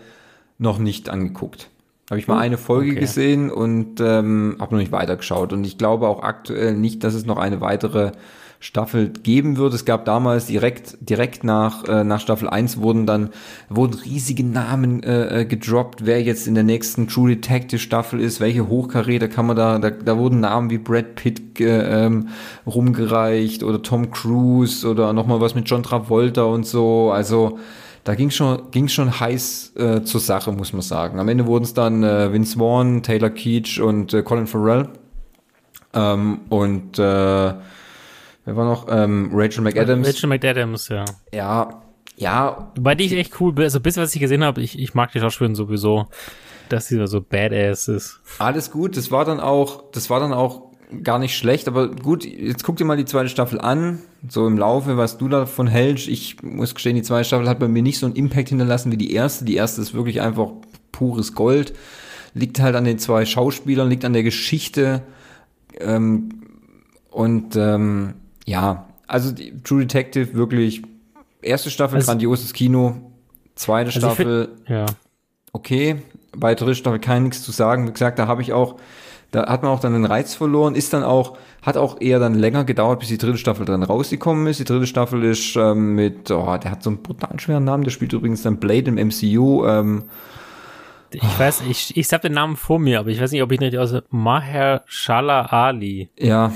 noch 0.58 0.78
nicht 0.78 1.10
angeguckt. 1.10 1.70
Habe 2.10 2.20
ich 2.20 2.28
mal 2.28 2.40
eine 2.40 2.58
Folge 2.58 2.92
okay. 2.92 3.00
gesehen 3.02 3.52
und 3.52 4.02
ähm, 4.02 4.58
habe 4.60 4.74
noch 4.74 4.80
nicht 4.80 4.92
weitergeschaut. 4.92 5.54
Und 5.54 5.64
ich 5.64 5.78
glaube 5.78 6.08
auch 6.08 6.24
aktuell 6.24 6.76
nicht, 6.76 7.04
dass 7.04 7.14
es 7.14 7.26
noch 7.26 7.38
eine 7.38 7.62
weitere 7.62 8.12
Staffel 8.62 9.10
geben 9.10 9.56
wird. 9.56 9.74
Es 9.74 9.86
gab 9.86 10.04
damals 10.04 10.48
direkt, 10.48 10.98
direkt 11.00 11.46
nach, 11.46 11.86
äh, 11.86 12.04
nach 12.04 12.20
Staffel 12.20 12.50
1 12.50 12.82
wurden 12.82 13.06
dann, 13.06 13.30
wurden 13.70 13.94
riesige 13.94 14.44
Namen 14.44 15.02
äh, 15.02 15.42
äh, 15.42 15.46
gedroppt, 15.46 16.06
wer 16.06 16.22
jetzt 16.22 16.46
in 16.46 16.56
der 16.56 16.66
nächsten 16.66 17.08
True 17.08 17.30
Detective 17.30 17.80
Staffel 17.80 18.20
ist, 18.20 18.42
welche 18.42 18.68
Hochkaräter 18.68 19.30
kann 19.30 19.46
man 19.46 19.56
da, 19.56 19.80
da, 19.80 19.90
da 19.92 20.18
wurden 20.18 20.42
Namen 20.42 20.70
wie 20.70 20.78
Brad 20.78 21.16
Pitt 21.16 21.60
äh, 21.62 22.06
ähm, 22.06 22.28
rumgereicht 22.68 23.64
oder 23.64 23.82
Tom 23.82 24.12
Cruise 24.12 24.86
oder 24.86 25.14
nochmal 25.14 25.40
was 25.40 25.56
mit 25.56 25.70
John 25.70 25.84
Travolta 25.84 26.44
und 26.44 26.66
so. 26.66 27.12
Also 27.12 27.60
da 28.04 28.16
ging 28.16 28.30
schon, 28.30 28.72
ging 28.72 28.90
schon 28.90 29.20
heiß 29.20 29.74
äh, 29.78 30.02
zur 30.02 30.20
Sache, 30.20 30.52
muss 30.52 30.74
man 30.74 30.82
sagen. 30.82 31.20
Am 31.20 31.30
Ende 31.30 31.48
wurden 31.48 31.64
es 31.64 31.74
dann 31.74 32.04
äh, 32.04 32.34
Vince 32.34 32.58
Vaughn, 32.58 33.04
Taylor 33.04 33.30
Keach 33.30 33.80
und 33.82 34.14
äh, 34.14 34.22
Colin 34.22 34.48
Farrell. 34.48 34.90
Ähm, 35.94 36.42
und 36.50 37.00
äh, 37.00 37.54
wer 38.46 38.56
war 38.56 38.66
noch? 38.66 38.88
Ähm, 38.90 39.32
Rachel 39.34 39.64
McAdams. 39.64 40.08
Rachel 40.08 40.30
McAdams, 40.30 40.88
ja. 40.90 41.06
Ja, 41.32 41.82
ja. 42.16 42.72
Wobei 42.76 42.96
die 42.96 43.06
ich 43.06 43.14
echt 43.14 43.40
cool, 43.40 43.54
also 43.58 43.80
bis 43.80 43.98
was 43.98 44.14
ich 44.14 44.22
gesehen 44.22 44.44
habe, 44.44 44.62
ich, 44.62 44.78
ich 44.78 44.94
mag 44.94 45.12
die 45.12 45.20
Schauspielerin 45.20 45.56
sowieso, 45.56 46.08
dass 46.70 46.88
sie 46.88 47.06
so 47.08 47.22
badass 47.22 47.88
ist. 47.88 48.20
Alles 48.40 48.72
gut, 48.72 48.98
das 48.98 49.12
war 49.12 49.26
dann 49.26 49.40
auch, 49.40 49.84
das 49.92 50.10
war 50.10 50.20
dann 50.20 50.34
auch 50.34 50.70
gar 51.04 51.20
nicht 51.20 51.38
schlecht, 51.38 51.68
aber 51.68 51.90
gut, 51.90 52.26
jetzt 52.26 52.64
guck 52.64 52.78
dir 52.78 52.86
mal 52.86 52.98
die 52.98 53.06
zweite 53.06 53.30
Staffel 53.30 53.62
an, 53.62 54.00
so 54.28 54.48
im 54.48 54.58
Laufe, 54.58 54.98
was 54.98 55.18
du 55.18 55.30
davon 55.30 55.68
hältst. 55.68 56.08
Ich 56.08 56.42
muss 56.42 56.74
gestehen, 56.74 56.96
die 56.96 57.04
zweite 57.04 57.26
Staffel 57.26 57.48
hat 57.48 57.60
bei 57.60 57.68
mir 57.68 57.84
nicht 57.84 58.00
so 58.00 58.06
einen 58.06 58.16
Impact 58.16 58.50
hinterlassen 58.50 58.92
wie 58.92 58.98
die 58.98 59.14
erste. 59.14 59.46
Die 59.46 59.56
erste 59.56 59.82
ist 59.82 59.94
wirklich 59.94 60.22
einfach 60.22 60.50
pures 60.92 61.34
Gold. 61.36 61.74
Liegt 62.34 62.60
halt 62.60 62.76
an 62.76 62.86
den 62.86 63.00
zwei 63.00 63.26
Schauspielern, 63.26 63.90
liegt 63.90 64.04
an 64.04 64.14
der 64.14 64.24
Geschichte. 64.24 65.04
Ähm, 65.80 66.42
und 67.12 67.56
ähm, 67.56 68.16
ja, 68.50 68.88
also 69.08 69.34
True 69.64 69.82
Detective 69.82 70.34
wirklich 70.34 70.82
erste 71.42 71.70
Staffel 71.70 71.98
also, 71.98 72.08
grandioses 72.08 72.54
Kino, 72.54 73.12
zweite 73.56 73.88
also 73.88 74.00
Staffel 74.00 74.50
find, 74.66 74.70
ja. 74.70 74.86
okay, 75.54 76.02
bei 76.36 76.56
dritte 76.56 76.76
Staffel 76.76 77.00
kann 77.00 77.24
nichts 77.24 77.44
zu 77.44 77.52
sagen. 77.52 77.88
Wie 77.88 77.92
gesagt, 77.92 78.20
da 78.20 78.28
habe 78.28 78.42
ich 78.42 78.54
auch 78.54 78.80
da 79.32 79.48
hat 79.48 79.62
man 79.62 79.72
auch 79.72 79.80
dann 79.80 79.94
den 79.94 80.06
Reiz 80.06 80.34
verloren, 80.34 80.74
ist 80.74 80.94
dann 80.94 81.04
auch, 81.04 81.38
hat 81.62 81.78
auch 81.78 82.02
eher 82.02 82.20
dann 82.20 82.34
länger 82.34 82.64
gedauert, 82.64 83.00
bis 83.00 83.10
die 83.10 83.20
dritte 83.20 83.38
Staffel 83.38 83.66
dann 83.66 83.84
rausgekommen 83.84 84.48
ist. 84.48 84.60
Die 84.60 84.64
dritte 84.64 84.88
Staffel 84.88 85.24
ist 85.24 85.56
ähm, 85.56 85.94
mit, 85.94 86.32
oh, 86.32 86.58
der 86.58 86.72
hat 86.72 86.82
so 86.82 86.90
einen 86.90 87.04
brutal 87.04 87.40
schweren 87.40 87.64
Namen, 87.64 87.84
der 87.84 87.92
spielt 87.92 88.14
übrigens 88.14 88.42
dann 88.42 88.58
Blade 88.58 88.90
im 88.90 88.96
MCU. 88.96 89.68
Ähm, 89.68 90.06
ich 91.12 91.40
weiß, 91.40 91.64
ich, 91.70 91.96
ich 91.96 92.12
habe 92.12 92.28
den 92.28 92.34
Namen 92.34 92.56
vor 92.56 92.80
mir, 92.80 93.00
aber 93.00 93.10
ich 93.10 93.22
weiß 93.22 93.32
nicht, 93.32 93.44
ob 93.44 93.52
ich 93.52 93.60
nicht 93.60 93.78
aus 93.78 93.94
Maher 94.10 94.84
Shala 94.86 95.46
Ali. 95.46 96.10
Ja. 96.18 96.52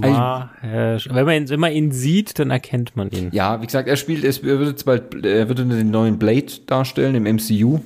Maher, 0.00 1.00
wenn 1.10 1.24
man, 1.24 1.34
ihn, 1.34 1.48
wenn 1.48 1.60
man 1.60 1.72
ihn 1.72 1.92
sieht, 1.92 2.38
dann 2.38 2.50
erkennt 2.50 2.96
man 2.96 3.10
ihn. 3.10 3.30
Ja, 3.32 3.60
wie 3.60 3.66
gesagt, 3.66 3.88
er 3.88 3.96
spielt, 3.96 4.24
er 4.24 4.42
wird 4.42 4.68
jetzt 4.68 4.84
bald, 4.84 5.24
er 5.24 5.48
wird 5.48 5.58
den 5.58 5.90
neuen 5.90 6.18
Blade 6.18 6.46
darstellen 6.66 7.14
im 7.14 7.36
MCU. 7.36 7.80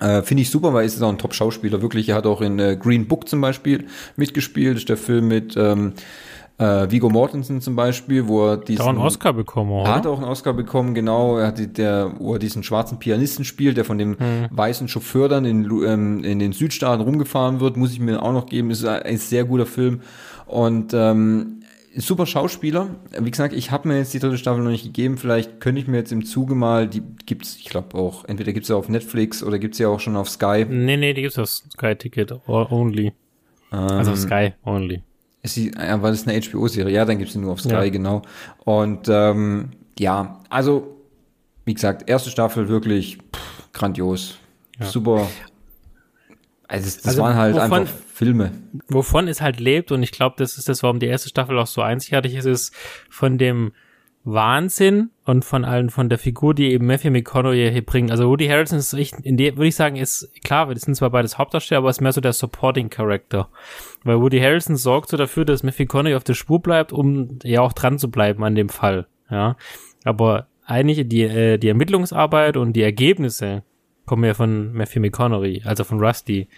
Äh, 0.00 0.22
Finde 0.22 0.42
ich 0.42 0.50
super, 0.50 0.72
weil 0.72 0.82
er 0.82 0.86
ist 0.86 1.00
auch 1.02 1.08
ein 1.08 1.18
Top-Schauspieler, 1.18 1.80
wirklich. 1.80 2.08
Er 2.08 2.16
hat 2.16 2.26
auch 2.26 2.40
in 2.40 2.58
äh, 2.58 2.76
Green 2.76 3.06
Book 3.06 3.28
zum 3.28 3.40
Beispiel 3.40 3.86
mitgespielt. 4.16 4.74
Das 4.74 4.82
ist 4.82 4.88
der 4.88 4.96
Film 4.96 5.28
mit 5.28 5.56
ähm, 5.56 5.92
äh, 6.58 6.90
Vigo 6.90 7.08
Mortensen 7.08 7.60
zum 7.60 7.76
Beispiel, 7.76 8.26
wo 8.28 8.50
er 8.50 8.56
diesen... 8.56 8.80
Hat 8.80 8.86
auch 8.86 8.90
einen 8.90 8.98
Oscar 8.98 9.32
bekommen, 9.32 9.70
oder? 9.70 9.94
Hat 9.94 10.06
auch 10.06 10.18
einen 10.18 10.28
Oscar 10.28 10.52
bekommen, 10.52 10.94
genau. 10.94 11.38
Er 11.38 11.48
hat 11.48 11.78
der, 11.78 12.12
wo 12.18 12.34
er 12.34 12.38
diesen 12.38 12.62
schwarzen 12.62 12.98
Pianisten 12.98 13.44
spielt, 13.44 13.76
der 13.76 13.84
von 13.84 13.98
dem 13.98 14.18
hm. 14.18 14.48
weißen 14.50 14.88
Chauffeur 14.88 15.28
dann 15.28 15.44
in, 15.44 15.64
ähm, 15.64 16.24
in 16.24 16.38
den 16.38 16.52
Südstaaten 16.52 17.02
rumgefahren 17.02 17.60
wird, 17.60 17.76
muss 17.76 17.92
ich 17.92 18.00
mir 18.00 18.22
auch 18.22 18.32
noch 18.32 18.46
geben. 18.46 18.70
Ist 18.70 18.84
ein 18.84 19.16
sehr 19.16 19.44
guter 19.44 19.66
Film. 19.66 20.00
Und 20.46 20.92
ähm, 20.94 21.60
super 21.96 22.26
Schauspieler. 22.26 22.88
Wie 23.18 23.30
gesagt, 23.30 23.54
ich 23.54 23.70
habe 23.70 23.88
mir 23.88 23.98
jetzt 23.98 24.14
die 24.14 24.18
dritte 24.18 24.38
Staffel 24.38 24.62
noch 24.62 24.70
nicht 24.70 24.84
gegeben. 24.84 25.16
Vielleicht 25.16 25.60
könnte 25.60 25.80
ich 25.80 25.86
mir 25.86 25.98
jetzt 25.98 26.12
im 26.12 26.24
Zuge 26.24 26.54
mal, 26.54 26.88
die 26.88 27.02
gibt's, 27.26 27.56
ich 27.56 27.66
glaube 27.66 27.96
auch, 27.96 28.24
entweder 28.24 28.52
gibt's 28.52 28.68
ja 28.68 28.76
auf 28.76 28.88
Netflix 28.88 29.42
oder 29.42 29.58
gibt's 29.58 29.78
ja 29.78 29.88
auch 29.88 30.00
schon 30.00 30.16
auf 30.16 30.28
Sky. 30.28 30.66
Nee, 30.68 30.96
nee, 30.96 31.14
die 31.14 31.22
gibt's 31.22 31.38
auf 31.38 31.48
Sky 31.48 31.94
Ticket 31.96 32.32
only. 32.48 33.12
Ähm, 33.72 33.78
also 33.78 34.12
auf 34.12 34.18
Sky 34.18 34.52
only. 34.64 35.02
Ist 35.42 35.56
die, 35.56 35.72
ja, 35.72 36.00
war 36.00 36.10
das 36.10 36.26
eine 36.26 36.40
HBO-Serie? 36.40 36.92
Ja, 36.94 37.04
dann 37.04 37.18
gibt's 37.18 37.34
sie 37.34 37.38
nur 37.38 37.52
auf 37.52 37.60
Sky, 37.60 37.74
ja. 37.74 37.88
genau. 37.88 38.22
Und 38.64 39.08
ähm, 39.08 39.70
ja, 39.98 40.40
also, 40.48 40.96
wie 41.64 41.74
gesagt, 41.74 42.08
erste 42.08 42.30
Staffel 42.30 42.68
wirklich 42.68 43.18
pff, 43.18 43.72
grandios. 43.72 44.38
Ja. 44.80 44.86
Super 44.86 45.28
also 46.68 46.84
das 46.84 47.06
also 47.06 47.22
waren 47.22 47.34
halt 47.34 47.54
wovon, 47.54 47.72
einfach 47.72 47.94
Filme. 48.12 48.52
Wovon 48.88 49.28
es 49.28 49.40
halt 49.40 49.60
lebt 49.60 49.92
und 49.92 50.02
ich 50.02 50.12
glaube, 50.12 50.36
das 50.38 50.56
ist 50.56 50.68
das, 50.68 50.82
warum 50.82 50.98
die 50.98 51.06
erste 51.06 51.28
Staffel 51.28 51.58
auch 51.58 51.66
so 51.66 51.82
einzigartig 51.82 52.34
ist, 52.34 52.46
ist 52.46 52.74
von 53.10 53.38
dem 53.38 53.72
Wahnsinn 54.24 55.10
und 55.26 55.44
von 55.44 55.66
allen, 55.66 55.90
von 55.90 56.08
der 56.08 56.18
Figur, 56.18 56.54
die 56.54 56.72
eben 56.72 56.86
Matthew 56.86 57.10
McConaughey 57.10 57.70
hier 57.70 57.84
bringt. 57.84 58.10
Also 58.10 58.28
Woody 58.28 58.46
Harrelson 58.46 58.78
ist, 58.78 58.94
ich, 58.94 59.12
in 59.22 59.36
der, 59.36 59.56
würde 59.56 59.68
ich 59.68 59.76
sagen, 59.76 59.96
ist, 59.96 60.30
klar, 60.42 60.70
wir 60.70 60.76
sind 60.78 60.94
zwar 60.94 61.10
beides 61.10 61.36
Hauptdarsteller, 61.36 61.78
aber 61.78 61.90
ist 61.90 62.00
mehr 62.00 62.12
so 62.12 62.22
der 62.22 62.32
Supporting 62.32 62.88
Character. 62.88 63.48
Weil 64.02 64.20
Woody 64.20 64.40
Harrelson 64.40 64.76
sorgt 64.76 65.10
so 65.10 65.18
dafür, 65.18 65.44
dass 65.44 65.62
Matthew 65.62 65.82
McConaughey 65.82 66.14
auf 66.14 66.24
der 66.24 66.34
Spur 66.34 66.62
bleibt, 66.62 66.92
um 66.92 67.38
ja 67.42 67.60
auch 67.60 67.74
dran 67.74 67.98
zu 67.98 68.10
bleiben 68.10 68.42
an 68.44 68.54
dem 68.54 68.70
Fall, 68.70 69.06
ja. 69.30 69.56
Aber 70.04 70.46
eigentlich 70.64 71.06
die, 71.06 71.22
äh, 71.22 71.58
die 71.58 71.68
Ermittlungsarbeit 71.68 72.56
und 72.56 72.72
die 72.72 72.82
Ergebnisse 72.82 73.62
kommen 74.06 74.24
ja 74.24 74.34
von 74.34 74.72
Matthew 74.72 75.00
McConaughey, 75.00 75.62
also 75.64 75.84
von 75.84 76.00
Rusty, 76.00 76.48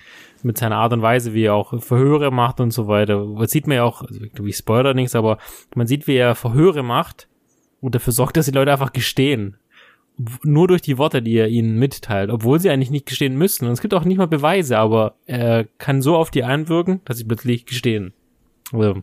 mit 0.43 0.59
seiner 0.59 0.77
Art 0.77 0.93
und 0.93 1.03
Weise, 1.03 1.35
wie 1.35 1.45
er 1.45 1.55
auch 1.55 1.83
Verhöre 1.83 2.31
macht 2.31 2.61
und 2.61 2.73
so 2.73 2.87
weiter. 2.89 3.27
Das 3.39 3.51
sieht 3.51 3.67
man 3.67 3.77
ja 3.77 3.85
auch, 3.85 4.03
also 4.03 4.21
wie 4.41 4.53
Spoiler 4.53 4.95
nichts, 4.95 5.15
aber 5.15 5.39
man 5.75 5.87
sieht, 5.87 6.07
wie 6.07 6.17
er 6.17 6.35
Verhöre 6.35 6.83
macht 6.83 7.29
und 7.81 7.95
dafür 7.95 8.13
sorgt, 8.13 8.37
dass 8.37 8.47
die 8.47 8.53
Leute 8.53 8.73
einfach 8.73 8.93
gestehen. 8.93 9.57
Nur 10.43 10.67
durch 10.67 10.81
die 10.81 10.97
Worte, 10.97 11.21
die 11.21 11.37
er 11.37 11.49
ihnen 11.49 11.79
mitteilt, 11.79 12.31
obwohl 12.31 12.59
sie 12.59 12.71
eigentlich 12.71 12.91
nicht 12.91 13.05
gestehen 13.07 13.37
müssten. 13.37 13.67
Und 13.67 13.73
es 13.73 13.83
gibt 13.83 13.93
auch 13.93 14.05
nicht 14.05 14.17
mal 14.17 14.27
Beweise, 14.27 14.79
aber 14.79 15.17
er 15.27 15.65
kann 15.79 16.01
so 16.01 16.17
auf 16.17 16.31
die 16.31 16.43
einwirken, 16.43 17.01
dass 17.05 17.19
sie 17.19 17.25
plötzlich 17.25 17.67
gestehen. 17.67 18.15
Also, 18.73 19.03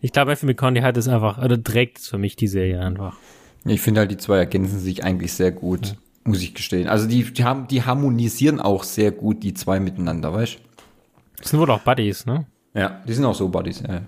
ich 0.00 0.12
glaube, 0.12 0.30
Matthew 0.30 0.46
McConaughey 0.46 0.80
hat 0.82 0.96
es 0.96 1.06
einfach, 1.06 1.36
oder 1.36 1.62
trägt 1.62 1.98
es 1.98 2.08
für 2.08 2.16
mich 2.16 2.34
die 2.34 2.46
Serie 2.46 2.80
einfach. 2.80 3.18
Ich 3.66 3.82
finde 3.82 4.00
halt, 4.00 4.10
die 4.10 4.16
zwei 4.16 4.38
ergänzen 4.38 4.78
sich 4.78 5.04
eigentlich 5.04 5.34
sehr 5.34 5.52
gut. 5.52 5.88
Ja 5.88 5.94
muss 6.24 6.42
ich 6.42 6.54
gestehen. 6.54 6.88
Also 6.88 7.06
die, 7.06 7.24
die, 7.24 7.44
haben, 7.44 7.66
die 7.68 7.82
harmonisieren 7.82 8.60
auch 8.60 8.84
sehr 8.84 9.10
gut, 9.10 9.42
die 9.42 9.54
zwei 9.54 9.80
miteinander, 9.80 10.32
weißt 10.32 10.56
du? 10.56 10.58
Das 11.38 11.50
sind 11.50 11.60
wohl 11.60 11.70
auch 11.70 11.80
Buddies, 11.80 12.26
ne? 12.26 12.46
Ja, 12.74 13.00
die 13.06 13.12
sind 13.14 13.24
auch 13.24 13.34
so 13.34 13.48
Buddies, 13.48 13.80
ja. 13.80 14.02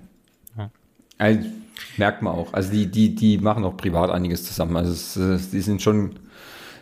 ja. 0.57 0.71
Also, 1.19 1.49
merkt 1.97 2.23
man 2.23 2.35
auch. 2.35 2.53
Also 2.53 2.73
die, 2.73 2.87
die, 2.87 3.15
die 3.15 3.39
machen 3.39 3.65
auch 3.65 3.77
privat 3.77 4.11
einiges 4.11 4.45
zusammen. 4.45 4.77
Also 4.77 4.93
es, 4.93 5.51
die 5.51 5.61
sind 5.61 5.83
schon, 5.83 6.17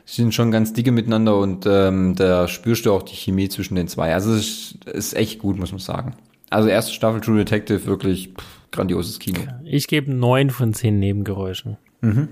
sind 0.04 0.34
schon 0.34 0.50
ganz 0.50 0.72
dicke 0.72 0.92
miteinander 0.92 1.38
und 1.38 1.66
ähm, 1.66 2.16
da 2.16 2.48
spürst 2.48 2.86
du 2.86 2.92
auch 2.92 3.02
die 3.02 3.14
Chemie 3.14 3.48
zwischen 3.48 3.76
den 3.76 3.88
zwei. 3.88 4.12
Also 4.12 4.34
es 4.34 4.74
ist, 4.84 4.84
ist 4.86 5.16
echt 5.16 5.38
gut, 5.38 5.58
muss 5.58 5.72
man 5.72 5.78
sagen. 5.78 6.14
Also 6.50 6.68
erste 6.68 6.92
Staffel 6.92 7.20
True 7.20 7.38
Detective, 7.38 7.86
wirklich 7.86 8.34
pff, 8.36 8.70
grandioses 8.72 9.20
Kino. 9.20 9.40
Ich 9.64 9.86
gebe 9.86 10.12
neun 10.12 10.50
von 10.50 10.74
zehn 10.74 10.98
Nebengeräuschen. 10.98 11.76
Mhm. 12.00 12.28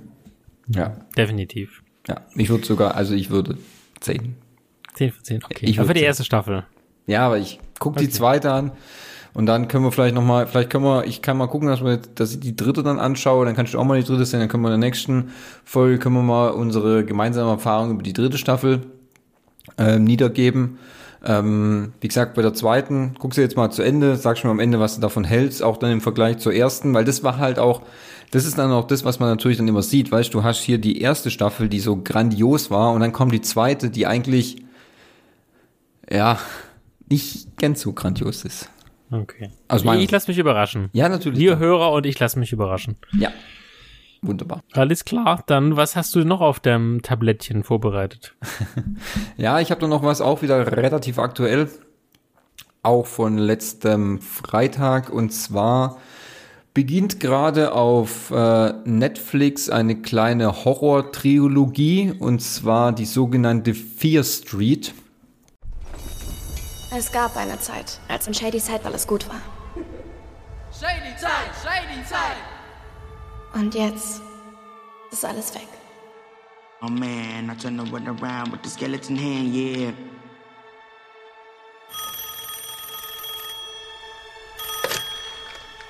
Ja. 0.68 0.96
Definitiv. 1.16 1.82
Ja, 2.08 2.22
ich 2.34 2.48
würde 2.48 2.64
sogar, 2.64 2.94
also 2.94 3.14
ich 3.14 3.30
würde 3.30 3.58
10. 4.00 4.34
10 4.94 5.12
von 5.12 5.24
10, 5.24 5.44
okay. 5.44 5.66
Ich 5.66 5.78
aber 5.78 5.88
für 5.88 5.94
die 5.94 6.02
erste 6.02 6.24
Staffel. 6.24 6.64
Ja, 7.06 7.26
aber 7.26 7.38
ich 7.38 7.60
gucke 7.78 7.96
okay. 7.96 8.06
die 8.06 8.10
zweite 8.10 8.50
an 8.50 8.72
und 9.34 9.46
dann 9.46 9.68
können 9.68 9.84
wir 9.84 9.92
vielleicht 9.92 10.14
nochmal, 10.14 10.46
vielleicht 10.46 10.70
können 10.70 10.84
wir, 10.84 11.04
ich 11.04 11.22
kann 11.22 11.36
mal 11.36 11.46
gucken, 11.46 11.68
dass, 11.68 11.84
wir, 11.84 11.98
dass 11.98 12.32
ich 12.32 12.40
die 12.40 12.56
dritte 12.56 12.82
dann 12.82 12.98
anschaue, 12.98 13.46
dann 13.46 13.54
kannst 13.54 13.74
du 13.74 13.78
auch 13.78 13.84
mal 13.84 14.00
die 14.00 14.06
dritte 14.06 14.24
sehen, 14.24 14.40
dann 14.40 14.48
können 14.48 14.62
wir 14.62 14.74
in 14.74 14.80
der 14.80 14.88
nächsten 14.88 15.30
Folge, 15.64 15.98
können 15.98 16.16
wir 16.16 16.22
mal 16.22 16.48
unsere 16.50 17.04
gemeinsame 17.04 17.50
Erfahrung 17.50 17.92
über 17.92 18.02
die 18.02 18.12
dritte 18.12 18.38
Staffel 18.38 18.86
ähm, 19.76 20.04
niedergeben. 20.04 20.78
Ähm, 21.24 21.92
wie 22.00 22.08
gesagt, 22.08 22.34
bei 22.34 22.42
der 22.42 22.54
zweiten, 22.54 23.14
guck 23.18 23.34
sie 23.34 23.40
jetzt 23.40 23.56
mal 23.56 23.70
zu 23.70 23.82
Ende, 23.82 24.16
sag 24.16 24.38
schon 24.38 24.48
mal 24.48 24.52
am 24.52 24.60
Ende, 24.60 24.80
was 24.80 24.94
du 24.94 25.00
davon 25.00 25.24
hältst, 25.24 25.62
auch 25.62 25.76
dann 25.76 25.90
im 25.90 26.00
Vergleich 26.00 26.38
zur 26.38 26.52
ersten, 26.52 26.94
weil 26.94 27.04
das 27.04 27.22
war 27.22 27.38
halt 27.38 27.58
auch, 27.58 27.82
das 28.30 28.44
ist 28.44 28.58
dann 28.58 28.70
auch 28.72 28.86
das, 28.86 29.04
was 29.04 29.20
man 29.20 29.30
natürlich 29.30 29.58
dann 29.58 29.68
immer 29.68 29.82
sieht. 29.82 30.12
Weißt 30.12 30.34
du, 30.34 30.42
hast 30.42 30.62
hier 30.62 30.78
die 30.78 31.00
erste 31.00 31.30
Staffel, 31.30 31.68
die 31.68 31.80
so 31.80 32.02
grandios 32.02 32.70
war, 32.70 32.92
und 32.92 33.00
dann 33.00 33.12
kommt 33.12 33.32
die 33.32 33.40
zweite, 33.40 33.90
die 33.90 34.06
eigentlich, 34.06 34.56
ja, 36.10 36.38
nicht 37.08 37.56
ganz 37.56 37.80
so 37.80 37.92
grandios 37.92 38.44
ist. 38.44 38.68
Okay. 39.10 39.50
Also 39.68 39.90
ich 39.94 40.10
lasse 40.10 40.30
mich 40.30 40.38
überraschen. 40.38 40.90
Ja, 40.92 41.08
natürlich. 41.08 41.38
Wir 41.38 41.58
Hörer 41.58 41.92
und 41.92 42.04
ich 42.04 42.18
lasse 42.18 42.38
mich 42.38 42.52
überraschen. 42.52 42.96
Ja. 43.18 43.30
Wunderbar. 44.20 44.62
Alles 44.72 45.04
klar. 45.04 45.42
Dann, 45.46 45.76
was 45.76 45.96
hast 45.96 46.14
du 46.14 46.24
noch 46.24 46.40
auf 46.40 46.60
deinem 46.60 47.02
Tablettchen 47.02 47.62
vorbereitet? 47.62 48.34
ja, 49.36 49.60
ich 49.60 49.70
habe 49.70 49.80
da 49.80 49.86
noch 49.86 50.02
was 50.02 50.20
auch 50.20 50.42
wieder 50.42 50.76
relativ 50.76 51.18
aktuell. 51.18 51.70
Auch 52.82 53.06
von 53.06 53.38
letztem 53.38 54.20
Freitag. 54.20 55.10
Und 55.10 55.30
zwar 55.30 55.98
beginnt 56.74 57.20
gerade 57.20 57.72
auf 57.72 58.30
äh, 58.30 58.72
Netflix 58.84 59.68
eine 59.68 60.00
kleine 60.00 60.64
Horror-Trilogie 60.64 62.14
und 62.18 62.40
zwar 62.40 62.92
die 62.92 63.06
sogenannte 63.06 63.74
Fear 63.74 64.24
Street. 64.24 64.94
Es 66.96 67.12
gab 67.12 67.36
eine 67.36 67.58
Zeit, 67.60 68.00
als 68.08 68.26
in 68.26 68.34
Shady 68.34 68.60
Side 68.60 68.80
alles 68.84 69.06
gut 69.06 69.28
war. 69.28 69.40
Shady 70.72 71.16
Zeit, 71.16 71.50
Shady 71.62 72.04
Zeit! 72.04 72.36
Und 73.54 73.74
jetzt 73.74 74.22
ist 75.10 75.24
alles 75.24 75.54
weg. 75.54 75.68
Oh 76.80 76.88
man, 76.88 77.50
I 77.50 77.56
turn 77.60 77.76
the 77.76 77.92
one 77.92 78.06
around 78.06 78.52
with 78.52 78.60
the 78.62 78.70
skeleton 78.70 79.16
hand, 79.16 79.52
yeah. 79.52 79.92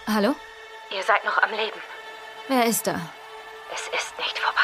Hallo? 0.06 0.34
Ihr 0.90 1.02
seid 1.02 1.22
noch 1.24 1.36
am 1.42 1.50
Leben. 1.50 1.80
Wer 2.48 2.64
ist 2.64 2.86
da? 2.86 2.98
Es 3.74 3.82
ist 3.82 4.16
nicht 4.18 4.38
vorbei. 4.38 4.58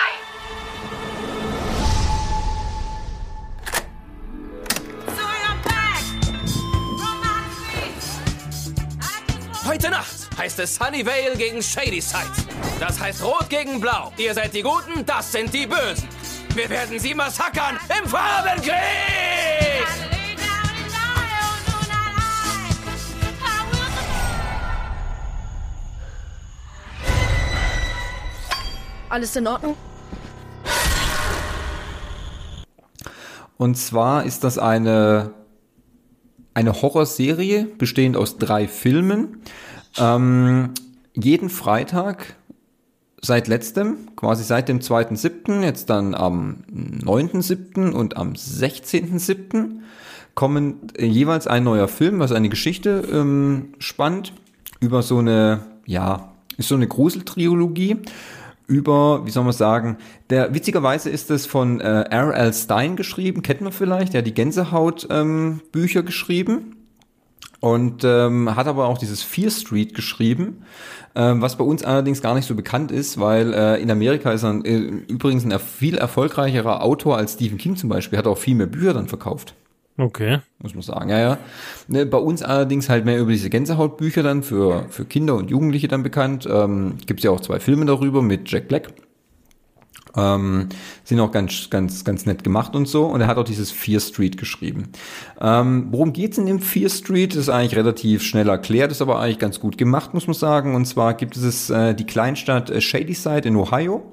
Heute 9.67 9.91
Nacht 9.91 10.31
heißt 10.39 10.59
es 10.61 10.77
Sunnyvale 10.77 11.37
gegen 11.37 11.63
Shadyside. 11.63 12.23
Das 12.81 12.99
heißt 12.99 13.23
Rot 13.23 13.51
gegen 13.51 13.79
Blau. 13.81 14.11
Ihr 14.17 14.33
seid 14.33 14.55
die 14.55 14.63
Guten, 14.63 15.05
das 15.05 15.31
sind 15.31 15.53
die 15.53 15.67
Bösen. 15.67 16.09
Wir 16.55 16.71
werden 16.71 16.99
sie 16.99 17.15
massakern 17.15 17.79
im 17.99 18.09
Farbenkrieg! 18.09 19.34
Alles 29.15 29.37
in 29.37 29.47
Ordnung? 29.47 29.77
Und 33.57 33.79
zwar 33.79 34.25
ist 34.25 34.43
das 34.43 34.59
eine, 34.59 35.31
eine 36.53 36.83
Horrorserie, 36.83 37.69
bestehend 37.79 38.17
aus 38.17 38.39
drei 38.39 38.67
Filmen. 38.67 39.41
Ähm, 39.99 40.71
jeden 41.13 41.49
Freitag 41.49 42.35
seit 43.23 43.47
letztem, 43.47 44.17
quasi 44.17 44.43
seit 44.43 44.69
dem 44.69 44.81
2.7., 44.81 45.63
jetzt 45.63 45.91
dann 45.91 46.17
am 46.17 46.65
9.7. 46.75 47.93
und 47.93 48.17
am 48.17 48.33
16.7. 48.33 49.79
kommen 50.35 50.89
jeweils 50.99 51.47
ein 51.47 51.63
neuer 51.63 51.87
Film, 51.87 52.19
was 52.19 52.33
eine 52.33 52.49
Geschichte 52.49 53.09
ähm, 53.13 53.75
spannt, 53.79 54.33
über 54.81 55.03
so 55.03 55.19
eine, 55.19 55.61
ja, 55.87 56.33
ist 56.57 56.67
so 56.67 56.75
eine 56.75 56.89
Gruseltriologie 56.89 57.99
über, 58.67 59.27
wie 59.27 59.31
soll 59.31 59.45
man 59.45 59.53
sagen, 59.53 59.99
der 60.31 60.55
witzigerweise 60.55 61.11
ist 61.11 61.31
es 61.31 61.47
von 61.47 61.81
äh, 61.81 62.03
R.L. 62.03 62.53
Stein 62.53 62.97
geschrieben, 62.97 63.43
kennt 63.43 63.61
man 63.61 63.73
vielleicht, 63.73 64.13
der 64.15 64.19
hat 64.19 64.27
die 64.27 64.35
Gänsehaut-Bücher 64.35 66.01
ähm, 66.01 66.07
geschrieben 66.07 66.77
und 67.61 68.05
ähm, 68.05 68.57
hat 68.57 68.67
aber 68.67 68.87
auch 68.89 68.99
dieses 68.99 69.23
Fear 69.23 69.51
Street 69.51 69.95
geschrieben, 69.95 70.65
ähm, 71.15 71.41
was 71.43 71.57
bei 71.57 71.65
uns 71.65 71.83
allerdings 71.83 72.23
gar 72.23 72.35
nicht 72.35 72.47
so 72.47 72.55
bekannt 72.55 72.91
ist, 72.91 73.19
weil 73.19 73.53
äh, 73.53 73.81
in 73.81 73.91
Amerika 73.91 74.33
ist 74.33 74.43
er 74.43 74.51
ein, 74.51 74.65
äh, 74.65 74.77
übrigens 74.77 75.45
ein 75.45 75.59
viel 75.59 75.97
erfolgreicherer 75.97 76.83
Autor 76.83 77.17
als 77.17 77.35
Stephen 77.35 77.59
King 77.59 77.77
zum 77.77 77.89
Beispiel, 77.89 78.19
hat 78.19 78.27
auch 78.27 78.39
viel 78.39 78.55
mehr 78.55 78.67
Bücher 78.67 78.93
dann 78.93 79.09
verkauft. 79.09 79.55
Okay. 79.97 80.41
Muss 80.59 80.75
man 80.75 80.83
sagen, 80.83 81.11
ja, 81.11 81.21
ja. 81.21 81.39
Ne, 81.87 82.05
bei 82.05 82.19
uns 82.19 82.43
allerdings 82.43 82.89
halt 82.89 83.05
mehr 83.05 83.21
über 83.21 83.31
diese 83.31 83.49
Gänsehautbücher 83.49 84.25
dann 84.25 84.43
für, 84.43 84.87
für 84.89 85.05
Kinder 85.05 85.37
und 85.37 85.51
Jugendliche 85.51 85.87
dann 85.87 86.03
bekannt. 86.03 86.49
Ähm, 86.51 86.97
Gibt 87.07 87.23
ja 87.23 87.31
auch 87.31 87.41
zwei 87.41 87.61
Filme 87.61 87.85
darüber 87.85 88.21
mit 88.21 88.51
Jack 88.51 88.67
Black. 88.67 88.93
Ähm, 90.17 90.69
sind 91.03 91.21
auch 91.21 91.33
ganz, 91.33 91.71
ganz, 91.71 92.05
ganz 92.05 92.27
nett 92.27 92.45
gemacht 92.45 92.77
und 92.77 92.87
so. 92.87 93.07
Und 93.07 93.21
er 93.21 93.27
hat 93.27 93.37
auch 93.37 93.45
dieses 93.45 93.71
Fear 93.71 94.01
Street 94.01 94.37
geschrieben. 94.37 94.89
Ähm, 95.41 95.89
worum 95.91 96.13
geht's 96.13 96.39
in 96.39 96.47
dem 96.47 96.61
Fear 96.61 96.89
Street? 96.89 97.33
Das 97.33 97.41
ist 97.41 97.49
eigentlich 97.49 97.77
relativ 97.77 98.23
schnell 98.23 98.49
erklärt, 98.49 98.93
ist 98.93 99.03
aber 99.03 99.21
eigentlich 99.21 99.39
ganz 99.39 99.61
gut 99.61 99.79
gemacht, 99.79 100.15
muss 100.15 100.27
man 100.27 100.35
sagen. 100.35 100.75
Und 100.75 100.87
zwar 100.87 101.15
gibt 101.15 101.37
es 101.37 101.71
äh, 101.71 101.95
die 101.95 102.07
Kleinstadt 102.07 102.71
äh, 102.71 102.81
Shadyside 102.81 103.49
in 103.49 103.57
Ohio. 103.57 104.11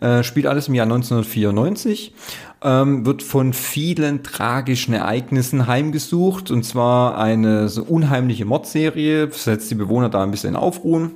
Äh, 0.00 0.22
spielt 0.22 0.46
alles 0.46 0.68
im 0.68 0.74
Jahr 0.74 0.86
1994 0.86 2.14
ähm, 2.62 3.06
wird 3.06 3.22
von 3.22 3.52
vielen 3.52 4.22
tragischen 4.22 4.94
Ereignissen 4.94 5.66
heimgesucht. 5.66 6.50
Und 6.50 6.64
zwar 6.64 7.18
eine 7.18 7.68
so 7.68 7.82
unheimliche 7.82 8.44
Mordserie, 8.44 9.30
setzt 9.32 9.70
die 9.70 9.76
Bewohner 9.76 10.08
da 10.08 10.22
ein 10.22 10.30
bisschen 10.30 10.56
aufruhen. 10.56 11.12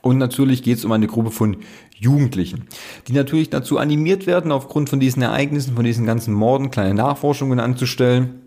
Und 0.00 0.18
natürlich 0.18 0.62
geht 0.62 0.78
es 0.78 0.84
um 0.84 0.92
eine 0.92 1.06
Gruppe 1.06 1.30
von 1.30 1.56
Jugendlichen, 1.98 2.68
die 3.08 3.12
natürlich 3.12 3.50
dazu 3.50 3.78
animiert 3.78 4.26
werden, 4.26 4.52
aufgrund 4.52 4.88
von 4.88 5.00
diesen 5.00 5.22
Ereignissen, 5.22 5.74
von 5.74 5.84
diesen 5.84 6.06
ganzen 6.06 6.32
Morden, 6.32 6.70
kleine 6.70 6.94
Nachforschungen 6.94 7.60
anzustellen 7.60 8.40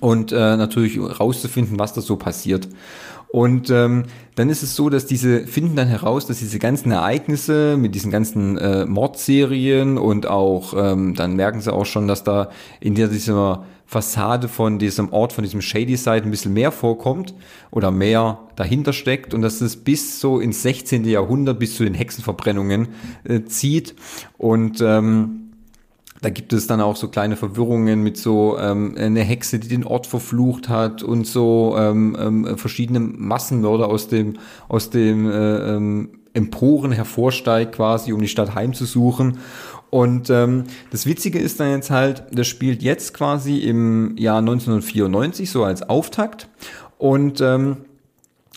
und 0.00 0.32
äh, 0.32 0.56
natürlich 0.56 0.98
rauszufinden, 0.98 1.78
was 1.78 1.94
da 1.94 2.00
so 2.00 2.16
passiert. 2.16 2.68
Und 3.32 3.70
ähm, 3.70 4.04
dann 4.34 4.50
ist 4.50 4.62
es 4.62 4.76
so, 4.76 4.90
dass 4.90 5.06
diese 5.06 5.46
finden 5.46 5.74
dann 5.74 5.88
heraus, 5.88 6.26
dass 6.26 6.40
diese 6.40 6.58
ganzen 6.58 6.92
Ereignisse 6.92 7.78
mit 7.78 7.94
diesen 7.94 8.10
ganzen 8.10 8.58
äh, 8.58 8.84
Mordserien 8.84 9.96
und 9.96 10.26
auch 10.26 10.74
ähm, 10.76 11.14
dann 11.14 11.34
merken 11.34 11.62
sie 11.62 11.72
auch 11.72 11.86
schon, 11.86 12.08
dass 12.08 12.24
da 12.24 12.50
in 12.78 12.94
dieser 12.94 13.64
Fassade 13.92 14.48
von 14.48 14.78
diesem 14.78 15.12
Ort, 15.12 15.34
von 15.34 15.44
diesem 15.44 15.60
Shady 15.60 15.98
Side 15.98 16.22
ein 16.22 16.30
bisschen 16.30 16.54
mehr 16.54 16.72
vorkommt 16.72 17.34
oder 17.70 17.90
mehr 17.90 18.38
dahinter 18.56 18.94
steckt 18.94 19.34
und 19.34 19.42
dass 19.42 19.60
es 19.60 19.76
bis 19.76 20.18
so 20.18 20.40
ins 20.40 20.62
16. 20.62 21.04
Jahrhundert, 21.04 21.58
bis 21.58 21.76
zu 21.76 21.84
den 21.84 21.92
Hexenverbrennungen 21.92 22.88
äh, 23.24 23.42
zieht 23.44 23.94
und 24.38 24.80
ähm, 24.80 25.50
da 26.22 26.30
gibt 26.30 26.54
es 26.54 26.66
dann 26.66 26.80
auch 26.80 26.96
so 26.96 27.08
kleine 27.08 27.36
Verwirrungen 27.36 28.02
mit 28.02 28.16
so 28.16 28.56
ähm, 28.58 28.94
eine 28.96 29.20
Hexe, 29.20 29.58
die 29.58 29.68
den 29.68 29.84
Ort 29.84 30.06
verflucht 30.06 30.70
hat 30.70 31.02
und 31.02 31.26
so 31.26 31.74
ähm, 31.76 32.16
ähm, 32.18 32.56
verschiedene 32.56 33.00
Massenmörder 33.00 33.88
aus 33.88 34.08
dem 34.08 34.38
aus 34.68 34.88
dem 34.88 35.28
äh, 35.28 35.74
ähm, 35.74 36.08
Emporen 36.34 36.92
hervorsteigt 36.92 37.74
quasi, 37.74 38.12
um 38.12 38.20
die 38.20 38.28
Stadt 38.28 38.54
heimzusuchen. 38.54 39.38
Und 39.92 40.28
ähm, 40.30 40.64
das 40.90 41.04
Witzige 41.04 41.38
ist 41.38 41.60
dann 41.60 41.70
jetzt 41.70 41.90
halt, 41.90 42.24
das 42.32 42.48
spielt 42.48 42.82
jetzt 42.82 43.12
quasi 43.12 43.58
im 43.58 44.16
Jahr 44.16 44.38
1994 44.38 45.50
so 45.50 45.64
als 45.64 45.86
Auftakt 45.86 46.48
und 46.96 47.42
ähm, 47.42 47.76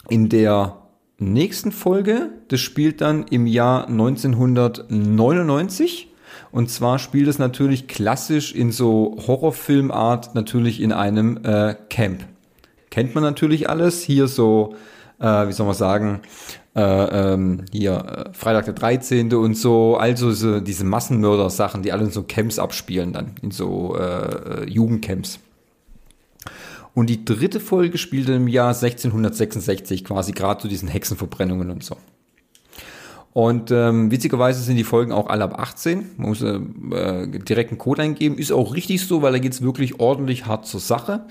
in 0.08 0.30
der 0.30 0.78
nächsten 1.18 1.74
Folge, 1.74 2.30
das 2.48 2.62
spielt 2.62 3.02
dann 3.02 3.26
im 3.30 3.48
Jahr 3.48 3.90
1999 3.90 6.08
und 6.54 6.70
zwar 6.70 7.00
spielt 7.00 7.28
es 7.28 7.38
natürlich 7.38 7.90
klassisch 7.90 8.56
in 8.56 8.72
so 8.72 9.18
Horrorfilmart 9.28 10.36
natürlich 10.36 10.80
in 10.80 10.94
einem 10.94 11.44
äh, 11.44 11.76
Camp. 11.90 12.24
Kennt 12.92 13.14
man 13.14 13.26
natürlich 13.26 13.70
alles. 13.70 14.04
Hier 14.04 14.30
so, 14.30 14.74
äh, 15.20 15.50
wie 15.50 15.52
soll 15.52 15.66
man 15.66 15.76
sagen, 15.76 16.22
äh, 16.76 16.82
ähm, 16.82 17.66
hier 17.72 17.94
äh, 17.94 18.34
Freitag 18.34 18.66
der 18.66 18.74
13. 18.74 19.34
und 19.34 19.56
so, 19.56 19.98
also 19.98 20.32
so 20.32 20.60
diese 20.60 20.84
Massenmörder-Sachen, 20.84 21.84
die 21.84 21.92
alle 21.92 22.06
in 22.06 22.12
so 22.12 22.24
Camps 22.24 22.60
abspielen 22.60 23.14
dann, 23.14 23.32
in 23.42 23.52
so 23.52 23.96
äh, 23.98 24.70
Jugendcamps. 24.70 25.40
Und 26.94 27.10
die 27.10 27.26
dritte 27.26 27.60
Folge 27.60 27.98
spielte 27.98 28.34
im 28.34 28.48
Jahr 28.48 28.70
1666, 28.70 30.06
quasi 30.06 30.32
gerade 30.32 30.62
zu 30.62 30.68
diesen 30.68 30.88
Hexenverbrennungen 30.88 31.70
und 31.70 31.84
so. 31.84 31.98
Und 33.36 33.70
ähm, 33.70 34.12
witzigerweise 34.12 34.62
sind 34.62 34.78
die 34.78 34.86
Folgen 34.86 35.12
auch 35.12 35.28
alle 35.28 35.44
ab 35.44 35.60
18. 35.60 36.12
Man 36.16 36.30
muss 36.30 36.42
äh, 36.42 36.56
äh, 36.56 37.28
direkt 37.28 37.72
einen 37.72 37.78
Code 37.78 38.02
eingeben. 38.02 38.38
Ist 38.38 38.54
auch 38.54 38.74
richtig 38.74 39.06
so, 39.06 39.22
weil 39.22 39.34
da 39.34 39.40
geht's 39.40 39.62
wirklich 39.62 40.00
ordentlich 40.00 40.46
hart 40.46 40.66
zur 40.66 40.80
Sache. 40.80 41.26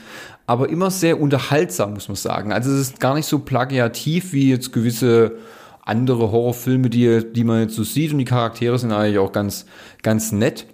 Aber 0.47 0.69
immer 0.69 0.91
sehr 0.91 1.19
unterhaltsam, 1.19 1.95
muss 1.95 2.09
man 2.09 2.17
sagen. 2.17 2.53
Also 2.53 2.71
es 2.71 2.91
ist 2.91 3.01
gar 3.01 3.15
nicht 3.15 3.25
so 3.25 3.39
plagiativ 3.39 4.35
wie 4.35 4.51
jetzt 4.51 4.71
gewisse 4.71 5.39
andere 5.81 6.31
Horrorfilme, 6.31 6.91
die, 6.91 7.23
die 7.33 7.43
man 7.43 7.63
jetzt 7.63 7.75
so 7.75 7.85
sieht. 7.85 8.13
Und 8.13 8.19
die 8.19 8.27
Charaktere 8.27 8.79
sind 8.79 8.93
eigentlich 8.93 9.17
auch 9.17 9.33
ganz, 9.33 9.65
ganz 10.03 10.31
nett. 10.31 10.67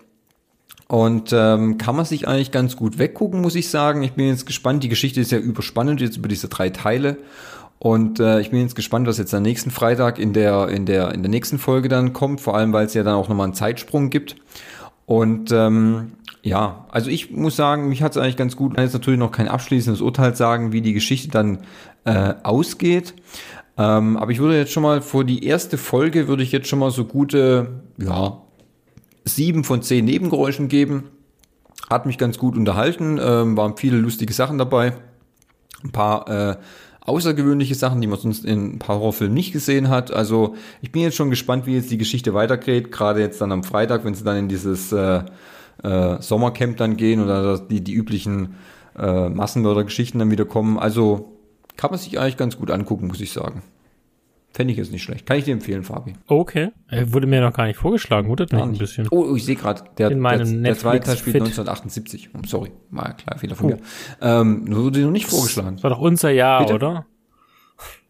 Und 0.89 1.33
ähm, 1.33 1.79
kann 1.79 1.95
man 1.95 2.07
sich 2.07 2.27
eigentlich 2.27 2.51
ganz 2.51 2.75
gut 2.75 2.99
weggucken, 2.99 3.41
muss 3.41 3.55
ich 3.55 3.71
sagen. 3.71 4.03
Ich 4.03 4.15
bin 4.15 4.27
jetzt 4.27 4.47
gespannt. 4.47 4.83
Die 4.83 4.89
Geschichte 4.89 5.21
ist 5.21 5.31
ja 5.31 5.39
überspannend 5.39 6.01
jetzt 6.01 6.17
über 6.17 6.27
diese 6.27 6.49
drei 6.49 6.71
Teile. 6.71 7.19
Und 7.83 8.21
äh, 8.21 8.41
ich 8.41 8.51
bin 8.51 8.61
jetzt 8.61 8.75
gespannt, 8.75 9.07
was 9.07 9.17
jetzt 9.17 9.33
am 9.33 9.43
nächsten 9.43 9.71
Freitag 9.71 10.19
in 10.19 10.35
der, 10.35 10.69
in 10.69 10.85
der, 10.85 11.15
in 11.15 11.23
der 11.23 11.31
nächsten 11.31 11.59
Folge 11.59 11.89
dann 11.89 12.13
kommt, 12.13 12.43
vor 12.43 12.55
allem 12.55 12.75
weil 12.75 12.85
es 12.85 12.93
ja 12.93 13.03
dann 13.03 13.15
auch 13.15 13.31
nochmal 13.31 13.45
einen 13.45 13.55
Zeitsprung 13.55 14.11
gibt. 14.11 14.37
Und 15.07 15.51
ähm, 15.51 16.13
ja, 16.43 16.85
also 16.91 17.09
ich 17.09 17.31
muss 17.31 17.57
sagen, 17.57 17.89
mich 17.89 18.03
hat 18.03 18.13
es 18.13 18.19
eigentlich 18.19 18.37
ganz 18.37 18.55
gut. 18.55 18.73
Ich 18.73 18.77
kann 18.77 18.85
jetzt 18.85 18.93
natürlich 18.93 19.19
noch 19.19 19.33
kein 19.33 19.49
abschließendes 19.49 20.03
Urteil 20.03 20.37
sagen, 20.37 20.73
wie 20.73 20.83
die 20.83 20.93
Geschichte 20.93 21.31
dann 21.31 21.61
äh, 22.05 22.35
ausgeht. 22.43 23.15
Ähm, 23.79 24.19
aber 24.19 24.31
ich 24.31 24.41
würde 24.41 24.59
jetzt 24.59 24.73
schon 24.73 24.83
mal 24.83 25.01
vor 25.01 25.25
die 25.25 25.43
erste 25.47 25.79
Folge 25.79 26.29
würde 26.29 26.43
ich 26.43 26.53
jetzt 26.53 26.69
schon 26.69 26.81
mal 26.81 26.91
so 26.91 27.07
gute, 27.07 27.81
ja, 27.97 28.43
sieben 29.25 29.65
von 29.65 29.81
zehn 29.81 30.05
Nebengeräuschen 30.05 30.69
geben. 30.69 31.05
Hat 31.89 32.05
mich 32.05 32.19
ganz 32.19 32.37
gut 32.37 32.59
unterhalten, 32.59 33.19
ähm, 33.23 33.57
waren 33.57 33.79
viele 33.79 33.97
lustige 33.97 34.35
Sachen 34.35 34.59
dabei. 34.59 34.93
Ein 35.83 35.93
paar 35.93 36.29
äh, 36.29 36.57
außergewöhnliche 37.01 37.75
Sachen, 37.75 38.01
die 38.01 38.07
man 38.07 38.19
sonst 38.19 38.45
in 38.45 38.75
ein 38.75 38.79
paar 38.79 38.97
Horrorfilmen 38.97 39.35
nicht 39.35 39.53
gesehen 39.53 39.89
hat. 39.89 40.13
Also 40.13 40.55
ich 40.83 40.93
bin 40.93 41.03
jetzt 41.03 41.17
schon 41.17 41.31
gespannt, 41.31 41.67
wie 41.67 41.75
jetzt 41.75 41.91
die 41.91 41.99
Geschichte 41.99 42.35
weitergeht. 42.35 42.93
Gerade 42.93 43.21
jetzt 43.21 43.41
dann 43.41 43.53
am 43.53 43.65
Freitag, 43.65 44.05
wenn 44.05 44.15
sie 44.15 44.25
dann 44.25 44.37
in 44.37 44.49
dieses 44.49 44.93
äh, 44.93 45.23
äh, 45.83 46.21
Sommercamp 46.21 46.77
dann 46.77 46.97
gehen 46.97 47.23
oder 47.23 47.59
die, 47.59 47.83
die 47.83 47.95
üblichen 47.95 48.55
äh, 48.99 49.29
Massenmördergeschichten 49.29 50.19
dann 50.19 50.31
wieder 50.31 50.45
kommen. 50.45 50.79
Also 50.79 51.33
kann 51.77 51.91
man 51.91 51.99
sich 51.99 52.19
eigentlich 52.19 52.37
ganz 52.37 52.59
gut 52.59 52.71
angucken, 52.71 53.07
muss 53.07 53.21
ich 53.21 53.33
sagen. 53.33 53.63
Fände 54.53 54.73
ich 54.73 54.79
jetzt 54.79 54.91
nicht 54.91 55.05
schlecht. 55.05 55.27
Kann 55.27 55.39
ich 55.39 55.45
dir 55.45 55.53
empfehlen, 55.53 55.85
Fabi. 55.85 56.15
Okay. 56.27 56.71
Er 56.89 57.13
wurde 57.13 57.29
mir 57.29 57.41
noch 57.41 57.53
gar 57.53 57.67
nicht 57.67 57.77
vorgeschlagen, 57.77 58.29
wundert 58.29 58.53
mich 58.53 58.61
ein 58.61 58.77
bisschen. 58.77 59.07
Oh, 59.11 59.37
ich 59.37 59.45
sehe 59.45 59.55
gerade, 59.55 59.85
der, 59.97 60.11
der, 60.11 60.45
der 60.45 60.77
zweite 60.77 61.07
Teil 61.07 61.17
spielt 61.17 61.37
1978. 61.37 62.31
Oh, 62.35 62.41
sorry, 62.45 62.73
mal 62.91 63.05
ein 63.05 63.17
kleiner 63.17 63.39
Fehler 63.39 63.55
von 63.55 63.67
oh. 63.67 63.77
mir. 63.77 63.79
Ähm, 64.21 64.65
wurde 64.75 64.99
dir 64.99 65.05
noch 65.05 65.13
nicht 65.13 65.27
vorgeschlagen. 65.27 65.77
Das 65.77 65.85
war 65.85 65.91
doch 65.91 66.01
unser 66.01 66.31
Jahr, 66.31 66.63
Bitte? 66.63 66.75
oder? 66.75 67.07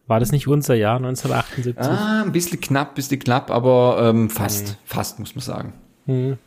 War 0.07 0.19
das 0.19 0.31
nicht 0.31 0.47
unser 0.47 0.73
Jahr, 0.73 0.97
1978? 0.97 1.77
Ah, 1.77 2.23
ein 2.23 2.31
bisschen 2.31 2.59
knapp, 2.59 2.95
bisschen 2.95 3.19
knapp, 3.19 3.51
aber 3.51 4.09
ähm, 4.09 4.29
fast, 4.31 4.69
hm. 4.69 4.75
fast, 4.83 5.19
muss 5.19 5.35
man 5.35 5.43
sagen. 5.43 5.73
Hm. 6.07 6.37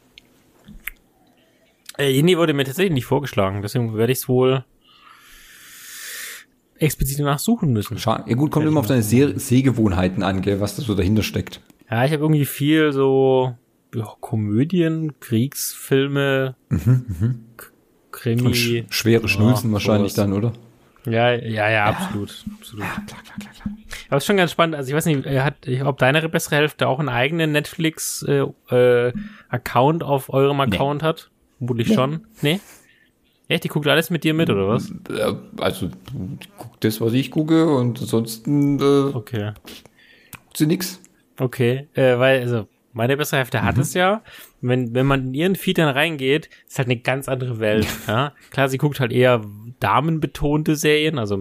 Äh, 1.96 2.20
nee, 2.20 2.36
wurde 2.36 2.52
mir 2.52 2.64
tatsächlich 2.64 2.92
nicht 2.92 3.06
vorgeschlagen, 3.06 3.62
deswegen 3.62 3.96
werde 3.96 4.12
ich 4.12 4.18
es 4.18 4.28
wohl 4.28 4.64
explizit 6.84 7.18
danach 7.18 7.38
suchen 7.38 7.72
müssen. 7.72 7.98
Schade. 7.98 8.24
Ja 8.28 8.36
gut, 8.36 8.50
kommt 8.50 8.66
immer 8.66 8.80
auf 8.80 8.86
deine 8.86 9.02
Seh 9.02 9.32
Sehgewohnheiten 9.38 10.22
an, 10.22 10.40
gell, 10.42 10.60
was 10.60 10.76
da 10.76 10.82
so 10.82 10.94
dahinter 10.94 11.22
steckt. 11.22 11.60
Ja, 11.90 12.04
ich 12.04 12.12
habe 12.12 12.22
irgendwie 12.22 12.44
viel 12.46 12.92
so 12.92 13.54
ja, 13.94 14.08
Komödien, 14.20 15.12
Kriegsfilme, 15.20 16.54
Mhm, 16.68 17.04
mhm. 17.08 17.40
Krimi. 18.10 18.54
Sch 18.54 18.84
schwere 18.90 19.28
Schnulzen 19.28 19.70
Ja, 19.70 19.74
wahrscheinlich 19.74 20.12
sowas. 20.12 20.24
dann, 20.28 20.32
oder? 20.32 20.52
Ja, 21.06 21.32
ja, 21.34 21.68
ja, 21.68 21.84
absolut. 21.86 22.44
absolut. 22.58 22.84
Ja, 22.84 22.92
klar, 23.06 23.22
klar, 23.22 23.38
klar, 23.38 23.52
klar. 23.52 23.74
Aber 24.08 24.16
es 24.16 24.22
ist 24.22 24.26
schon 24.26 24.36
ganz 24.38 24.52
spannend. 24.52 24.74
Also 24.76 24.88
ich 24.88 24.94
weiß 24.96 25.04
nicht, 25.06 25.26
er 25.26 25.44
hat, 25.44 25.54
ob 25.84 25.98
deine 25.98 26.26
bessere 26.28 26.56
Hälfte 26.56 26.88
auch 26.88 26.98
einen 26.98 27.08
eigenen 27.10 27.52
Netflix-Account 27.52 28.54
äh, 28.70 29.12
Account 29.50 30.02
auf 30.02 30.32
eurem 30.32 30.60
Account 30.60 31.02
hat? 31.02 31.30
Vermutlich 31.58 31.88
Nee. 31.88 31.94
schon. 31.94 32.20
Nee? 32.40 32.60
Echt? 33.48 33.64
Die 33.64 33.68
guckt 33.68 33.86
alles 33.86 34.10
mit 34.10 34.24
dir 34.24 34.34
mit, 34.34 34.48
oder 34.50 34.68
was? 34.68 34.92
Also, 35.58 35.90
guck 36.56 36.80
das, 36.80 37.00
was 37.00 37.12
ich 37.12 37.30
gucke 37.30 37.66
und 37.66 38.00
ansonsten 38.00 38.78
äh, 38.80 39.14
okay. 39.14 39.52
guckt 40.32 40.56
sie 40.56 40.66
nix. 40.66 41.00
Okay, 41.38 41.88
äh, 41.94 42.18
weil, 42.18 42.40
also, 42.40 42.66
meine 42.92 43.16
bessere 43.16 43.38
Hälfte 43.38 43.58
Mhm. 43.58 43.64
hat 43.64 43.78
es 43.78 43.92
ja. 43.94 44.22
Wenn, 44.60 44.94
wenn 44.94 45.04
man 45.06 45.26
in 45.28 45.34
ihren 45.34 45.56
Feed 45.56 45.78
dann 45.78 45.88
reingeht, 45.88 46.48
ist 46.66 46.78
halt 46.78 46.88
eine 46.88 46.98
ganz 47.00 47.28
andere 47.28 47.58
Welt. 47.58 47.86
ja? 48.06 48.32
Klar, 48.50 48.68
sie 48.68 48.78
guckt 48.78 49.00
halt 49.00 49.12
eher 49.12 49.42
damenbetonte 49.80 50.76
Serien, 50.76 51.18
also 51.18 51.38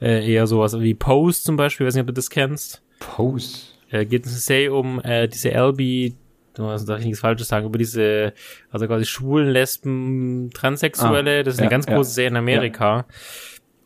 äh, 0.00 0.26
eher 0.32 0.46
sowas 0.46 0.80
wie 0.80 0.94
Pose 0.94 1.42
zum 1.42 1.56
Beispiel, 1.56 1.86
weiß 1.86 1.94
nicht, 1.94 2.00
ob 2.02 2.06
du 2.08 2.12
das 2.14 2.30
kennst. 2.30 2.82
Pose? 2.98 3.66
Äh, 3.90 4.04
geht 4.06 4.26
es 4.26 4.46
sehr 4.46 4.72
um 4.72 5.00
äh, 5.00 5.28
diese 5.28 5.50
LB, 5.52 6.14
was 6.58 6.84
darf 6.84 6.98
ich 7.00 7.04
nichts 7.06 7.20
Falsches 7.20 7.48
sagen, 7.48 7.66
über 7.66 7.78
diese, 7.78 8.32
also 8.70 8.86
quasi 8.86 9.04
Schwulen, 9.04 9.48
Lesben, 9.48 10.50
Transsexuelle, 10.54 11.40
Ah, 11.40 11.42
das 11.42 11.54
ist 11.54 11.60
eine 11.60 11.66
ja, 11.66 11.70
ganz 11.70 11.86
ja. 11.86 11.94
große 11.94 12.10
Serie 12.10 12.30
in 12.30 12.36
Amerika. 12.36 13.06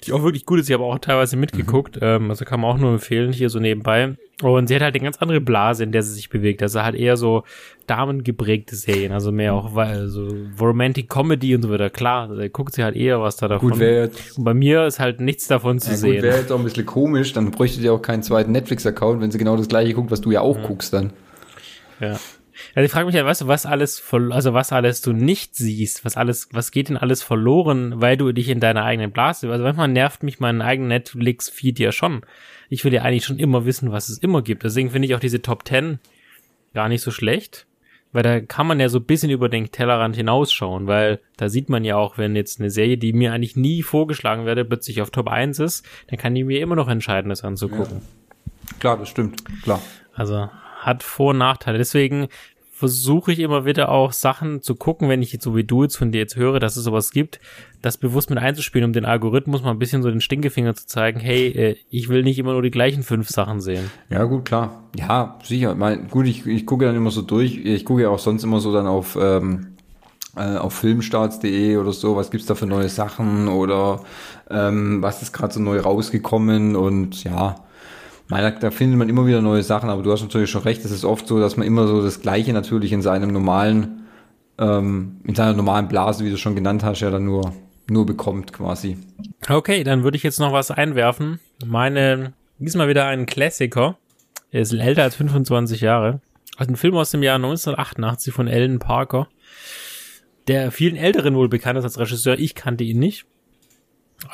Die 0.07 0.12
auch 0.14 0.23
wirklich 0.23 0.47
gut 0.47 0.59
ist, 0.61 0.68
ich 0.71 0.73
habe 0.73 0.85
auch 0.85 0.99
teilweise 0.99 1.37
mitgeguckt, 1.37 1.99
ähm, 2.01 2.31
also 2.31 2.47
kann 2.47 2.59
man 2.61 2.71
auch 2.71 2.79
nur 2.79 2.93
empfehlen, 2.93 3.33
hier 3.35 3.51
so 3.51 3.59
nebenbei. 3.59 4.16
Und 4.41 4.68
sie 4.68 4.75
hat 4.75 4.81
halt 4.81 4.95
eine 4.95 5.05
ganz 5.05 5.18
andere 5.18 5.43
Blase, 5.43 5.85
in 5.85 5.93
der 5.93 6.03
sie 6.03 6.14
sich 6.14 6.31
bewegt. 6.31 6.62
Also 6.62 6.81
halt 6.83 6.95
eher 6.95 7.18
so 7.18 7.43
damengeprägte 7.87 8.77
Serien, 8.77 9.12
also 9.12 9.31
mehr 9.31 9.53
auch 9.53 9.75
weil- 9.75 10.09
so 10.09 10.35
Romantic 10.59 11.11
Comedy 11.11 11.55
und 11.55 11.61
so 11.61 11.68
weiter. 11.71 11.91
Klar, 11.91 12.29
da 12.35 12.49
guckt 12.49 12.73
sie 12.75 12.83
halt 12.83 12.97
eher 12.97 13.21
was 13.21 13.37
da 13.37 13.49
davon. 13.49 13.73
Gut, 13.73 13.81
jetzt- 13.81 14.39
und 14.39 14.45
bei 14.45 14.55
mir 14.55 14.87
ist 14.87 15.01
halt 15.01 15.21
nichts 15.21 15.47
davon 15.49 15.79
zu 15.81 15.89
Ja, 15.91 15.97
gut, 15.97 16.01
sehen. 16.01 16.23
wäre 16.23 16.39
jetzt 16.39 16.51
auch 16.51 16.59
ein 16.59 16.64
bisschen 16.64 16.87
komisch, 16.87 17.35
dann 17.35 17.51
bräuchte 17.51 17.83
ihr 17.83 17.93
auch 17.93 18.01
keinen 18.01 18.23
zweiten 18.23 18.53
Netflix-Account, 18.53 19.21
wenn 19.21 19.31
sie 19.31 19.37
genau 19.39 19.59
das 19.59 19.68
gleiche 19.68 19.93
guckt, 19.93 20.11
was 20.11 20.23
du 20.23 20.31
ja 20.31 20.41
auch 20.41 20.62
guckst 20.62 20.95
dann. 20.95 21.12
Ja. 22.01 22.18
Also 22.74 22.84
ich 22.84 22.92
frage 22.92 23.06
mich 23.06 23.14
ja, 23.14 23.24
weißt 23.24 23.42
du, 23.42 23.48
was 23.48 23.66
alles, 23.66 24.02
also 24.12 24.54
was 24.54 24.72
alles 24.72 25.00
du 25.02 25.12
nicht 25.12 25.54
siehst, 25.54 26.04
was 26.04 26.16
alles, 26.16 26.48
was 26.52 26.70
geht 26.70 26.88
denn 26.88 26.96
alles 26.96 27.22
verloren, 27.22 28.00
weil 28.00 28.16
du 28.16 28.32
dich 28.32 28.48
in 28.48 28.61
deiner 28.61 28.84
eigenen 28.84 29.11
Blase, 29.11 29.50
also 29.50 29.64
manchmal 29.64 29.88
nervt 29.88 30.22
mich 30.22 30.40
mein 30.40 30.62
eigener 30.62 30.88
Netflix-Feed 30.88 31.78
ja 31.78 31.92
schon. 31.92 32.22
Ich 32.68 32.84
will 32.84 32.92
ja 32.92 33.02
eigentlich 33.02 33.24
schon 33.24 33.38
immer 33.38 33.64
wissen, 33.64 33.92
was 33.92 34.08
es 34.08 34.18
immer 34.18 34.42
gibt. 34.42 34.62
Deswegen 34.62 34.90
finde 34.90 35.06
ich 35.06 35.14
auch 35.14 35.20
diese 35.20 35.42
Top 35.42 35.66
10 35.66 35.98
gar 36.74 36.88
nicht 36.88 37.02
so 37.02 37.11
schlecht, 37.11 37.66
weil 38.12 38.22
da 38.22 38.40
kann 38.40 38.66
man 38.66 38.80
ja 38.80 38.88
so 38.88 38.98
ein 38.98 39.04
bisschen 39.04 39.30
über 39.30 39.48
den 39.48 39.70
Tellerrand 39.70 40.16
hinausschauen, 40.16 40.86
weil 40.86 41.20
da 41.36 41.48
sieht 41.48 41.68
man 41.68 41.84
ja 41.84 41.96
auch, 41.96 42.18
wenn 42.18 42.36
jetzt 42.36 42.61
eine 42.61 42.70
Serie, 42.70 42.98
die 42.98 43.12
mir 43.12 43.32
eigentlich 43.32 43.56
nie 43.56 43.82
vorgeschlagen 43.82 44.46
werde, 44.46 44.64
plötzlich 44.64 45.02
auf 45.02 45.11
Top 45.11 45.28
1 45.28 45.58
ist, 45.58 45.86
dann 46.08 46.18
kann 46.18 46.34
die 46.34 46.44
mir 46.44 46.61
immer 46.61 46.76
noch 46.76 46.88
entscheiden, 46.88 47.28
das 47.28 47.44
anzugucken. 47.44 48.02
Klar, 48.78 48.98
das 48.98 49.08
stimmt, 49.08 49.44
klar. 49.62 49.82
Also 50.14 50.48
hat 50.80 51.02
Vor- 51.02 51.30
und 51.30 51.38
Nachteile. 51.38 51.78
Deswegen 51.78 52.28
versuche 52.81 53.31
ich 53.31 53.41
immer 53.41 53.66
wieder 53.66 53.91
auch 53.91 54.12
Sachen 54.12 54.62
zu 54.62 54.74
gucken, 54.74 55.11
wenn 55.11 55.20
ich 55.20 55.35
jetzt 55.35 55.45
so 55.45 55.55
wie 55.55 55.64
du 55.64 55.83
jetzt 55.83 55.97
von 55.97 56.12
dir 56.12 56.18
jetzt 56.18 56.37
höre, 56.37 56.61
dass 56.61 56.76
es 56.76 56.85
sowas 56.85 57.11
gibt, 57.11 57.39
das 57.83 57.99
bewusst 57.99 58.31
mit 58.31 58.39
einzuspielen, 58.39 58.87
um 58.87 58.93
den 58.95 59.05
Algorithmus 59.05 59.62
mal 59.62 59.70
ein 59.70 59.78
bisschen 59.78 60.03
so 60.03 60.11
den 60.11 60.22
Stinkefinger 60.22 60.74
zu 60.74 60.87
zeigen, 60.87 61.20
hey, 61.20 61.49
äh, 61.49 61.76
ich 61.91 62.09
will 62.09 62.22
nicht 62.22 62.39
immer 62.39 62.53
nur 62.53 62.62
die 62.62 62.70
gleichen 62.70 63.03
fünf 63.03 63.28
Sachen 63.28 63.61
sehen. 63.61 63.91
Ja, 64.09 64.24
gut, 64.24 64.47
klar. 64.47 64.85
Ja, 64.97 65.39
sicher. 65.43 65.74
Mein, 65.74 66.09
gut, 66.09 66.26
ich, 66.26 66.47
ich 66.47 66.64
gucke 66.64 66.87
dann 66.87 66.97
immer 66.97 67.11
so 67.11 67.20
durch. 67.20 67.59
Ich 67.62 67.85
gucke 67.85 68.01
ja 68.01 68.09
auch 68.09 68.18
sonst 68.18 68.45
immer 68.45 68.61
so 68.61 68.72
dann 68.72 68.87
auf, 68.87 69.18
ähm, 69.20 69.76
äh, 70.37 70.57
auf 70.57 70.72
filmstarts.de 70.72 71.76
oder 71.76 71.93
so, 71.93 72.16
was 72.16 72.31
gibt's 72.31 72.47
da 72.47 72.55
für 72.55 72.66
neue 72.66 72.89
Sachen 72.89 73.49
oder 73.49 74.01
ähm, 74.49 75.03
was 75.03 75.20
ist 75.20 75.35
gerade 75.35 75.53
so 75.53 75.61
neu 75.61 75.81
rausgekommen 75.81 76.76
und 76.76 77.24
ja, 77.24 77.57
mein, 78.31 78.43
da- 78.43 78.51
da 78.59 78.70
findet 78.70 78.99
man 78.99 79.09
immer 79.09 79.26
wieder 79.26 79.43
neue 79.43 79.62
Sachen, 79.62 79.91
aber 79.91 80.03
du 80.03 80.11
hast 80.12 80.22
natürlich 80.22 80.51
schon 80.51 80.62
recht, 80.62 80.85
es 80.85 80.91
ist 80.91 81.05
oft 81.05 81.26
so, 81.26 81.39
dass 81.41 81.57
man 81.57 81.66
immer 81.66 81.87
so 81.87 82.03
das 82.03 82.20
Gleiche 82.22 82.53
natürlich 82.53 82.93
in 82.93 83.03
seinem 83.03 83.33
normalen, 83.33 84.03
ähm, 84.59 85.16
in 85.24 85.35
seiner 85.35 85.53
normalen 85.53 85.89
Blase, 85.89 86.24
wie 86.24 86.31
du 86.31 86.37
schon 86.39 86.55
genannt 86.55 86.83
hast, 86.85 87.01
ja 87.01 87.11
dann 87.11 87.24
nur, 87.24 87.53
nur 87.89 88.07
bekommt 88.07 88.53
quasi. 88.53 88.97
Okay, 89.49 89.85
dann 89.85 90.03
würde 90.05 90.16
ich 90.16 90.22
jetzt 90.22 90.39
noch 90.41 90.53
was 90.53 90.70
einwerfen. 90.70 91.41
Meine, 91.66 92.33
diesmal 92.59 92.89
wieder 92.89 93.07
ein 93.07 93.26
Klassiker. 93.26 93.97
Er 94.53 94.62
ist 94.62 94.72
älter 94.72 95.03
als 95.03 95.16
25 95.16 95.81
Jahre. 95.81 96.20
Also 96.57 96.72
ein 96.72 96.76
Film 96.76 96.95
aus 96.97 97.11
dem 97.11 97.22
Jahr 97.22 97.37
1988 97.37 98.33
von 98.35 98.49
Ellen 98.49 98.78
Parker. 98.78 99.28
Der 100.49 100.70
vielen 100.72 100.97
Älteren 100.97 101.35
wohl 101.37 101.49
bekannt 101.49 101.78
ist 101.78 101.85
als 101.85 101.99
Regisseur. 101.99 102.39
Ich 102.39 102.55
kannte 102.55 102.85
ihn 102.85 102.99
nicht. 102.99 103.26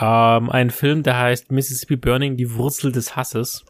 Ähm, 0.00 0.50
ein 0.50 0.70
Film, 0.70 1.02
der 1.02 1.18
heißt 1.18 1.52
Mississippi 1.52 1.96
Burning, 1.96 2.36
die 2.36 2.54
Wurzel 2.54 2.90
des 2.92 3.14
Hasses. 3.16 3.64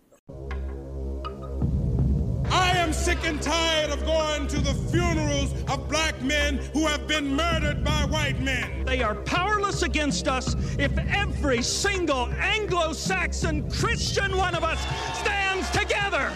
Sick 3.06 3.24
and 3.24 3.40
tired 3.40 3.90
of 3.90 4.04
going 4.04 4.48
to 4.48 4.58
the 4.58 4.74
funerals 4.90 5.54
of 5.68 5.88
black 5.88 6.20
men 6.22 6.56
who 6.72 6.88
have 6.88 7.06
been 7.06 7.36
murdered 7.36 7.84
by 7.84 8.04
white 8.06 8.40
men. 8.40 8.84
They 8.84 9.00
are 9.00 9.14
powerless 9.14 9.84
against 9.84 10.26
us 10.26 10.56
if 10.76 10.90
every 10.98 11.62
single 11.62 12.26
Anglo 12.40 12.92
Saxon 12.92 13.70
Christian 13.70 14.36
one 14.36 14.56
of 14.56 14.64
us 14.64 14.80
stands 15.20 15.70
together. 15.70 16.32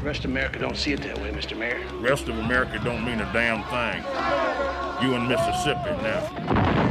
The 0.00 0.04
rest 0.04 0.24
of 0.24 0.32
America 0.32 0.58
don't 0.58 0.76
see 0.76 0.92
it 0.92 1.02
that 1.02 1.16
way, 1.20 1.30
Mr. 1.30 1.56
Mayor. 1.56 1.86
Rest 2.00 2.26
of 2.26 2.36
America 2.36 2.80
don't 2.82 3.04
mean 3.04 3.20
a 3.20 3.32
damn 3.32 3.62
thing. 3.70 4.02
You 5.00 5.14
in 5.14 5.28
Mississippi 5.28 6.02
now. 6.02 6.87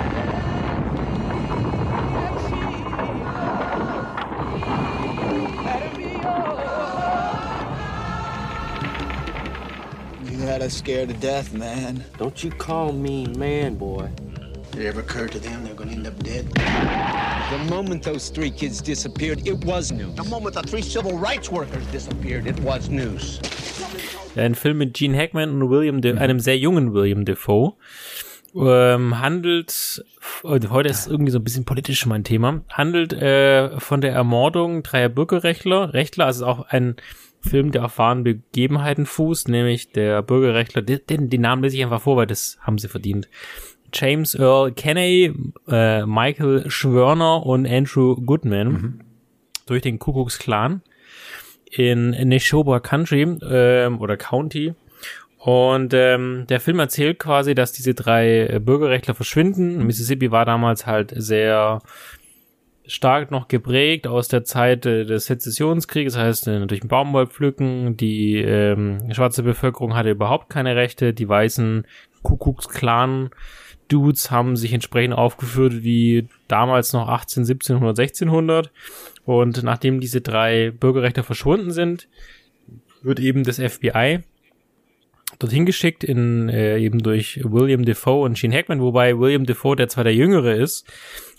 Us 10.67 10.73
scared 10.73 11.07
to 11.07 11.15
death, 11.15 11.53
man. 11.53 12.03
Don't 12.17 12.43
you 12.43 12.51
call 12.51 12.91
me 12.91 13.25
man, 13.37 13.75
boy. 13.75 14.09
Did 14.71 14.81
it 14.81 14.87
ever 14.87 14.99
occur 14.99 15.29
to 15.29 15.39
them 15.39 15.63
they're 15.63 15.73
gonna 15.73 15.93
end 15.93 16.05
up 16.05 16.21
dead? 16.21 16.45
The 17.49 17.57
moment 17.69 18.03
those 18.03 18.27
three 18.27 18.51
kids 18.51 18.81
disappeared, 18.81 19.47
it 19.47 19.63
was 19.63 19.93
news. 19.93 20.13
The 20.15 20.25
moment 20.25 20.55
the 20.55 20.63
three 20.63 20.81
civil 20.81 21.17
rights 21.17 21.49
workers 21.49 21.87
disappeared, 21.93 22.47
it 22.47 22.59
was 22.65 22.89
news. 22.89 23.39
Ein 24.35 24.55
Film 24.55 24.79
mit 24.79 24.93
Gene 24.93 25.17
Hackman 25.17 25.51
und 25.51 25.69
William 25.69 26.01
De 26.01 26.17
einem 26.17 26.41
sehr 26.41 26.57
jungen 26.57 26.93
William 26.93 27.23
Defoe. 27.23 27.75
Ähm, 28.53 29.21
handelt, 29.21 30.03
und 30.43 30.69
heute 30.69 30.89
ist 30.89 31.07
irgendwie 31.07 31.31
so 31.31 31.39
ein 31.39 31.45
bisschen 31.45 31.63
politisch 31.63 32.05
mein 32.07 32.25
Thema, 32.25 32.61
handelt 32.67 33.13
äh, 33.13 33.79
von 33.79 34.01
der 34.01 34.11
Ermordung 34.11 34.83
dreier 34.83 35.07
Bürgerrechtler. 35.07 35.93
Rechtler, 35.93 36.25
also 36.25 36.43
ist 36.43 36.49
auch 36.49 36.65
ein 36.67 36.97
Film, 37.41 37.71
der 37.71 37.85
auf 37.85 37.97
wahren 37.97 38.23
Begebenheiten 38.23 39.05
fußt, 39.05 39.47
nämlich 39.47 39.91
der 39.91 40.21
Bürgerrechtler, 40.21 40.81
den, 40.81 41.29
den 41.29 41.41
Namen 41.41 41.63
lese 41.63 41.77
ich 41.77 41.83
einfach 41.83 42.01
vor, 42.01 42.17
weil 42.17 42.27
das 42.27 42.57
haben 42.61 42.77
sie 42.77 42.87
verdient. 42.87 43.27
James 43.93 44.35
Earl 44.35 44.71
Kenney, 44.73 45.33
äh, 45.67 46.05
Michael 46.05 46.69
Schwörner 46.69 47.45
und 47.45 47.65
Andrew 47.65 48.15
Goodman 48.15 49.03
durch 49.65 49.81
den 49.81 49.99
Kuckucksklan 49.99 50.81
in 51.71 52.09
Neshoba 52.09 52.79
Country 52.79 53.37
ähm, 53.49 53.99
oder 53.99 54.17
County. 54.17 54.73
Und 55.37 55.93
ähm, 55.93 56.45
der 56.49 56.59
Film 56.59 56.79
erzählt 56.79 57.19
quasi, 57.19 57.55
dass 57.55 57.71
diese 57.71 57.93
drei 57.93 58.59
Bürgerrechtler 58.59 59.13
verschwinden. 59.13 59.85
Mississippi 59.85 60.31
war 60.31 60.45
damals 60.45 60.85
halt 60.85 61.13
sehr 61.15 61.81
stark 62.87 63.31
noch 63.31 63.47
geprägt 63.47 64.07
aus 64.07 64.27
der 64.27 64.43
Zeit 64.43 64.85
äh, 64.85 65.05
des 65.05 65.25
Sezessionskrieges, 65.25 66.13
das 66.13 66.23
heißt 66.23 66.47
äh, 66.47 66.59
natürlich 66.59 66.87
Baumwoll 66.87 67.27
pflücken. 67.27 67.97
Die 67.97 68.37
ähm, 68.37 69.11
schwarze 69.11 69.43
Bevölkerung 69.43 69.95
hatte 69.95 70.11
überhaupt 70.11 70.49
keine 70.49 70.75
Rechte. 70.75 71.13
Die 71.13 71.27
weißen 71.27 71.85
Kuckucksklan 72.23 73.29
Dudes 73.87 74.31
haben 74.31 74.57
sich 74.57 74.73
entsprechend 74.73 75.13
aufgeführt 75.13 75.83
wie 75.83 76.27
damals 76.47 76.93
noch 76.93 77.07
18, 77.07 77.43
1700, 77.43 77.99
1600. 77.99 78.71
Und 79.25 79.63
nachdem 79.63 79.99
diese 79.99 80.21
drei 80.21 80.71
Bürgerrechte 80.71 81.23
verschwunden 81.23 81.71
sind, 81.71 82.07
wird 83.01 83.19
eben 83.19 83.43
das 83.43 83.59
FBI 83.59 84.19
dorthin 85.39 85.65
geschickt, 85.65 86.03
in, 86.03 86.49
äh, 86.49 86.79
eben 86.79 87.03
durch 87.03 87.41
William 87.43 87.85
Defoe 87.85 88.23
und 88.23 88.37
Gene 88.37 88.55
Hackman, 88.55 88.81
wobei 88.81 89.17
William 89.19 89.45
Defoe 89.45 89.75
der 89.75 89.89
zwar 89.89 90.03
der 90.03 90.15
Jüngere 90.15 90.55
ist, 90.55 90.85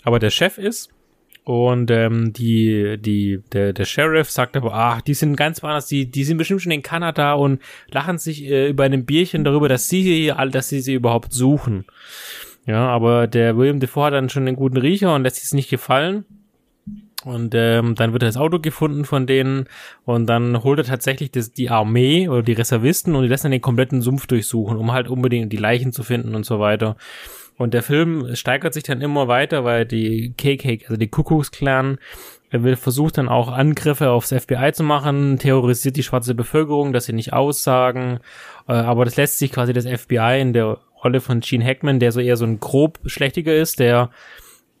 aber 0.03 0.19
der 0.19 0.29
Chef 0.29 0.57
ist. 0.57 0.89
Und 1.49 1.89
ähm, 1.89 2.31
die, 2.31 2.99
die, 2.99 3.41
der, 3.51 3.73
der 3.73 3.85
Sheriff 3.85 4.29
sagt 4.29 4.55
aber, 4.55 4.71
ach, 4.71 5.01
die 5.01 5.15
sind 5.15 5.35
ganz 5.35 5.63
woanders, 5.63 5.87
die, 5.87 6.05
die 6.05 6.23
sind 6.23 6.37
bestimmt 6.37 6.61
schon 6.61 6.71
in 6.71 6.83
Kanada 6.83 7.33
und 7.33 7.59
lachen 7.89 8.19
sich 8.19 8.43
äh, 8.43 8.69
über 8.69 8.83
einem 8.83 9.03
Bierchen 9.03 9.43
darüber, 9.43 9.67
dass 9.67 9.89
sie 9.89 10.03
hier 10.03 10.37
all, 10.37 10.51
dass 10.51 10.69
sie 10.69 10.79
sie 10.79 10.93
überhaupt 10.93 11.33
suchen. 11.33 11.85
Ja, 12.67 12.87
aber 12.87 13.25
der 13.25 13.57
William 13.57 13.79
Defoe 13.79 14.05
hat 14.05 14.13
dann 14.13 14.29
schon 14.29 14.47
einen 14.47 14.57
guten 14.57 14.77
Riecher 14.77 15.15
und 15.15 15.23
lässt 15.23 15.37
sich 15.37 15.51
nicht 15.53 15.71
gefallen 15.71 16.23
Und 17.25 17.55
ähm, 17.55 17.95
dann 17.95 18.13
wird 18.13 18.21
das 18.21 18.37
Auto 18.37 18.59
gefunden 18.59 19.03
von 19.03 19.25
denen 19.25 19.65
und 20.05 20.27
dann 20.27 20.63
holt 20.63 20.77
er 20.77 20.85
tatsächlich 20.85 21.31
das, 21.31 21.51
die 21.51 21.71
Armee 21.71 22.29
oder 22.29 22.43
die 22.43 22.53
Reservisten 22.53 23.15
und 23.15 23.23
die 23.23 23.27
lassen 23.27 23.45
dann 23.45 23.53
den 23.53 23.61
kompletten 23.61 24.03
Sumpf 24.03 24.27
durchsuchen, 24.27 24.77
um 24.77 24.91
halt 24.91 25.07
unbedingt 25.07 25.51
die 25.51 25.57
Leichen 25.57 25.93
zu 25.93 26.03
finden 26.03 26.35
und 26.35 26.45
so 26.45 26.59
weiter. 26.59 26.95
Und 27.59 27.73
der 27.73 27.83
Film 27.83 28.37
steigert 28.37 28.73
sich 28.73 28.83
dann 28.83 29.01
immer 29.01 29.27
weiter, 29.27 29.65
weil 29.65 29.85
die 29.85 30.33
KK, 30.37 30.85
also 30.85 30.95
die 30.95 31.09
Kuckucksklan, 31.09 31.99
er 32.49 32.63
will 32.63 32.77
versucht 32.77 33.17
dann 33.17 33.27
auch 33.27 33.49
Angriffe 33.51 34.11
aufs 34.11 34.31
FBI 34.33 34.71
zu 34.71 34.81
machen, 34.81 35.37
terrorisiert 35.39 35.97
die 35.97 36.03
schwarze 36.03 36.35
Bevölkerung, 36.35 36.93
dass 36.93 37.03
sie 37.03 37.11
nicht 37.11 37.33
aussagen. 37.33 38.21
Äh, 38.69 38.71
aber 38.71 39.03
das 39.03 39.17
lässt 39.17 39.39
sich 39.39 39.51
quasi 39.51 39.73
das 39.73 39.85
FBI 39.85 40.39
in 40.39 40.53
der 40.53 40.77
Rolle 41.03 41.19
von 41.19 41.41
Gene 41.41 41.65
Hackman, 41.65 41.99
der 41.99 42.13
so 42.13 42.21
eher 42.21 42.37
so 42.37 42.45
ein 42.45 42.61
grob 42.61 42.97
schlechtiger 43.05 43.53
ist, 43.53 43.81
der 43.81 44.09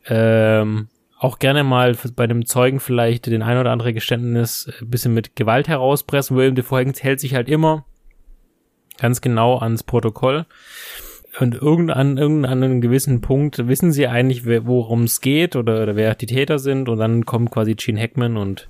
ähm, 0.07 0.87
auch 1.17 1.37
gerne 1.39 1.65
mal 1.65 1.97
bei 2.15 2.27
dem 2.27 2.45
Zeugen 2.45 2.79
vielleicht 2.79 3.25
den 3.25 3.43
ein 3.43 3.57
oder 3.57 3.71
andere 3.71 3.93
Geständnis 3.93 4.71
ein 4.79 4.89
bisschen 4.89 5.13
mit 5.13 5.35
Gewalt 5.35 5.67
herauspressen. 5.67 6.37
William 6.37 6.55
Defoe 6.55 6.93
hält 6.97 7.19
sich 7.19 7.35
halt 7.35 7.49
immer 7.49 7.85
ganz 8.97 9.19
genau 9.19 9.57
ans 9.57 9.83
Protokoll. 9.83 10.45
Und 11.39 11.55
irgendein, 11.55 12.17
irgendein 12.17 12.63
einem 12.63 12.81
gewissen 12.81 13.21
Punkt 13.21 13.67
wissen 13.67 13.91
sie 13.91 14.07
eigentlich, 14.07 14.45
worum 14.45 15.03
es 15.03 15.21
geht 15.21 15.55
oder, 15.55 15.83
oder 15.83 15.95
wer 15.95 16.13
die 16.15 16.25
Täter 16.25 16.59
sind. 16.59 16.89
Und 16.89 16.99
dann 16.99 17.25
kommt 17.25 17.51
quasi 17.51 17.75
Gene 17.75 17.99
Hackman 17.99 18.35
und 18.35 18.67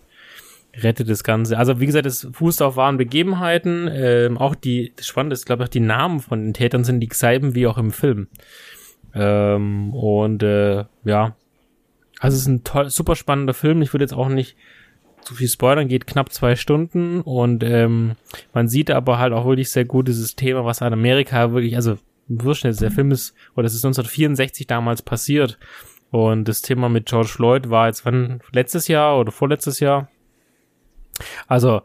rettet 0.76 1.10
das 1.10 1.24
Ganze. 1.24 1.58
Also 1.58 1.80
wie 1.80 1.88
gesagt, 1.88 2.06
es 2.06 2.28
fußt 2.32 2.62
auf 2.62 2.76
wahren 2.76 2.98
Begebenheiten. 2.98 3.90
Ähm, 3.92 4.38
auch 4.38 4.54
die, 4.54 4.94
das 4.96 5.08
Spannende 5.08 5.34
ist, 5.34 5.46
glaube 5.46 5.64
ich, 5.64 5.70
die 5.70 5.80
Namen 5.80 6.20
von 6.20 6.44
den 6.44 6.54
Tätern 6.54 6.84
sind 6.84 7.00
dieselben 7.00 7.56
wie 7.56 7.66
auch 7.66 7.78
im 7.78 7.92
Film. 7.92 8.28
Ähm, 9.16 9.94
und 9.94 10.44
äh, 10.44 10.86
ja, 11.06 11.36
also 12.20 12.36
es 12.36 12.42
ist 12.42 12.48
ein 12.48 12.64
toll, 12.64 12.90
super 12.90 13.16
spannender 13.16 13.56
Film. 13.56 13.82
Ich 13.82 13.94
würde 13.94 14.04
jetzt 14.04 14.14
auch 14.14 14.30
nicht 14.30 14.56
zu 15.22 15.34
viel 15.34 15.48
spoilern, 15.48 15.88
geht 15.88 16.08
knapp 16.08 16.32
zwei 16.32 16.56
Stunden 16.56 17.22
und 17.22 17.64
ähm, 17.64 18.14
man 18.54 18.70
sieht 18.70 18.90
aber 18.90 19.20
halt 19.20 19.34
auch 19.34 19.46
wirklich 19.46 19.70
sehr 19.70 19.86
gut 19.86 20.08
dieses 20.08 20.36
Thema, 20.36 20.64
was 20.64 20.82
an 20.82 20.94
Amerika 20.94 21.52
wirklich, 21.52 21.76
also 21.76 21.98
jetzt, 22.30 22.82
der 22.82 22.92
Film 22.92 23.12
ist, 23.12 23.36
oder 23.56 23.64
das 23.64 23.74
ist 23.74 23.84
1964 23.84 24.68
damals 24.68 25.02
passiert 25.02 25.58
und 26.12 26.48
das 26.48 26.62
Thema 26.62 26.90
mit 26.90 27.08
George 27.08 27.30
Floyd 27.30 27.70
war 27.70 27.88
jetzt 27.88 28.06
wann, 28.06 28.42
letztes 28.52 28.88
Jahr 28.88 29.20
oder 29.20 29.32
vorletztes 29.32 29.80
Jahr? 29.80 30.10
Also, 31.48 31.82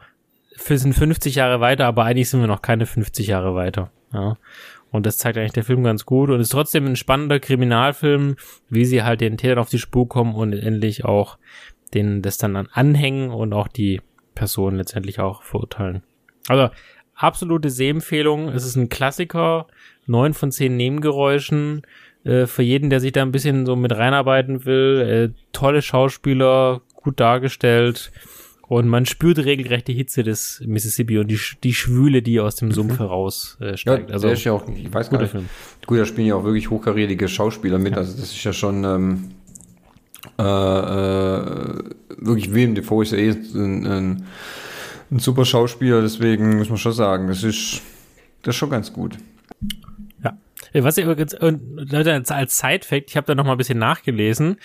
wir 0.66 0.78
sind 0.78 0.95
50 0.95 1.34
Jahre 1.34 1.61
weiter, 1.61 1.86
aber 1.86 2.05
eigentlich 2.05 2.30
sind 2.30 2.40
wir 2.40 2.47
noch 2.47 2.62
keine 2.62 2.86
50 2.86 3.26
Jahre 3.26 3.55
weiter. 3.55 3.90
Ja. 4.12 4.36
Und 4.90 5.07
das 5.07 5.18
zeigt 5.18 5.36
eigentlich 5.36 5.53
der 5.53 5.64
Film 5.64 5.82
ganz 5.82 6.07
gut 6.07 6.30
und 6.30 6.38
ist 6.38 6.51
trotzdem 6.51 6.86
ein 6.86 6.97
spannender 6.97 7.40
Kriminalfilm, 7.40 8.36
wie 8.70 8.84
sie 8.84 9.03
halt 9.03 9.20
den 9.20 9.36
Tätern 9.36 9.59
auf 9.59 9.68
die 9.68 9.80
Spur 9.80 10.09
kommen 10.09 10.34
und 10.36 10.53
endlich 10.53 11.05
auch 11.05 11.36
den, 11.95 12.22
das 12.22 12.38
dann 12.38 12.55
anhängen 12.57 13.30
und 13.30 13.53
auch 13.53 13.68
die 13.68 14.01
Person 14.34 14.76
letztendlich 14.76 15.18
auch 15.18 15.42
verurteilen. 15.42 16.03
Also, 16.49 16.70
absolute 17.14 17.70
Sehempfehlung. 17.70 18.49
Es 18.49 18.64
ist 18.64 18.76
ein 18.76 18.88
Klassiker. 18.88 19.66
Neun 20.07 20.34
von 20.34 20.50
zehn 20.52 20.76
Nebengeräuschen. 20.76 21.82
Äh, 22.24 22.46
für 22.46 22.62
jeden, 22.62 22.90
der 22.90 23.00
sich 23.00 23.12
da 23.12 23.22
ein 23.22 23.32
bisschen 23.32 23.66
so 23.66 23.76
mit 23.76 23.92
reinarbeiten 23.92 24.64
will. 24.64 25.32
Äh, 25.34 25.40
tolle 25.52 25.82
Schauspieler, 25.82 26.80
gut 26.94 27.20
dargestellt. 27.20 28.11
Und 28.66 28.88
man 28.88 29.05
spürt 29.05 29.38
regelrecht 29.38 29.88
die 29.88 29.94
Hitze 29.94 30.22
des 30.22 30.62
Mississippi 30.64 31.18
und 31.18 31.30
die, 31.30 31.38
die 31.62 31.74
Schwüle, 31.74 32.22
die 32.22 32.40
aus 32.40 32.57
dem 32.57 32.72
Sumpf 32.72 32.98
heraus 32.98 33.59
äh, 33.61 33.76
steigt. 33.76 34.09
Ja, 34.09 34.14
also, 34.14 34.28
der 34.28 34.34
ist 34.34 34.44
ja 34.44 34.52
auch, 34.52 34.66
ich 34.68 34.92
weiß 34.92 35.11
gar 35.11 35.20
nicht, 35.20 35.30
Film. 35.30 35.48
gut, 35.86 35.98
da 35.98 36.07
spielen 36.07 36.26
ja 36.26 36.34
auch 36.34 36.44
wirklich 36.44 36.70
hochkarätige 36.70 37.28
Schauspieler 37.28 37.78
mit, 37.78 37.92
ja. 37.92 37.98
also 37.98 38.18
das 38.18 38.32
ist 38.32 38.42
ja 38.42 38.55
schon 38.55 38.84
ähm, 38.84 39.30
äh, 40.38 40.42
äh, 40.42 41.84
wirklich 42.16 42.55
Willem 42.55 42.74
Dafoe 42.74 43.02
ist 43.02 43.12
ja 43.12 43.18
eh 43.18 43.30
ein, 43.30 43.86
ein, 43.86 44.26
ein 45.11 45.18
super 45.18 45.44
Schauspieler, 45.44 46.00
deswegen 46.00 46.57
muss 46.57 46.70
man 46.70 46.78
schon 46.78 46.92
sagen, 46.92 47.28
das 47.28 47.44
ist, 47.44 47.82
das 48.42 48.55
ist 48.55 48.59
schon 48.59 48.70
ganz 48.70 48.92
gut. 48.92 49.18
Ja. 50.75 50.85
Was 50.85 50.99
ich 50.99 51.05
übrigens, 51.05 51.35
als 52.31 52.59
Side-Fact, 52.59 53.09
ich 53.09 53.16
habe 53.16 53.27
da 53.27 53.35
noch 53.35 53.45
mal 53.45 53.53
ein 53.53 53.59
bisschen 53.59 53.79
nachgelesen, 53.79 54.59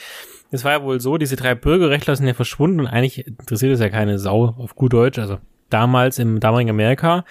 es 0.52 0.64
war 0.64 0.72
ja 0.72 0.84
wohl 0.84 1.00
so, 1.00 1.18
diese 1.18 1.36
drei 1.36 1.56
Bürgerrechtler 1.56 2.16
sind 2.16 2.28
ja 2.28 2.34
verschwunden 2.34 2.82
und 2.82 2.88
eigentlich 2.88 3.26
interessiert 3.28 3.74
es 3.74 3.80
ja 3.80 3.90
keine 3.90 4.20
Sau 4.20 4.56
auf 4.58 4.76
gut 4.76 4.94
Deutsch, 4.94 5.20
also 5.20 5.38
damals 5.70 6.20
im 6.20 6.40
damaligen 6.40 6.72
Amerika. 6.72 7.24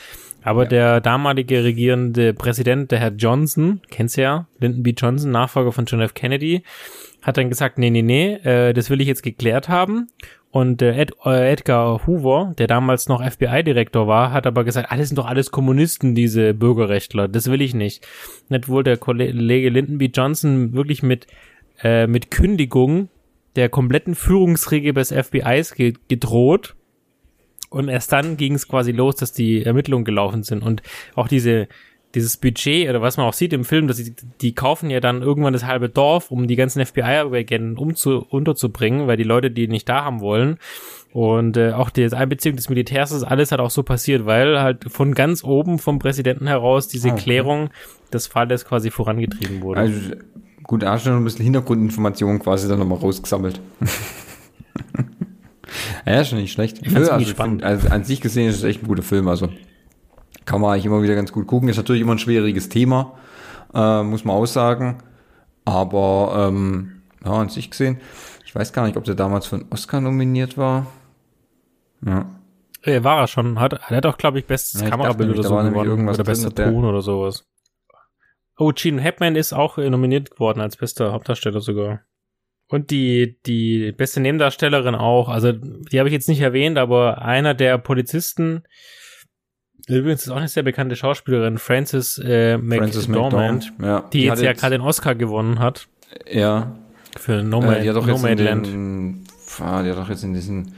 Aber 0.42 0.62
ja. 0.62 0.68
der 0.68 1.00
damalige 1.00 1.64
regierende 1.64 2.32
Präsident, 2.32 2.92
der 2.92 3.00
Herr 3.00 3.12
Johnson, 3.12 3.80
kennst 3.90 4.16
du 4.16 4.22
ja, 4.22 4.46
Lyndon 4.60 4.84
B. 4.84 4.94
Johnson, 4.96 5.32
Nachfolger 5.32 5.72
von 5.72 5.84
John 5.86 6.00
F. 6.00 6.14
Kennedy, 6.14 6.62
hat 7.22 7.36
dann 7.36 7.48
gesagt, 7.48 7.78
nee, 7.78 7.90
nee, 7.90 8.02
nee, 8.02 8.34
äh, 8.34 8.72
das 8.72 8.88
will 8.88 9.00
ich 9.00 9.08
jetzt 9.08 9.24
geklärt 9.24 9.68
haben. 9.68 10.08
Und 10.50 10.80
äh, 10.80 10.96
Ed, 10.96 11.12
äh, 11.24 11.52
Edgar 11.52 12.06
Hoover, 12.06 12.54
der 12.56 12.66
damals 12.66 13.08
noch 13.08 13.22
FBI-Direktor 13.22 14.06
war, 14.06 14.32
hat 14.32 14.46
aber 14.46 14.64
gesagt, 14.64 14.88
ah, 14.90 14.96
das 14.96 15.08
sind 15.08 15.18
doch 15.18 15.26
alles 15.26 15.50
Kommunisten, 15.50 16.14
diese 16.14 16.54
Bürgerrechtler, 16.54 17.28
das 17.28 17.50
will 17.50 17.60
ich 17.60 17.74
nicht. 17.74 18.06
Hat 18.50 18.68
wohl 18.68 18.82
der 18.82 18.96
Kollege 18.96 19.68
Lyndon 19.68 19.98
B. 19.98 20.06
Johnson 20.06 20.72
wirklich 20.72 21.02
mit 21.02 21.26
äh, 21.82 22.06
mit 22.06 22.30
Kündigung 22.30 23.08
der 23.56 23.68
kompletten 23.68 24.14
Führungsriege 24.14 24.92
des 24.92 25.12
FBIs 25.12 25.74
ge 25.74 25.94
gedroht. 26.08 26.74
Und 27.70 27.88
erst 27.88 28.12
dann 28.12 28.36
ging 28.36 28.54
es 28.54 28.66
quasi 28.66 28.92
los, 28.92 29.16
dass 29.16 29.32
die 29.32 29.64
Ermittlungen 29.64 30.04
gelaufen 30.04 30.42
sind. 30.42 30.62
Und 30.62 30.82
auch 31.14 31.28
diese, 31.28 31.68
dieses 32.14 32.36
Budget, 32.36 32.88
oder 32.88 33.02
was 33.02 33.16
man 33.16 33.26
auch 33.26 33.34
sieht 33.34 33.52
im 33.52 33.64
Film, 33.64 33.86
dass 33.86 33.98
die, 33.98 34.14
die 34.40 34.54
kaufen 34.54 34.90
ja 34.90 35.00
dann 35.00 35.22
irgendwann 35.22 35.52
das 35.52 35.66
halbe 35.66 35.88
Dorf, 35.88 36.30
um 36.30 36.46
die 36.46 36.56
ganzen 36.56 36.84
FBI-Agenten 36.84 37.76
umzu, 37.76 38.24
unterzubringen, 38.28 39.06
weil 39.06 39.16
die 39.16 39.24
Leute 39.24 39.50
die 39.50 39.68
nicht 39.68 39.88
da 39.88 40.04
haben 40.04 40.20
wollen. 40.20 40.58
Und 41.12 41.56
äh, 41.56 41.72
auch 41.72 41.90
die 41.90 42.12
Einbeziehung 42.12 42.56
des 42.56 42.68
Militärs, 42.68 43.10
das 43.10 43.24
alles 43.24 43.52
hat 43.52 43.60
auch 43.60 43.70
so 43.70 43.82
passiert, 43.82 44.26
weil 44.26 44.60
halt 44.60 44.84
von 44.88 45.14
ganz 45.14 45.44
oben 45.44 45.78
vom 45.78 45.98
Präsidenten 45.98 46.46
heraus 46.46 46.88
diese 46.88 47.08
ah, 47.08 47.12
okay. 47.12 47.22
Klärung 47.22 47.70
des 48.12 48.26
Falles 48.26 48.64
quasi 48.64 48.90
vorangetrieben 48.90 49.62
wurde. 49.62 49.80
Also 49.80 50.00
Gut, 50.68 50.82
da 50.82 50.92
hast 50.92 51.06
du 51.06 51.10
noch 51.10 51.16
ein 51.16 51.24
bisschen 51.24 51.44
Hintergrundinformationen 51.44 52.40
quasi 52.40 52.68
dann 52.68 52.78
nochmal 52.78 52.98
rausgesammelt. 52.98 53.58
ja, 56.06 56.22
schon 56.26 56.40
nicht 56.40 56.52
schlecht. 56.52 56.80
Ich 56.82 56.92
ja, 56.92 56.98
also, 56.98 57.24
spannend. 57.24 57.62
Also 57.62 57.88
an 57.88 58.04
sich 58.04 58.20
gesehen 58.20 58.50
ist 58.50 58.56
es 58.56 58.64
echt 58.64 58.82
ein 58.82 58.86
guter 58.86 59.02
Film, 59.02 59.28
also 59.28 59.48
kann 60.44 60.60
man 60.60 60.72
eigentlich 60.72 60.86
immer 60.86 61.02
wieder 61.02 61.14
ganz 61.14 61.32
gut 61.32 61.46
gucken. 61.46 61.68
Ist 61.68 61.76
natürlich 61.76 62.02
immer 62.02 62.12
ein 62.12 62.18
schwieriges 62.18 62.68
Thema, 62.68 63.18
äh, 63.74 64.02
muss 64.02 64.24
man 64.24 64.36
auch 64.36 64.46
sagen. 64.46 65.02
Aber 65.64 66.48
ähm, 66.48 67.02
ja, 67.24 67.32
an 67.32 67.48
sich 67.50 67.70
gesehen, 67.70 68.00
ich 68.44 68.54
weiß 68.54 68.72
gar 68.72 68.86
nicht, 68.86 68.96
ob 68.96 69.04
der 69.04 69.14
damals 69.14 69.46
für 69.46 69.56
einen 69.56 69.66
Oscar 69.70 70.00
nominiert 70.00 70.56
war. 70.56 70.86
Ja. 72.04 72.30
Er 72.82 73.04
war 73.04 73.20
er 73.20 73.26
schon. 73.26 73.60
Hat, 73.60 73.74
er 73.74 73.96
hat 73.96 74.06
auch, 74.06 74.16
glaube 74.16 74.38
ich, 74.38 74.46
bestes 74.46 74.80
ja, 74.80 74.88
Kamerabild 74.88 75.30
oder 75.30 75.42
so 75.42 75.56
gewonnen. 75.56 76.08
Oder 76.08 76.24
bester 76.24 76.54
Ton 76.54 76.84
oder 76.84 77.02
sowas. 77.02 77.44
Oh, 78.56 78.72
Gene 78.74 79.02
Hackman 79.02 79.36
ist 79.36 79.52
auch 79.52 79.78
äh, 79.78 79.90
nominiert 79.90 80.30
geworden 80.30 80.60
als 80.60 80.76
bester 80.76 81.12
Hauptdarsteller 81.12 81.60
sogar. 81.60 82.00
Und 82.68 82.90
die, 82.90 83.38
die 83.46 83.92
beste 83.92 84.20
Nebendarstellerin 84.20 84.94
auch. 84.94 85.28
Also, 85.28 85.52
die 85.52 85.98
habe 85.98 86.08
ich 86.08 86.12
jetzt 86.12 86.28
nicht 86.28 86.40
erwähnt, 86.40 86.78
aber 86.78 87.22
einer 87.22 87.54
der 87.54 87.78
Polizisten, 87.78 88.64
übrigens 89.96 90.22
ist 90.22 90.30
auch 90.30 90.36
eine 90.36 90.48
sehr 90.48 90.62
bekannte 90.62 90.96
Schauspielerin, 90.96 91.58
Frances, 91.58 92.18
äh, 92.18 92.58
McDormand, 92.58 93.72
ja. 93.80 94.04
die, 94.12 94.18
die 94.18 94.24
jetzt 94.24 94.42
ja 94.42 94.52
gerade 94.52 94.76
den 94.78 94.82
Oscar 94.82 95.14
gewonnen 95.14 95.58
hat. 95.58 95.88
Ja. 96.30 96.72
Für 97.16 97.42
Nomad, 97.42 97.78
äh, 97.78 97.82
die 97.82 97.88
hat 97.88 97.96
doch 97.96 98.06
Nomadland. 98.06 98.66
Den, 98.66 99.24
ah, 99.60 99.82
die 99.82 99.90
hat 99.90 99.98
doch 99.98 100.08
jetzt 100.08 100.24
in 100.24 100.34
diesen 100.34 100.74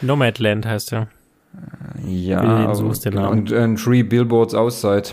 Nomadland 0.00 0.66
heißt 0.66 0.92
er. 0.92 1.08
Ja, 2.04 2.72
und, 2.72 3.02
genau. 3.02 3.30
und 3.30 3.52
äh, 3.52 3.74
Three 3.74 4.02
Billboards 4.02 4.54
Outside. 4.54 5.10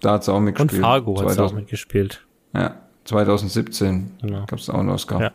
Da 0.00 0.12
hat 0.14 0.24
sie 0.24 0.32
auch 0.32 0.40
mitgespielt. 0.40 0.72
Und 0.72 0.80
Fargo 0.80 1.20
hat 1.20 1.30
sie 1.30 1.42
auch 1.42 1.52
mitgespielt. 1.52 2.24
Ja, 2.54 2.76
2017 3.04 4.12
genau. 4.20 4.46
gab 4.46 4.58
es 4.58 4.70
auch 4.70 4.78
einen 4.78 4.90
Oscar. 4.90 5.20
Ja. 5.20 5.32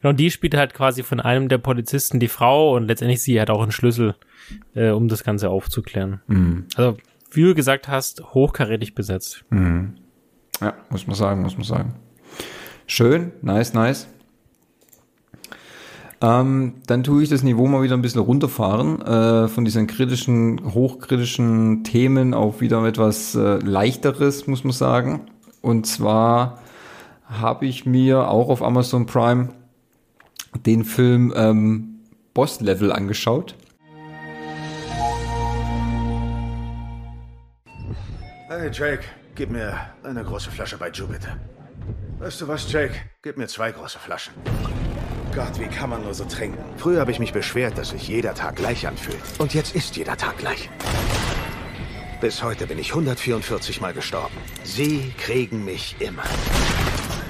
Genau, 0.00 0.12
die 0.12 0.30
spielt 0.30 0.56
halt 0.56 0.74
quasi 0.74 1.02
von 1.02 1.20
einem 1.20 1.48
der 1.48 1.58
Polizisten 1.58 2.20
die 2.20 2.28
Frau 2.28 2.76
und 2.76 2.86
letztendlich 2.86 3.22
sie 3.22 3.40
hat 3.40 3.50
auch 3.50 3.62
einen 3.62 3.72
Schlüssel, 3.72 4.14
äh, 4.74 4.90
um 4.90 5.08
das 5.08 5.24
Ganze 5.24 5.50
aufzuklären. 5.50 6.20
Mhm. 6.28 6.66
Also, 6.76 6.96
wie 7.32 7.42
du 7.42 7.54
gesagt 7.54 7.88
hast, 7.88 8.22
hochkarätig 8.34 8.94
besetzt. 8.94 9.44
Mhm. 9.50 9.94
Ja, 10.60 10.74
muss 10.90 11.06
man 11.06 11.16
sagen, 11.16 11.42
muss 11.42 11.56
man 11.56 11.64
sagen. 11.64 11.94
Schön, 12.86 13.32
nice, 13.42 13.74
nice. 13.74 14.08
Ähm, 16.20 16.74
dann 16.86 17.04
tue 17.04 17.22
ich 17.22 17.28
das 17.28 17.44
Niveau 17.44 17.66
mal 17.66 17.82
wieder 17.82 17.96
ein 17.96 18.02
bisschen 18.02 18.22
runterfahren, 18.22 19.00
äh, 19.02 19.48
von 19.48 19.64
diesen 19.64 19.86
kritischen, 19.86 20.74
hochkritischen 20.74 21.84
Themen 21.84 22.34
auf 22.34 22.60
wieder 22.60 22.84
etwas 22.84 23.36
äh, 23.36 23.58
leichteres, 23.58 24.46
muss 24.46 24.64
man 24.64 24.72
sagen. 24.72 25.20
Und 25.60 25.86
zwar 25.86 26.60
habe 27.24 27.66
ich 27.66 27.86
mir 27.86 28.28
auch 28.28 28.48
auf 28.48 28.62
Amazon 28.62 29.06
Prime 29.06 29.50
den 30.66 30.84
Film 30.84 31.32
ähm, 31.36 32.00
Boss 32.34 32.60
Level 32.60 32.92
angeschaut. 32.92 33.54
Hey 38.48 38.70
Jake, 38.72 39.04
gib 39.34 39.50
mir 39.50 39.78
eine 40.02 40.24
große 40.24 40.50
Flasche 40.50 40.78
bei 40.78 40.88
Joe 40.90 41.08
bitte. 41.08 41.28
Weißt 42.18 42.40
du 42.40 42.48
was, 42.48 42.70
Jake? 42.70 42.94
Gib 43.22 43.36
mir 43.36 43.46
zwei 43.46 43.70
große 43.70 43.98
Flaschen. 43.98 44.32
Gott, 45.34 45.60
wie 45.60 45.66
kann 45.66 45.90
man 45.90 46.02
nur 46.02 46.14
so 46.14 46.24
trinken? 46.24 46.58
Früher 46.78 47.00
habe 47.00 47.12
ich 47.12 47.20
mich 47.20 47.32
beschwert, 47.32 47.78
dass 47.78 47.90
sich 47.90 48.08
jeder 48.08 48.34
Tag 48.34 48.56
gleich 48.56 48.86
anfühlt. 48.88 49.20
Und 49.38 49.54
jetzt 49.54 49.76
ist 49.76 49.96
jeder 49.96 50.16
Tag 50.16 50.38
gleich. 50.38 50.68
Bis 52.20 52.42
heute 52.42 52.66
bin 52.66 52.78
ich 52.78 52.90
144 52.90 53.80
Mal 53.80 53.92
gestorben. 53.92 54.34
Sie 54.64 55.12
kriegen 55.16 55.64
mich 55.64 55.94
immer. 56.00 56.24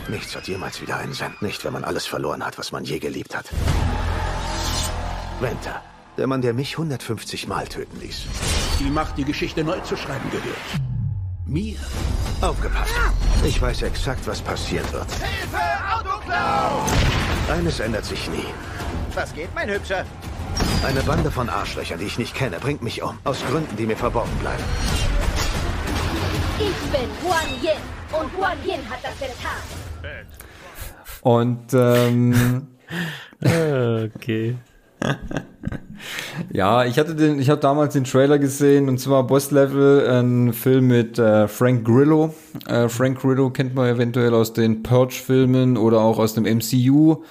Nichts 0.09 0.35
hat 0.35 0.49
jemals 0.49 0.81
wieder 0.81 0.97
einen 0.97 1.13
Sinn. 1.13 1.35
Nicht, 1.41 1.65
wenn 1.65 1.73
man 1.73 1.85
alles 1.85 2.07
verloren 2.07 2.45
hat, 2.45 2.59
was 2.59 2.73
man 2.73 2.85
je 2.85 2.99
geliebt 2.99 3.37
hat. 3.37 3.47
Winter. 5.41 5.83
Der 6.17 6.27
Mann, 6.27 6.41
der 6.41 6.55
mich 6.55 6.73
150 6.73 7.47
Mal 7.47 7.69
töten 7.69 8.01
ließ. 8.01 8.25
Die 8.81 8.91
Macht, 8.91 9.19
die 9.19 9.25
Geschichte 9.25 9.63
neu 9.63 9.79
zu 9.81 9.97
schreiben 9.97 10.31
gehört. 10.31 10.57
Mir. 11.47 11.77
Aufgepasst. 12.41 12.93
Ich 13.45 13.61
weiß 13.61 13.83
exakt, 13.83 14.27
was 14.27 14.41
passieren 14.41 14.91
wird. 14.93 15.11
Hilfe, 15.13 15.61
Autoklau! 15.95 16.87
Eines 17.53 17.81
ändert 17.81 18.05
sich 18.05 18.29
nie. 18.31 18.47
Was 19.15 19.35
geht, 19.35 19.55
mein 19.55 19.69
Hübscher? 19.71 20.05
Eine 20.85 21.01
Bande 21.03 21.31
von 21.31 21.49
Arschlöchern, 21.49 21.99
die 21.99 22.07
ich 22.07 22.19
nicht 22.19 22.35
kenne, 22.35 22.59
bringt 22.59 22.83
mich 22.83 23.03
um. 23.03 23.19
Aus 23.25 23.45
Gründen, 23.49 23.77
die 23.77 23.87
mir 23.87 23.97
verborgen 23.97 24.37
bleiben. 24.41 24.65
Ich 26.59 26.91
bin 26.91 27.09
Huan 27.23 27.49
Yin 27.63 28.21
und 28.21 28.37
Huan 28.37 28.59
Yin 28.65 28.89
hat 28.91 29.01
das 29.03 29.19
getan. 29.19 29.88
Und 31.23 31.75
ähm, 31.75 32.69
okay. 33.43 34.57
ja, 36.53 36.85
ich 36.85 36.99
hatte 36.99 37.15
den, 37.15 37.39
ich 37.39 37.51
habe 37.51 37.61
damals 37.61 37.95
den 37.95 38.05
Trailer 38.05 38.39
gesehen 38.39 38.89
und 38.89 38.99
zwar 38.99 39.27
Boss 39.27 39.51
Level, 39.51 40.09
ein 40.09 40.53
Film 40.53 40.89
mit 40.89 41.19
äh, 41.19 41.49
Frank 41.49 41.85
Grillo. 41.85 42.35
Äh, 42.67 42.89
Frank 42.89 43.21
Grillo 43.21 43.51
kennt 43.51 43.75
man 43.75 43.89
eventuell 43.89 44.35
aus 44.35 44.53
den 44.53 44.83
Purge-Filmen 44.83 45.77
oder 45.77 46.01
auch 46.01 46.19
aus 46.19 46.35
dem 46.35 46.45
MCU. 46.45 47.23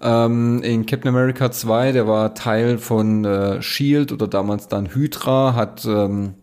Ähm, 0.00 0.62
in 0.62 0.86
Captain 0.86 1.08
America 1.08 1.50
2, 1.50 1.92
der 1.92 2.06
war 2.06 2.34
Teil 2.34 2.78
von 2.78 3.24
äh, 3.24 3.62
Shield 3.62 4.12
oder 4.12 4.28
damals 4.28 4.68
dann 4.68 4.94
Hydra, 4.94 5.54
hat 5.54 5.84
ähm, 5.86 6.34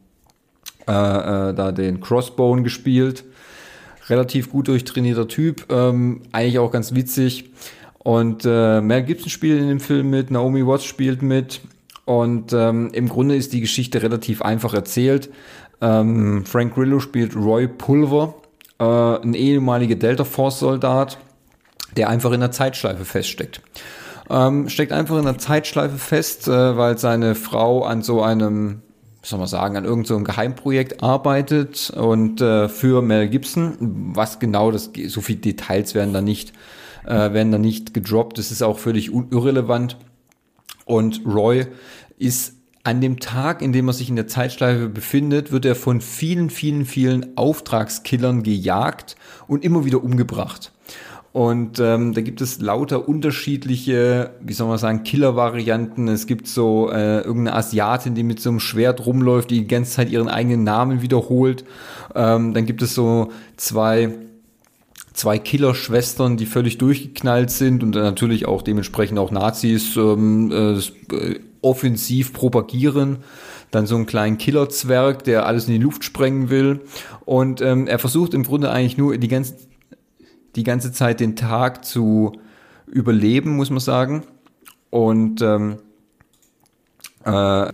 äh, 0.87 0.91
äh, 0.91 1.53
da 1.53 1.71
den 1.71 2.01
Crossbone 2.01 2.63
gespielt. 2.63 3.23
Relativ 4.09 4.51
gut 4.51 4.67
durchtrainierter 4.67 5.27
Typ, 5.27 5.71
ähm, 5.71 6.21
eigentlich 6.31 6.59
auch 6.59 6.71
ganz 6.71 6.93
witzig. 6.93 7.51
Und 7.99 8.45
äh, 8.45 8.81
Mel 8.81 9.03
Gibson 9.03 9.29
spielt 9.29 9.61
in 9.61 9.69
dem 9.69 9.79
Film 9.79 10.09
mit, 10.09 10.29
Naomi 10.29 10.65
Watts 10.65 10.83
spielt 10.83 11.21
mit. 11.21 11.61
Und 12.05 12.51
ähm, 12.51 12.89
im 12.93 13.07
Grunde 13.07 13.35
ist 13.35 13.53
die 13.53 13.61
Geschichte 13.61 14.01
relativ 14.01 14.41
einfach 14.41 14.73
erzählt. 14.73 15.29
Ähm, 15.81 16.45
Frank 16.45 16.75
Grillo 16.75 16.99
spielt 16.99 17.35
Roy 17.35 17.67
Pulver, 17.67 18.35
äh, 18.79 18.83
ein 18.83 19.33
ehemaliger 19.33 19.95
Delta 19.95 20.23
Force 20.23 20.59
Soldat, 20.59 21.17
der 21.95 22.09
einfach 22.09 22.31
in 22.31 22.41
der 22.41 22.51
Zeitschleife 22.51 23.05
feststeckt. 23.05 23.61
Ähm, 24.29 24.69
steckt 24.69 24.91
einfach 24.91 25.17
in 25.17 25.25
der 25.25 25.37
Zeitschleife 25.37 25.97
fest, 25.97 26.47
äh, 26.47 26.77
weil 26.77 26.97
seine 26.97 27.35
Frau 27.35 27.83
an 27.83 28.01
so 28.01 28.21
einem, 28.21 28.81
soll 29.23 29.39
man 29.39 29.47
sagen, 29.47 29.77
an 29.77 29.85
irgendeinem 29.85 30.19
so 30.19 30.23
Geheimprojekt 30.23 31.01
arbeitet 31.01 31.89
und 31.91 32.41
äh, 32.41 32.67
für 32.69 33.01
Mel 33.01 33.29
Gibson. 33.29 33.77
Was 34.13 34.39
genau, 34.39 34.69
das 34.69 34.91
so 35.07 35.21
viele 35.21 35.39
Details 35.39 35.95
werden 35.95 36.13
da 36.13 36.21
nicht 36.21 36.53
äh, 37.05 37.33
werden 37.33 37.51
da 37.51 37.57
nicht 37.57 37.93
gedroppt. 37.93 38.37
Das 38.37 38.51
ist 38.51 38.61
auch 38.61 38.79
völlig 38.79 39.13
irrelevant. 39.13 39.97
Und 40.85 41.21
Roy 41.25 41.67
ist 42.17 42.55
an 42.83 42.99
dem 42.99 43.19
Tag, 43.19 43.61
in 43.61 43.71
dem 43.71 43.87
er 43.87 43.93
sich 43.93 44.09
in 44.09 44.17
der 44.17 44.27
Zeitschleife 44.27 44.89
befindet, 44.89 45.51
wird 45.51 45.65
er 45.65 45.75
von 45.75 46.01
vielen, 46.01 46.49
vielen, 46.49 46.85
vielen 46.85 47.37
Auftragskillern 47.37 48.43
gejagt 48.43 49.15
und 49.47 49.63
immer 49.63 49.85
wieder 49.85 50.03
umgebracht. 50.03 50.73
Und 51.33 51.79
ähm, 51.79 52.13
da 52.13 52.21
gibt 52.21 52.41
es 52.41 52.61
lauter 52.61 53.09
unterschiedliche, 53.09 54.29
wie 54.39 54.53
soll 54.53 54.67
man 54.67 54.77
sagen, 54.77 55.03
Killer-Varianten. 55.03 56.07
Es 56.07 56.27
gibt 56.27 56.47
so 56.47 56.91
äh, 56.91 57.21
irgendeine 57.21 57.57
Asiatin, 57.57 58.13
die 58.13 58.21
mit 58.21 58.39
so 58.39 58.51
einem 58.51 58.59
Schwert 58.59 59.05
rumläuft, 59.05 59.49
die 59.49 59.61
die 59.61 59.67
ganze 59.67 59.93
Zeit 59.93 60.11
ihren 60.11 60.29
eigenen 60.29 60.63
Namen 60.63 61.01
wiederholt. 61.01 61.65
Ähm, 62.13 62.53
dann 62.53 62.67
gibt 62.67 62.83
es 62.83 62.93
so 62.93 63.31
zwei 63.57 64.13
zwei 65.13 65.37
Killerschwestern, 65.37 66.37
die 66.37 66.45
völlig 66.45 66.79
durchgeknallt 66.79 67.51
sind 67.51 67.83
und 67.83 67.95
natürlich 67.95 68.47
auch 68.47 68.61
dementsprechend 68.61 69.19
auch 69.19 69.31
Nazis 69.31 69.95
ähm, 69.95 70.51
äh, 70.51 71.39
offensiv 71.61 72.33
propagieren. 72.33 73.17
Dann 73.71 73.87
so 73.87 73.95
einen 73.95 74.05
kleinen 74.05 74.37
Killerzwerg, 74.37 75.23
der 75.23 75.45
alles 75.47 75.67
in 75.67 75.73
die 75.73 75.79
Luft 75.79 76.03
sprengen 76.03 76.49
will. 76.49 76.81
Und 77.25 77.61
ähm, 77.61 77.87
er 77.87 77.99
versucht 77.99 78.33
im 78.33 78.43
Grunde 78.43 78.69
eigentlich 78.69 78.97
nur 78.97 79.17
die 79.17 79.27
ganze, 79.27 79.55
die 80.55 80.63
ganze 80.63 80.91
Zeit 80.91 81.19
den 81.19 81.35
Tag 81.35 81.85
zu 81.85 82.33
überleben, 82.87 83.55
muss 83.55 83.69
man 83.69 83.79
sagen. 83.79 84.23
Und 84.89 85.41
ähm, 85.41 85.77
äh, 87.25 87.71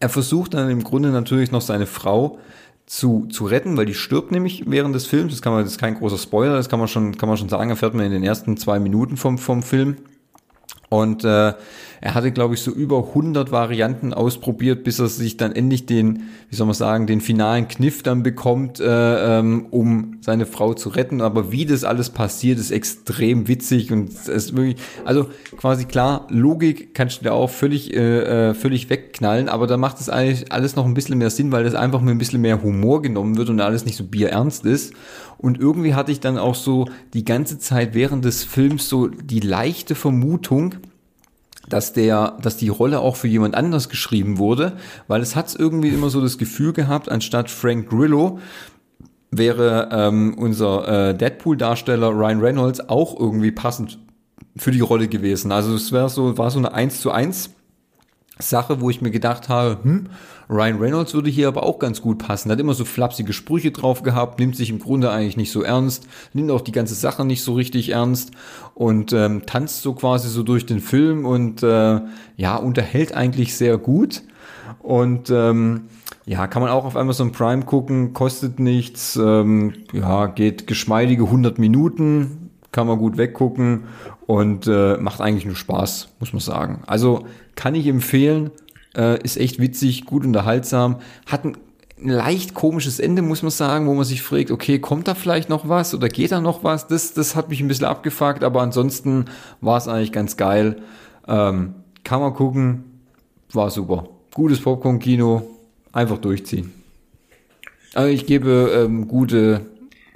er 0.00 0.08
versucht 0.08 0.54
dann 0.54 0.70
im 0.70 0.82
Grunde 0.84 1.10
natürlich 1.10 1.50
noch 1.50 1.60
seine 1.60 1.86
Frau 1.86 2.38
zu, 2.86 3.26
zu 3.26 3.46
retten, 3.46 3.76
weil 3.76 3.86
die 3.86 3.94
stirbt 3.94 4.32
nämlich 4.32 4.64
während 4.66 4.94
des 4.94 5.06
Films. 5.06 5.32
Das 5.32 5.42
kann 5.42 5.52
man, 5.52 5.62
das 5.62 5.72
ist 5.72 5.80
kein 5.80 5.94
großer 5.94 6.18
Spoiler, 6.18 6.56
das 6.56 6.68
kann 6.68 6.78
man 6.78 6.88
schon, 6.88 7.16
kann 7.16 7.28
man 7.28 7.38
schon 7.38 7.48
sagen, 7.48 7.70
erfährt 7.70 7.94
man 7.94 8.04
in 8.04 8.12
den 8.12 8.24
ersten 8.24 8.56
zwei 8.56 8.78
Minuten 8.78 9.16
vom, 9.16 9.38
vom 9.38 9.62
Film. 9.62 9.96
Und 10.90 11.24
äh, 11.24 11.54
er 12.04 12.14
hatte, 12.14 12.32
glaube 12.32 12.52
ich, 12.52 12.60
so 12.60 12.70
über 12.70 12.98
100 12.98 13.50
Varianten 13.50 14.12
ausprobiert, 14.12 14.84
bis 14.84 14.98
er 14.98 15.08
sich 15.08 15.38
dann 15.38 15.52
endlich 15.52 15.86
den, 15.86 16.24
wie 16.50 16.54
soll 16.54 16.66
man 16.66 16.74
sagen, 16.74 17.06
den 17.06 17.22
finalen 17.22 17.66
Kniff 17.66 18.02
dann 18.02 18.22
bekommt, 18.22 18.78
äh, 18.78 19.38
ähm, 19.38 19.68
um 19.70 20.18
seine 20.20 20.44
Frau 20.44 20.74
zu 20.74 20.90
retten. 20.90 21.22
Aber 21.22 21.50
wie 21.50 21.64
das 21.64 21.82
alles 21.82 22.10
passiert, 22.10 22.58
ist 22.58 22.72
extrem 22.72 23.48
witzig 23.48 23.90
und 23.90 24.10
es 24.10 24.28
ist 24.28 24.54
wirklich, 24.54 24.76
also 25.06 25.30
quasi 25.56 25.86
klar, 25.86 26.26
Logik 26.28 26.94
kannst 26.94 27.22
du 27.22 27.24
da 27.24 27.32
auch 27.32 27.48
völlig, 27.48 27.96
äh, 27.96 28.50
äh, 28.50 28.54
völlig 28.54 28.90
wegknallen, 28.90 29.48
aber 29.48 29.66
da 29.66 29.78
macht 29.78 29.98
es 29.98 30.10
eigentlich 30.10 30.52
alles 30.52 30.76
noch 30.76 30.84
ein 30.84 30.92
bisschen 30.92 31.16
mehr 31.16 31.30
Sinn, 31.30 31.52
weil 31.52 31.64
das 31.64 31.74
einfach 31.74 32.02
mit 32.02 32.14
ein 32.14 32.18
bisschen 32.18 32.42
mehr 32.42 32.62
Humor 32.62 33.00
genommen 33.00 33.38
wird 33.38 33.48
und 33.48 33.62
alles 33.62 33.86
nicht 33.86 33.96
so 33.96 34.04
bierernst 34.04 34.66
ist. 34.66 34.92
Und 35.38 35.58
irgendwie 35.58 35.94
hatte 35.94 36.12
ich 36.12 36.20
dann 36.20 36.36
auch 36.36 36.54
so 36.54 36.86
die 37.14 37.24
ganze 37.24 37.58
Zeit 37.58 37.94
während 37.94 38.26
des 38.26 38.44
Films 38.44 38.90
so 38.90 39.08
die 39.08 39.40
leichte 39.40 39.94
Vermutung, 39.94 40.74
dass 41.68 41.92
der, 41.92 42.36
dass 42.42 42.56
die 42.56 42.68
Rolle 42.68 43.00
auch 43.00 43.16
für 43.16 43.28
jemand 43.28 43.54
anders 43.54 43.88
geschrieben 43.88 44.38
wurde, 44.38 44.74
weil 45.08 45.22
es 45.22 45.36
hat 45.36 45.54
irgendwie 45.58 45.88
immer 45.88 46.10
so 46.10 46.20
das 46.20 46.38
Gefühl 46.38 46.72
gehabt, 46.72 47.08
anstatt 47.08 47.50
Frank 47.50 47.88
Grillo 47.88 48.38
wäre 49.30 49.88
ähm, 49.90 50.34
unser 50.38 51.10
äh, 51.10 51.14
Deadpool-Darsteller 51.16 52.10
Ryan 52.10 52.40
Reynolds 52.40 52.88
auch 52.88 53.18
irgendwie 53.18 53.50
passend 53.50 53.98
für 54.56 54.70
die 54.70 54.80
Rolle 54.80 55.08
gewesen. 55.08 55.50
Also 55.52 55.74
es 55.74 55.90
wäre 55.90 56.08
so, 56.08 56.38
war 56.38 56.50
so 56.50 56.58
eine 56.58 56.72
1 56.72 57.00
zu 57.00 57.10
1 57.10 57.50
Sache, 58.38 58.80
wo 58.80 58.90
ich 58.90 59.00
mir 59.00 59.10
gedacht 59.10 59.48
habe, 59.48 59.78
hm, 59.82 60.06
Ryan 60.48 60.78
Reynolds 60.78 61.14
würde 61.14 61.30
hier 61.30 61.48
aber 61.48 61.62
auch 61.62 61.78
ganz 61.78 62.02
gut 62.02 62.18
passen. 62.18 62.50
Hat 62.50 62.60
immer 62.60 62.74
so 62.74 62.84
flapsige 62.84 63.32
Sprüche 63.32 63.70
drauf 63.70 64.02
gehabt, 64.02 64.38
nimmt 64.38 64.56
sich 64.56 64.70
im 64.70 64.78
Grunde 64.78 65.10
eigentlich 65.10 65.36
nicht 65.36 65.52
so 65.52 65.62
ernst, 65.62 66.06
nimmt 66.32 66.50
auch 66.50 66.60
die 66.60 66.72
ganze 66.72 66.94
Sache 66.94 67.24
nicht 67.24 67.42
so 67.42 67.54
richtig 67.54 67.90
ernst 67.90 68.32
und 68.74 69.12
ähm, 69.12 69.46
tanzt 69.46 69.82
so 69.82 69.94
quasi 69.94 70.28
so 70.28 70.42
durch 70.42 70.66
den 70.66 70.80
Film 70.80 71.24
und 71.26 71.62
äh, 71.62 72.00
ja, 72.36 72.56
unterhält 72.56 73.14
eigentlich 73.14 73.56
sehr 73.56 73.78
gut. 73.78 74.22
Und 74.80 75.30
ähm, 75.30 75.88
ja, 76.26 76.46
kann 76.46 76.62
man 76.62 76.70
auch 76.70 76.84
auf 76.84 76.96
Amazon 76.96 77.32
Prime 77.32 77.64
gucken, 77.64 78.12
kostet 78.12 78.58
nichts, 78.58 79.16
ähm, 79.16 79.74
ja, 79.92 80.26
geht 80.26 80.66
geschmeidige 80.66 81.24
100 81.24 81.58
Minuten, 81.58 82.50
kann 82.72 82.86
man 82.86 82.98
gut 82.98 83.16
weggucken 83.16 83.84
und 84.26 84.66
äh, 84.66 84.96
macht 84.96 85.20
eigentlich 85.20 85.46
nur 85.46 85.54
Spaß, 85.54 86.08
muss 86.20 86.32
man 86.32 86.40
sagen. 86.40 86.82
Also 86.86 87.26
kann 87.56 87.74
ich 87.74 87.86
empfehlen, 87.86 88.50
äh, 88.96 89.22
ist 89.22 89.36
echt 89.36 89.60
witzig, 89.60 90.04
gut 90.06 90.24
unterhaltsam, 90.24 90.96
hat 91.26 91.44
ein 91.44 91.56
leicht 91.96 92.54
komisches 92.54 92.98
Ende, 92.98 93.22
muss 93.22 93.42
man 93.42 93.50
sagen, 93.50 93.86
wo 93.86 93.94
man 93.94 94.04
sich 94.04 94.22
fragt, 94.22 94.50
okay, 94.50 94.78
kommt 94.78 95.08
da 95.08 95.14
vielleicht 95.14 95.48
noch 95.48 95.68
was 95.68 95.94
oder 95.94 96.08
geht 96.08 96.32
da 96.32 96.40
noch 96.40 96.64
was? 96.64 96.86
Das, 96.86 97.14
das 97.14 97.36
hat 97.36 97.48
mich 97.48 97.60
ein 97.60 97.68
bisschen 97.68 97.86
abgefuckt, 97.86 98.44
aber 98.44 98.62
ansonsten 98.62 99.26
war 99.60 99.78
es 99.78 99.88
eigentlich 99.88 100.12
ganz 100.12 100.36
geil. 100.36 100.82
Ähm, 101.26 101.74
kann 102.02 102.20
man 102.20 102.34
gucken, 102.34 102.84
war 103.52 103.70
super. 103.70 104.08
Gutes 104.34 104.60
Popcorn-Kino, 104.60 105.42
einfach 105.92 106.18
durchziehen. 106.18 106.72
Also 107.94 108.08
ich 108.10 108.26
gebe 108.26 108.72
ähm, 108.74 109.06
gute, 109.06 109.60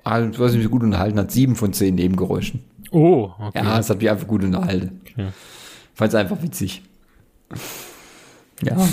ich 0.00 0.38
weiß 0.38 0.52
nicht, 0.52 0.64
wie 0.64 0.68
gut 0.68 0.82
unterhalten 0.82 1.18
hat, 1.18 1.30
sieben 1.30 1.54
von 1.54 1.72
zehn 1.72 1.94
Nebengeräuschen. 1.94 2.64
Oh, 2.90 3.30
okay. 3.38 3.62
Ja, 3.62 3.78
es 3.78 3.88
hat 3.88 3.98
mich 3.98 4.10
einfach 4.10 4.26
gut 4.26 4.42
unterhalten. 4.42 5.00
Okay. 5.12 5.28
Fand 5.94 6.08
es 6.08 6.14
einfach 6.14 6.42
witzig. 6.42 6.82
Ja. 8.62 8.88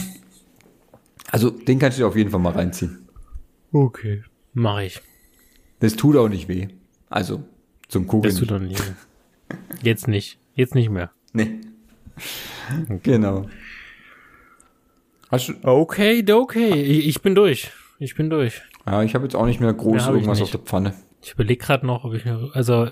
Also, 1.32 1.50
den 1.50 1.80
kannst 1.80 1.98
du 1.98 2.04
dir 2.04 2.08
auf 2.08 2.16
jeden 2.16 2.30
Fall 2.30 2.40
mal 2.40 2.54
reinziehen. 2.54 3.08
Okay, 3.72 4.24
mach 4.54 4.80
ich. 4.80 5.02
Das 5.80 5.96
tut 5.96 6.16
auch 6.16 6.30
nicht 6.30 6.48
weh. 6.48 6.68
Also, 7.10 7.44
zum 7.88 8.08
Gucken. 8.08 8.30
Das 8.30 8.40
tut 8.40 8.52
auch 8.52 8.60
nicht 8.60 8.80
weh. 8.80 8.94
Jetzt 9.82 10.08
nicht. 10.08 10.40
Jetzt 10.54 10.76
nicht 10.76 10.90
mehr. 10.90 11.12
Nee. 11.34 11.62
Okay. 12.84 13.00
Genau. 13.04 13.48
Hast 15.30 15.50
du 15.50 15.54
okay, 15.64 16.24
okay. 16.32 16.72
Ich 16.82 17.22
bin 17.22 17.36
durch. 17.36 17.72
Ich 18.00 18.16
bin 18.16 18.30
durch. 18.30 18.62
Ja, 18.86 19.04
ich 19.04 19.16
habe 19.16 19.26
jetzt 19.26 19.36
auch 19.36 19.46
nicht 19.46 19.60
mehr 19.60 19.74
groß 19.74 20.08
irgendwas 20.08 20.42
auf 20.42 20.52
der 20.52 20.62
Pfanne. 20.62 20.94
Ich 21.22 21.34
überlege 21.34 21.64
gerade 21.64 21.86
noch, 21.86 22.04
ob 22.06 22.14
ich 22.14 22.26
also 22.26 22.90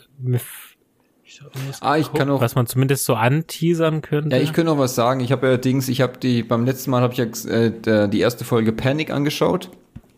Ah, 1.81 1.97
ich 1.97 2.11
kann 2.13 2.29
auch, 2.29 2.41
was 2.41 2.55
man 2.55 2.67
zumindest 2.67 3.05
so 3.05 3.15
anteasern 3.15 4.01
könnte. 4.01 4.35
ja, 4.35 4.41
ich 4.41 4.53
könnte 4.53 4.71
noch 4.71 4.77
was 4.77 4.95
sagen. 4.95 5.19
Ich 5.19 5.31
habe 5.31 5.47
allerdings, 5.47 5.87
ich 5.89 6.01
habe 6.01 6.17
die, 6.17 6.43
beim 6.43 6.65
letzten 6.65 6.91
Mal 6.91 7.01
habe 7.01 7.13
ich 7.13 7.19
ja 7.19 7.25
äh, 7.51 8.09
die 8.09 8.19
erste 8.19 8.45
Folge 8.45 8.71
Panic 8.71 9.09
angeschaut. 9.09 9.69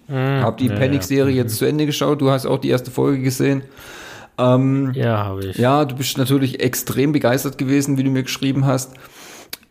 Mhm. 0.07 0.13
Habe 0.13 0.57
die 0.59 0.67
Ja, 0.67 0.75
Panic-Serie 0.75 1.35
jetzt 1.35 1.57
zu 1.57 1.65
Ende 1.65 1.85
geschaut. 1.85 2.21
Du 2.21 2.29
hast 2.29 2.45
auch 2.45 2.59
die 2.59 2.69
erste 2.69 2.91
Folge 2.91 3.21
gesehen. 3.21 3.63
Ähm, 4.37 4.91
ja, 4.93 5.23
habe 5.25 5.45
ich. 5.45 5.57
Ja, 5.57 5.85
du 5.85 5.95
bist 5.95 6.17
natürlich 6.17 6.59
extrem 6.59 7.11
begeistert 7.11 7.57
gewesen, 7.57 7.97
wie 7.97 8.03
du 8.03 8.09
mir 8.09 8.23
geschrieben 8.23 8.65
hast. 8.65 8.93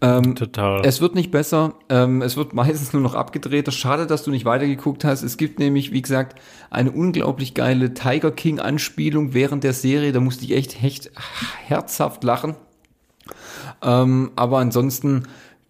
Ähm, 0.05 0.35
Total. 0.35 0.83
Es 0.85 1.01
wird 1.01 1.15
nicht 1.15 1.31
besser. 1.31 1.75
Ähm, 1.89 2.21
es 2.21 2.37
wird 2.37 2.53
meistens 2.53 2.93
nur 2.93 3.01
noch 3.01 3.15
abgedreht. 3.15 3.73
Schade, 3.73 4.07
dass 4.07 4.23
du 4.23 4.31
nicht 4.31 4.45
weitergeguckt 4.45 5.03
hast. 5.03 5.23
Es 5.23 5.39
gibt 5.39 5.59
nämlich, 5.59 5.93
wie 5.93 6.03
gesagt, 6.03 6.39
eine 6.71 6.91
unglaublich 6.91 7.55
geile 7.55 7.95
Tiger 7.95 8.31
King 8.31 8.61
Anspielung 8.61 9.33
während 9.33 9.65
der 9.65 9.73
Serie. 9.73 10.13
Da 10.13 10.21
musste 10.21 10.45
ich 10.45 10.53
echt, 10.53 10.83
echt 10.83 11.11
herzhaft 11.67 12.23
lachen. 12.23 12.55
Ähm, 13.83 14.33
aber 14.37 14.59
ansonsten, 14.59 15.23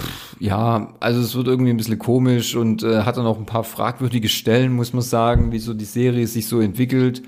pff, 0.03 0.37
ja, 0.41 0.95
also 0.99 1.21
es 1.21 1.37
wird 1.37 1.47
irgendwie 1.47 1.71
ein 1.71 1.77
bisschen 1.77 2.01
komisch 2.01 2.57
und 2.57 2.83
äh, 2.83 3.03
hat 3.03 3.17
dann 3.17 3.27
auch 3.27 3.39
ein 3.39 3.47
paar 3.47 3.63
fragwürdige 3.63 4.29
Stellen, 4.29 4.73
muss 4.73 4.93
man 4.93 5.03
sagen, 5.03 5.53
wie 5.53 5.61
so 5.61 5.75
die 5.75 5.85
Serie 5.85 6.27
sich 6.27 6.49
so 6.49 6.59
entwickelt. 6.61 7.23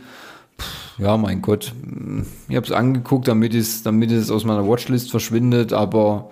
Pff, 0.61 0.99
ja, 0.99 1.17
mein 1.17 1.41
Gott, 1.41 1.73
ich 2.49 2.57
habe 2.57 2.67
es 2.67 2.73
angeguckt, 2.73 3.29
damit 3.29 3.55
es, 3.55 3.85
damit 3.85 4.11
es 4.11 4.29
aus 4.31 4.45
meiner 4.45 4.67
Watchlist 4.67 5.13
verschwindet, 5.13 5.73
aber 5.73 6.31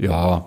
ja, 0.00 0.44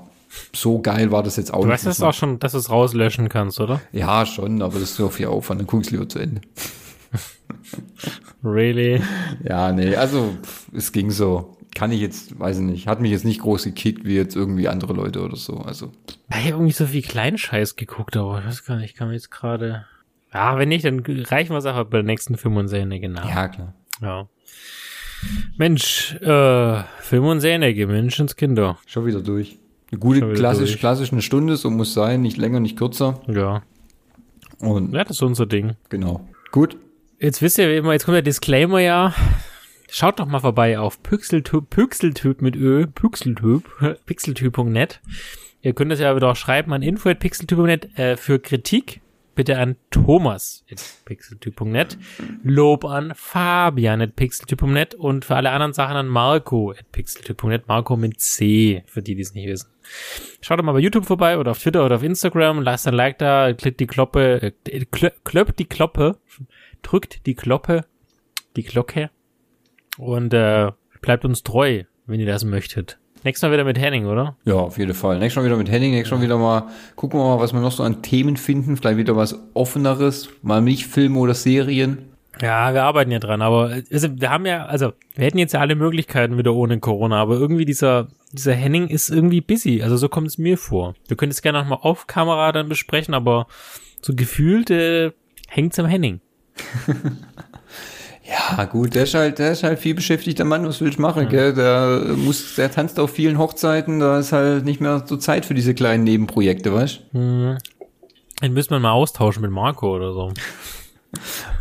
so 0.53 0.79
geil 0.81 1.11
war 1.11 1.21
das 1.23 1.35
jetzt 1.37 1.53
auch 1.53 1.59
Du 1.61 1.65
nicht. 1.67 1.73
weißt 1.73 1.85
das 1.85 2.01
auch 2.01 2.13
schon, 2.13 2.39
dass 2.39 2.53
du 2.53 2.57
es 2.57 2.69
rauslöschen 2.69 3.29
kannst, 3.29 3.59
oder? 3.59 3.81
Ja, 3.91 4.25
schon, 4.25 4.61
aber 4.61 4.73
das 4.73 4.83
ist 4.83 4.95
so 4.95 5.09
viel 5.09 5.27
Aufwand, 5.27 5.59
dann 5.61 5.67
guck 5.67 5.81
ich 5.83 5.91
lieber 5.91 6.09
zu 6.09 6.19
Ende. 6.19 6.41
Really? 8.43 9.01
Ja, 9.43 9.71
nee, 9.71 9.95
also 9.95 10.35
es 10.73 10.91
ging 10.91 11.11
so. 11.11 11.57
Kann 11.75 11.91
ich 11.91 12.01
jetzt, 12.01 12.39
weiß 12.39 12.57
ich 12.57 12.63
nicht, 12.63 12.87
hat 12.87 13.01
mich 13.01 13.11
jetzt 13.11 13.25
nicht 13.25 13.41
groß 13.41 13.63
gekickt 13.63 14.05
wie 14.05 14.15
jetzt 14.15 14.35
irgendwie 14.35 14.67
andere 14.67 14.93
Leute 14.93 15.21
oder 15.23 15.35
so. 15.35 15.57
Also 15.57 15.91
Ich 16.29 16.35
habe 16.35 16.49
irgendwie 16.49 16.71
so 16.71 16.85
viel 16.85 17.01
Kleinscheiß 17.01 17.75
geguckt, 17.77 18.15
aber 18.15 18.39
ich 18.39 18.45
weiß 18.45 18.65
gar 18.65 18.75
nicht, 18.75 18.91
ich 18.91 18.95
kann 18.95 19.07
mir 19.07 19.15
jetzt 19.15 19.31
gerade. 19.31 19.85
Ja, 20.31 20.59
wenn 20.59 20.69
nicht, 20.69 20.85
dann 20.85 20.99
reichen 20.99 21.51
wir 21.51 21.57
es 21.57 21.65
einfach 21.65 21.85
bei 21.85 21.97
der 21.97 22.03
nächsten 22.03 22.37
Film 22.37 22.57
und 22.57 22.67
Serie 22.67 22.99
genau. 22.99 23.27
ja, 23.27 23.47
klar. 23.47 23.73
Ja. 24.01 24.27
Mensch, 25.57 26.15
äh, 26.21 26.83
Film 26.99 27.25
und 27.25 27.39
Serie, 27.41 27.87
Menschenskinder. 27.87 28.77
Schon 28.85 29.05
wieder 29.05 29.21
durch. 29.21 29.59
Eine 29.91 29.99
gute, 29.99 30.33
klassisch, 30.33 30.71
durch. 30.71 30.79
klassisch 30.79 31.11
eine 31.11 31.21
Stunde, 31.21 31.55
so 31.57 31.69
muss 31.69 31.93
sein, 31.93 32.21
nicht 32.21 32.37
länger, 32.37 32.59
nicht 32.59 32.77
kürzer. 32.77 33.21
Ja. 33.27 33.61
Und 34.59 34.93
Ja, 34.93 35.03
das 35.03 35.17
ist 35.17 35.21
unser 35.23 35.45
Ding. 35.45 35.75
genau. 35.89 36.27
Gut. 36.51 36.77
Jetzt 37.19 37.41
wisst 37.41 37.57
ihr, 37.57 37.69
wie 37.69 37.77
immer, 37.77 37.93
jetzt 37.93 38.05
kommt 38.05 38.15
der 38.15 38.21
Disclaimer 38.21 38.79
ja. 38.79 39.13
Schaut 39.89 40.19
doch 40.19 40.25
mal 40.25 40.39
vorbei 40.39 40.79
auf 40.79 41.01
Pixeltyp, 41.03 41.69
Pixeltyp 41.69 42.41
mit 42.41 42.55
Ö, 42.55 42.87
Pixeltyp, 42.87 43.63
pixeltyp.net. 44.05 44.99
Ihr 45.61 45.73
könnt 45.73 45.91
es 45.91 45.99
ja 45.99 46.15
wieder 46.15 46.31
auch 46.31 46.35
schreiben 46.35 46.73
an 46.73 46.81
info.pixeltyp.net 46.81 47.97
äh, 47.97 48.17
für 48.17 48.39
Kritik. 48.39 49.01
Bitte 49.35 49.57
an 49.57 49.75
Thomas 49.89 50.63
at 50.71 50.79
pixeltyp.net, 51.05 51.97
Lob 52.43 52.85
an 52.85 53.13
Fabian 53.15 54.01
at 54.01 54.15
pixeltyp.net 54.15 54.93
und 54.95 55.25
für 55.25 55.35
alle 55.35 55.51
anderen 55.51 55.73
Sachen 55.73 55.95
an 55.95 56.07
Marco 56.07 56.71
at 56.71 56.91
pixeltyp.net, 56.91 57.67
Marco 57.67 57.97
mit 57.97 58.19
C, 58.19 58.83
für 58.85 59.01
die, 59.01 59.15
die 59.15 59.21
es 59.21 59.33
nicht 59.33 59.47
wissen. 59.47 59.69
Schaut 60.41 60.59
doch 60.59 60.63
mal 60.63 60.73
bei 60.73 60.79
YouTube 60.79 61.05
vorbei 61.05 61.37
oder 61.37 61.51
auf 61.51 61.59
Twitter 61.59 61.85
oder 61.85 61.95
auf 61.95 62.03
Instagram, 62.03 62.61
lasst 62.61 62.87
ein 62.87 62.93
Like 62.93 63.17
da, 63.17 63.53
klickt 63.53 63.79
die 63.79 63.87
Kloppe, 63.87 64.53
äh, 64.65 64.85
klö, 64.85 65.09
klöppt 65.23 65.57
die 65.59 65.65
Kloppe, 65.65 66.17
drückt 66.83 67.25
die 67.25 67.35
Kloppe, 67.35 67.85
die 68.55 68.63
Glocke. 68.63 69.09
Und 69.97 70.33
äh, 70.33 70.71
bleibt 71.01 71.25
uns 71.25 71.43
treu, 71.43 71.83
wenn 72.05 72.19
ihr 72.19 72.25
das 72.25 72.43
möchtet. 72.43 72.99
Nächstes 73.23 73.47
Mal 73.47 73.53
wieder 73.53 73.63
mit 73.63 73.79
Henning, 73.79 74.05
oder? 74.05 74.35
Ja, 74.45 74.55
auf 74.55 74.77
jeden 74.77 74.93
Fall. 74.93 75.17
Nächstes 75.19 75.41
Mal 75.41 75.45
wieder 75.45 75.57
mit 75.57 75.71
Henning, 75.71 75.91
nächstes 75.91 76.17
Mal 76.17 76.23
wieder 76.23 76.37
mal, 76.37 76.67
gucken 76.95 77.19
wir 77.19 77.23
mal, 77.23 77.39
was 77.39 77.53
wir 77.53 77.61
noch 77.61 77.71
so 77.71 77.83
an 77.83 78.01
Themen 78.01 78.35
finden. 78.35 78.75
Vielleicht 78.75 78.97
wieder 78.97 79.15
was 79.15 79.39
Offeneres, 79.53 80.29
mal 80.41 80.61
nicht 80.61 80.87
Filme 80.87 81.19
oder 81.19 81.33
Serien. 81.33 82.09
Ja, 82.41 82.73
wir 82.73 82.83
arbeiten 82.83 83.11
ja 83.11 83.19
dran, 83.19 83.41
aber 83.41 83.77
also, 83.91 84.07
wir 84.19 84.29
haben 84.29 84.45
ja, 84.45 84.65
also 84.65 84.93
wir 85.15 85.25
hätten 85.25 85.37
jetzt 85.37 85.53
ja 85.53 85.59
alle 85.59 85.75
Möglichkeiten 85.75 86.37
wieder 86.37 86.53
ohne 86.53 86.79
Corona, 86.79 87.21
aber 87.21 87.35
irgendwie 87.35 87.65
dieser 87.65 88.07
dieser 88.33 88.53
Henning 88.53 88.87
ist 88.87 89.09
irgendwie 89.09 89.41
busy, 89.41 89.83
also 89.83 89.95
so 89.95 90.09
kommt 90.09 90.27
es 90.27 90.37
mir 90.37 90.57
vor. 90.57 90.95
Wir 91.07 91.15
können 91.15 91.31
es 91.31 91.41
gerne 91.41 91.59
nochmal 91.59 91.79
auf 91.81 92.07
Kamera 92.07 92.51
dann 92.51 92.67
besprechen, 92.67 93.13
aber 93.13 93.47
so 94.01 94.15
gefühlt 94.15 94.71
äh, 94.71 95.11
hängt's 95.47 95.79
am 95.79 95.85
Henning. 95.85 96.19
Ja, 98.33 98.65
gut, 98.65 98.95
der 98.95 99.03
ist 99.03 99.13
halt, 99.13 99.37
der 99.39 99.51
ist 99.51 99.63
halt 99.63 99.77
viel 99.79 99.93
beschäftigter 99.93 100.43
Mann, 100.43 100.65
was 100.65 100.81
will 100.81 100.89
ich 100.89 100.97
machen, 100.97 101.29
gell? 101.29 101.53
Der 101.53 102.15
muss, 102.15 102.55
der 102.55 102.71
tanzt 102.71 102.99
auf 102.99 103.11
vielen 103.11 103.37
Hochzeiten, 103.37 103.99
da 103.99 104.17
ist 104.19 104.31
halt 104.31 104.65
nicht 104.65 104.81
mehr 104.81 105.03
so 105.05 105.17
Zeit 105.17 105.45
für 105.45 105.53
diese 105.53 105.73
kleinen 105.75 106.03
Nebenprojekte, 106.03 106.73
weißt 106.73 107.01
Hm. 107.11 107.57
Den 108.41 108.53
müssen 108.53 108.71
wir 108.71 108.79
mal 108.79 108.91
austauschen 108.91 109.41
mit 109.41 109.51
Marco 109.51 109.95
oder 109.95 110.13
so. 110.13 110.31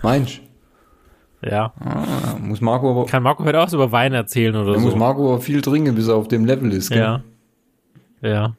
Meinst 0.02 0.40
Ja. 1.42 1.72
ah, 1.78 2.36
muss 2.40 2.60
Marco 2.60 2.90
aber, 2.90 3.06
Kann 3.06 3.22
Marco 3.22 3.44
heute 3.44 3.60
auch 3.60 3.68
so 3.68 3.76
über 3.76 3.92
Wein 3.92 4.14
erzählen 4.14 4.56
oder 4.56 4.72
da 4.72 4.78
so? 4.78 4.84
muss 4.86 4.96
Marco 4.96 5.34
aber 5.34 5.42
viel 5.42 5.60
trinken, 5.60 5.94
bis 5.94 6.08
er 6.08 6.14
auf 6.16 6.28
dem 6.28 6.44
Level 6.44 6.72
ist, 6.72 6.88
gell? 6.88 6.98
Ja. 6.98 7.22
Ja. 8.22 8.54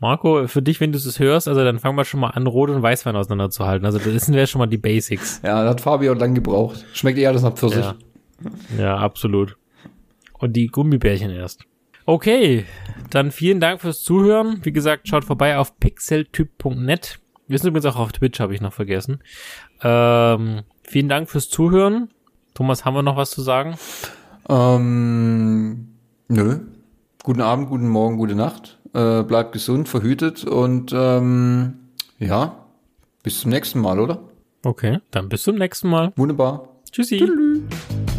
Marco, 0.00 0.48
für 0.48 0.62
dich, 0.62 0.80
wenn 0.80 0.92
du 0.92 0.98
es 0.98 1.18
hörst, 1.18 1.46
also 1.46 1.62
dann 1.62 1.78
fangen 1.78 1.96
wir 1.96 2.04
schon 2.04 2.20
mal 2.20 2.30
an, 2.30 2.46
Rot 2.46 2.70
und 2.70 2.82
Weißwein 2.82 3.14
auseinanderzuhalten. 3.16 3.84
Also 3.84 3.98
das 3.98 4.24
sind 4.24 4.34
ja 4.34 4.46
schon 4.46 4.58
mal 4.58 4.66
die 4.66 4.78
Basics. 4.78 5.42
Ja, 5.44 5.62
das 5.62 5.72
hat 5.72 5.80
Fabio 5.82 6.14
lang 6.14 6.34
gebraucht. 6.34 6.86
Schmeckt 6.94 7.18
eher 7.18 7.34
das 7.34 7.42
nach 7.42 7.52
Pfirsich. 7.52 7.84
Ja. 7.84 7.96
ja, 8.78 8.96
absolut. 8.96 9.56
Und 10.38 10.54
die 10.54 10.68
Gummibärchen 10.68 11.30
erst. 11.30 11.66
Okay, 12.06 12.64
dann 13.10 13.30
vielen 13.30 13.60
Dank 13.60 13.82
fürs 13.82 14.02
Zuhören. 14.02 14.60
Wie 14.62 14.72
gesagt, 14.72 15.06
schaut 15.06 15.24
vorbei 15.24 15.58
auf 15.58 15.78
pixeltyp.net. 15.78 17.18
Wir 17.46 17.58
sind 17.58 17.68
übrigens 17.68 17.86
auch 17.86 17.98
auf 17.98 18.12
Twitch, 18.12 18.40
habe 18.40 18.54
ich 18.54 18.62
noch 18.62 18.72
vergessen. 18.72 19.22
Ähm, 19.82 20.62
vielen 20.82 21.10
Dank 21.10 21.28
fürs 21.28 21.50
Zuhören. 21.50 22.08
Thomas, 22.54 22.86
haben 22.86 22.94
wir 22.94 23.02
noch 23.02 23.16
was 23.16 23.30
zu 23.30 23.42
sagen? 23.42 23.76
Ähm, 24.48 25.88
nö. 26.28 26.60
Guten 27.22 27.42
Abend, 27.42 27.68
guten 27.68 27.88
Morgen, 27.88 28.16
gute 28.16 28.34
Nacht. 28.34 28.79
Äh, 28.92 29.22
bleibt 29.22 29.52
gesund, 29.52 29.88
verhütet 29.88 30.44
und 30.44 30.92
ähm, 30.92 31.74
ja, 32.18 32.66
bis 33.22 33.40
zum 33.40 33.50
nächsten 33.50 33.80
Mal, 33.80 34.00
oder? 34.00 34.20
Okay, 34.64 34.98
dann 35.12 35.28
bis 35.28 35.42
zum 35.42 35.56
nächsten 35.56 35.88
Mal. 35.88 36.12
Wunderbar. 36.16 36.68
Tschüssi. 36.90 37.18
Tschüss. 37.18 38.09